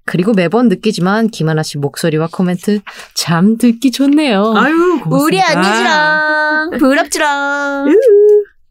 [0.05, 2.80] 그리고 매번 느끼지만 김하나 씨 목소리와 코멘트
[3.15, 4.53] 참 듣기 좋네요.
[4.55, 6.69] 아유, 고맙습니다.
[6.77, 7.88] 부럽지랑.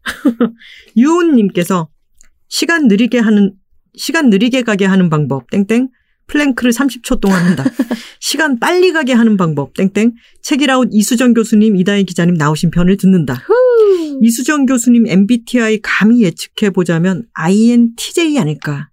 [0.96, 1.88] 유은님께서
[2.48, 3.52] 시간 느리게 하는
[3.96, 5.88] 시간 느리게 가게 하는 방법 땡땡
[6.26, 7.64] plank를 30초 동안 한다.
[8.20, 13.42] 시간 빨리 가게 하는 방법 땡땡 책읽아웃 이수정 교수님 이다혜 기자님 나오신 편을 듣는다.
[14.22, 18.88] 이수정 교수님 MBTI 감히 예측해 보자면 INTJ 아닐까.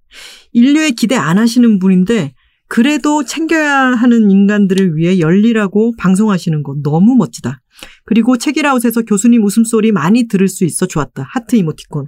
[0.52, 2.34] 인류에 기대 안 하시는 분인데
[2.68, 7.62] 그래도 챙겨야 하는 인간들을 위해 열리라고 방송하시는 거 너무 멋지다.
[8.06, 11.28] 그리고 책이라웃에서 교수님 웃음소리 많이 들을 수 있어 좋았다.
[11.30, 12.08] 하트 이모티콘.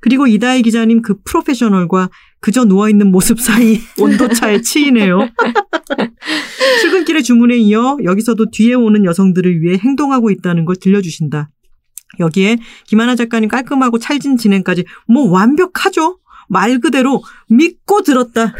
[0.00, 2.10] 그리고 이다혜 기자님 그 프로페셔널과
[2.42, 5.28] 그저 누워있는 모습 사이 온도차에 치이네요.
[6.80, 11.50] 출근길의 주문에 이어 여기서도 뒤에 오는 여성들을 위해 행동하고 있다는 걸 들려주신다.
[12.18, 16.18] 여기에 김하나 작가님 깔끔하고 찰진 진행까지 뭐 완벽하죠?
[16.52, 18.54] 말 그대로 믿고 들었다.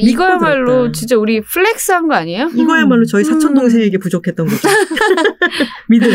[0.00, 0.92] 이거야말로 들었다.
[0.92, 2.50] 진짜 우리 플렉스한 거 아니에요?
[2.54, 4.68] 이거야말로 저희 사촌 동생에게 부족했던 거죠.
[5.88, 6.10] 믿음.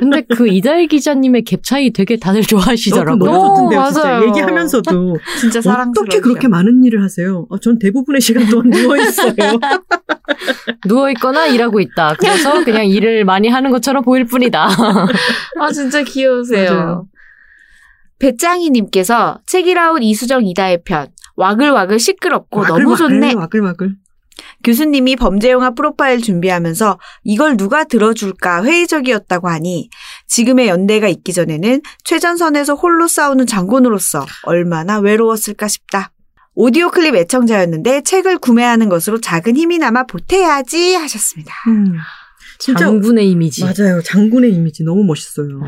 [0.00, 3.30] 근데 그 이다혜 기자님의 갭 차이 되게 다들 어, 좋아하시더라고요.
[3.30, 4.08] 너무 좋던데요, 어, 진짜.
[4.08, 4.26] 맞아요.
[4.28, 6.06] 얘기하면서도 진짜 사랑스러워.
[6.06, 7.46] 어떻게 그렇게 많은 일을 하세요?
[7.50, 9.34] 어, 전 대부분의 시간 동안 누워 있어요.
[10.88, 12.14] 누워 있거나 일하고 있다.
[12.18, 14.66] 그래서 그냥 일을 많이 하는 것처럼 보일 뿐이다.
[15.60, 16.70] 아 진짜 귀여우세요.
[16.72, 17.06] 맞아요.
[18.18, 23.34] 배짱이님께서 책이라웃 이수정 이다의 편 와글와글 시끄럽고 너무 좋네.
[23.34, 23.96] 와글 와글.
[24.64, 29.90] 교수님이 범죄영화 프로파일 준비하면서 이걸 누가 들어줄까 회의적이었다고 하니
[30.26, 36.12] 지금의 연대가 있기 전에는 최전선에서 홀로 싸우는 장군으로서 얼마나 외로웠을까 싶다.
[36.54, 41.52] 오디오 클립 애청자였는데 책을 구매하는 것으로 작은 힘이나마 보태야지 하셨습니다.
[41.68, 41.96] 음.
[42.58, 43.62] 진짜 장군의 이미지.
[43.64, 44.02] 맞아요.
[44.02, 45.60] 장군의 이미지 너무 멋있어요.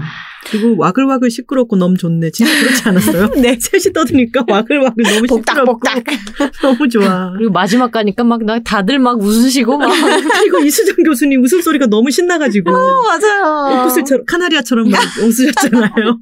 [0.50, 2.30] 그리고 와글와글 시끄럽고 너무 좋네.
[2.32, 3.28] 진짜 그렇지 않았어요?
[3.40, 3.56] 네.
[3.60, 6.04] 셋이 떠드니까 와글와글 너무 시끄럽고 복닥 복닥.
[6.62, 7.30] 너무 좋아.
[7.36, 9.88] 그리고 마지막 가니까 막 나 다들 막 웃으시고 막
[10.40, 13.80] 그리고 이수정 교수님 웃음소리가 너무 신나가지고 맞아요.
[13.82, 16.18] 옥구슬처럼 카나리아처럼 막 웃으셨잖아요.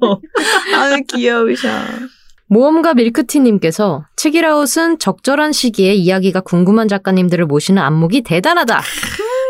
[0.75, 1.69] 아 귀여우셔.
[2.47, 8.81] 모험가 밀크티님께서 책이라웃은 적절한 시기에 이야기가 궁금한 작가님들을 모시는 안목이 대단하다.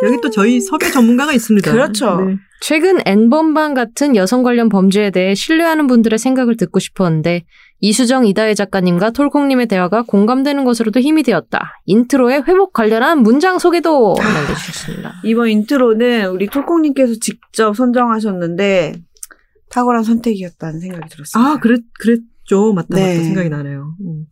[0.03, 1.71] 여기 또 저희 섭외 전문가가 있습니다.
[1.71, 2.21] 그렇죠.
[2.21, 2.37] 네.
[2.61, 7.43] 최근 N번방 같은 여성 관련 범죄에 대해 신뢰하는 분들의 생각을 듣고 싶었는데
[7.79, 11.81] 이수정 이다혜 작가님과 톨콩님의 대화가 공감되는 것으로도 힘이 되었다.
[11.85, 15.21] intro에 회복 관련한 문장 소개도 남겨주셨습니다.
[15.23, 18.95] 이번 intro는 우리 톨콩님께서 직접 선정하셨는데
[19.69, 21.51] 탁월한 선택이었다는 생각이 들었습니다.
[21.51, 22.73] 아, 그랬, 그랬죠.
[22.73, 23.13] 맞다, 네.
[23.13, 23.23] 맞다.
[23.23, 23.95] 생각이 나네요.
[24.01, 24.25] 음.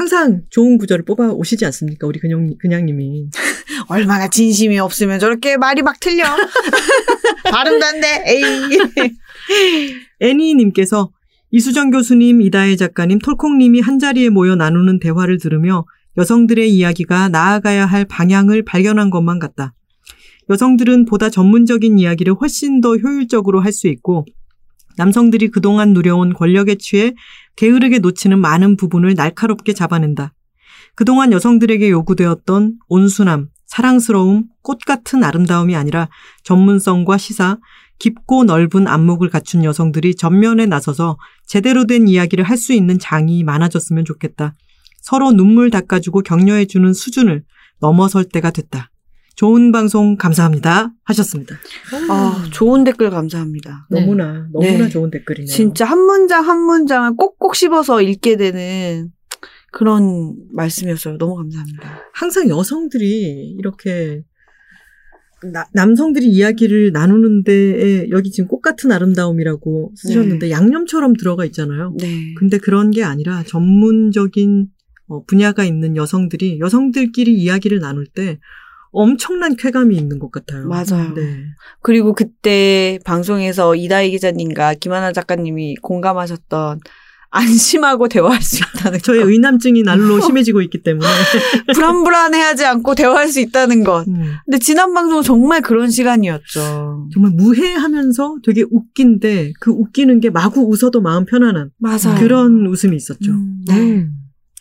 [0.00, 2.06] 항상 좋은 구절을 뽑아 오시지 않습니까?
[2.06, 3.28] 우리 그냥, 그냥님이.
[3.88, 6.24] 얼마나 진심이 없으면 저렇게 말이 막 틀려.
[7.44, 8.24] 발음도 안 돼.
[8.26, 9.12] 에이.
[10.20, 11.12] 애니님께서
[11.50, 15.84] 이수정 교수님, 이다혜 작가님, 톨콩님이 한자리에 모여 나누는 대화를 들으며
[16.16, 19.74] 여성들의 이야기가 나아가야 할 방향을 발견한 것만 같다.
[20.48, 24.24] 여성들은 보다 전문적인 이야기를 훨씬 더 효율적으로 할 수 있고
[24.96, 27.14] 남성들이 그동안 누려온 권력에 취해
[27.56, 30.32] 게으르게 놓치는 많은 부분을 날카롭게 잡아낸다.
[30.94, 36.08] 그동안 여성들에게 요구되었던 온순함, 사랑스러움, 꽃 같은 아름다움이 아니라
[36.44, 37.58] 전문성과 시사,
[37.98, 44.04] 깊고 넓은 안목을 갖춘 여성들이 전면에 나서서 제대로 된 이야기를 할 수 있는 장이 많아졌으면
[44.04, 44.54] 좋겠다.
[45.00, 47.44] 서로 눈물 닦아주고 격려해주는 수준을
[47.80, 48.89] 넘어설 때가 됐다.
[49.40, 50.92] 좋은 방송 감사합니다.
[51.02, 51.56] 하셨습니다.
[52.10, 53.86] 아, 좋은 댓글 감사합니다.
[53.88, 54.00] 네.
[54.00, 54.88] 너무나, 너무나 네.
[54.90, 55.46] 좋은 댓글이네요.
[55.46, 59.10] 진짜 한 문장 한 문장을 꼭꼭 씹어서 읽게 되는
[59.72, 61.16] 그런 말씀이었어요.
[61.16, 62.02] 너무 감사합니다.
[62.12, 64.24] 항상 여성들이 이렇게
[65.54, 71.94] 나- 남성들이 이야기를 나누는데 여기 지금 꽃 같은 아름다움이라고 쓰셨는데 양념처럼 들어가 있잖아요.
[71.98, 72.34] 네.
[72.36, 74.66] 근데 그런 게 아니라 전문적인
[75.06, 78.38] 어, 분야가 있는 여성들이 여성들끼리 이야기를 나눌 때
[78.92, 80.66] 엄청난 쾌감이 있는 것 같아요.
[80.66, 81.14] 맞아요.
[81.14, 81.44] 네.
[81.82, 86.80] 그리고 그때 방송에서 이다희 기자님과 김하나 작가님이 공감하셨던
[87.32, 89.28] 안심하고 대화할 수 있다는 저의 것.
[89.30, 91.06] 의남증이 날로 심해지고 있기 때문에.
[91.74, 94.08] 불안불안해하지 않고 대화할 수 있다는 것.
[94.08, 97.08] 음, 근데 지난 방송은 정말 그런 시간이었죠.
[97.12, 102.18] 정말 무해하면서 되게 웃긴데 그 웃기는 게 마구 웃어도 마음 편안한 맞아요.
[102.18, 103.30] 그런 웃음이 있었죠.
[103.30, 104.06] 음, 네.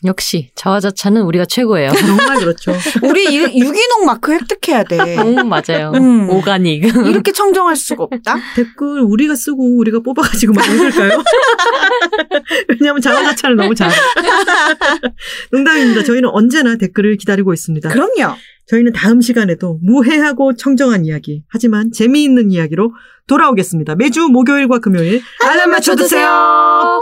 [0.03, 0.07] 음.
[0.07, 1.91] 역시 자화자찬은 우리가 최고예요.
[1.99, 2.73] 정말 그렇죠.
[3.03, 5.17] 우리 유- 유기농 마크 획득해야 돼.
[5.17, 5.91] 음, 맞아요.
[5.95, 6.29] 음.
[6.29, 6.83] 오가닉.
[7.07, 8.37] 이렇게 청정할 수가 없다.
[8.55, 11.21] 댓글 우리가 쓰고 우리가 뽑아가지고 막 읽을까요?
[12.69, 13.93] 왜냐하면 자화자찬을 너무 잘해.
[15.51, 16.03] 농담입니다.
[16.03, 17.89] 저희는 언제나 댓글을 기다리고 있습니다.
[17.89, 18.35] 그럼요.
[18.67, 22.93] 저희는 다음 시간에도 무해하고 청정한 이야기, 하지만 재미있는 이야기로
[23.27, 23.95] 돌아오겠습니다.
[23.95, 27.01] 매주 목요일과 금요일 알람 맞춰두세요.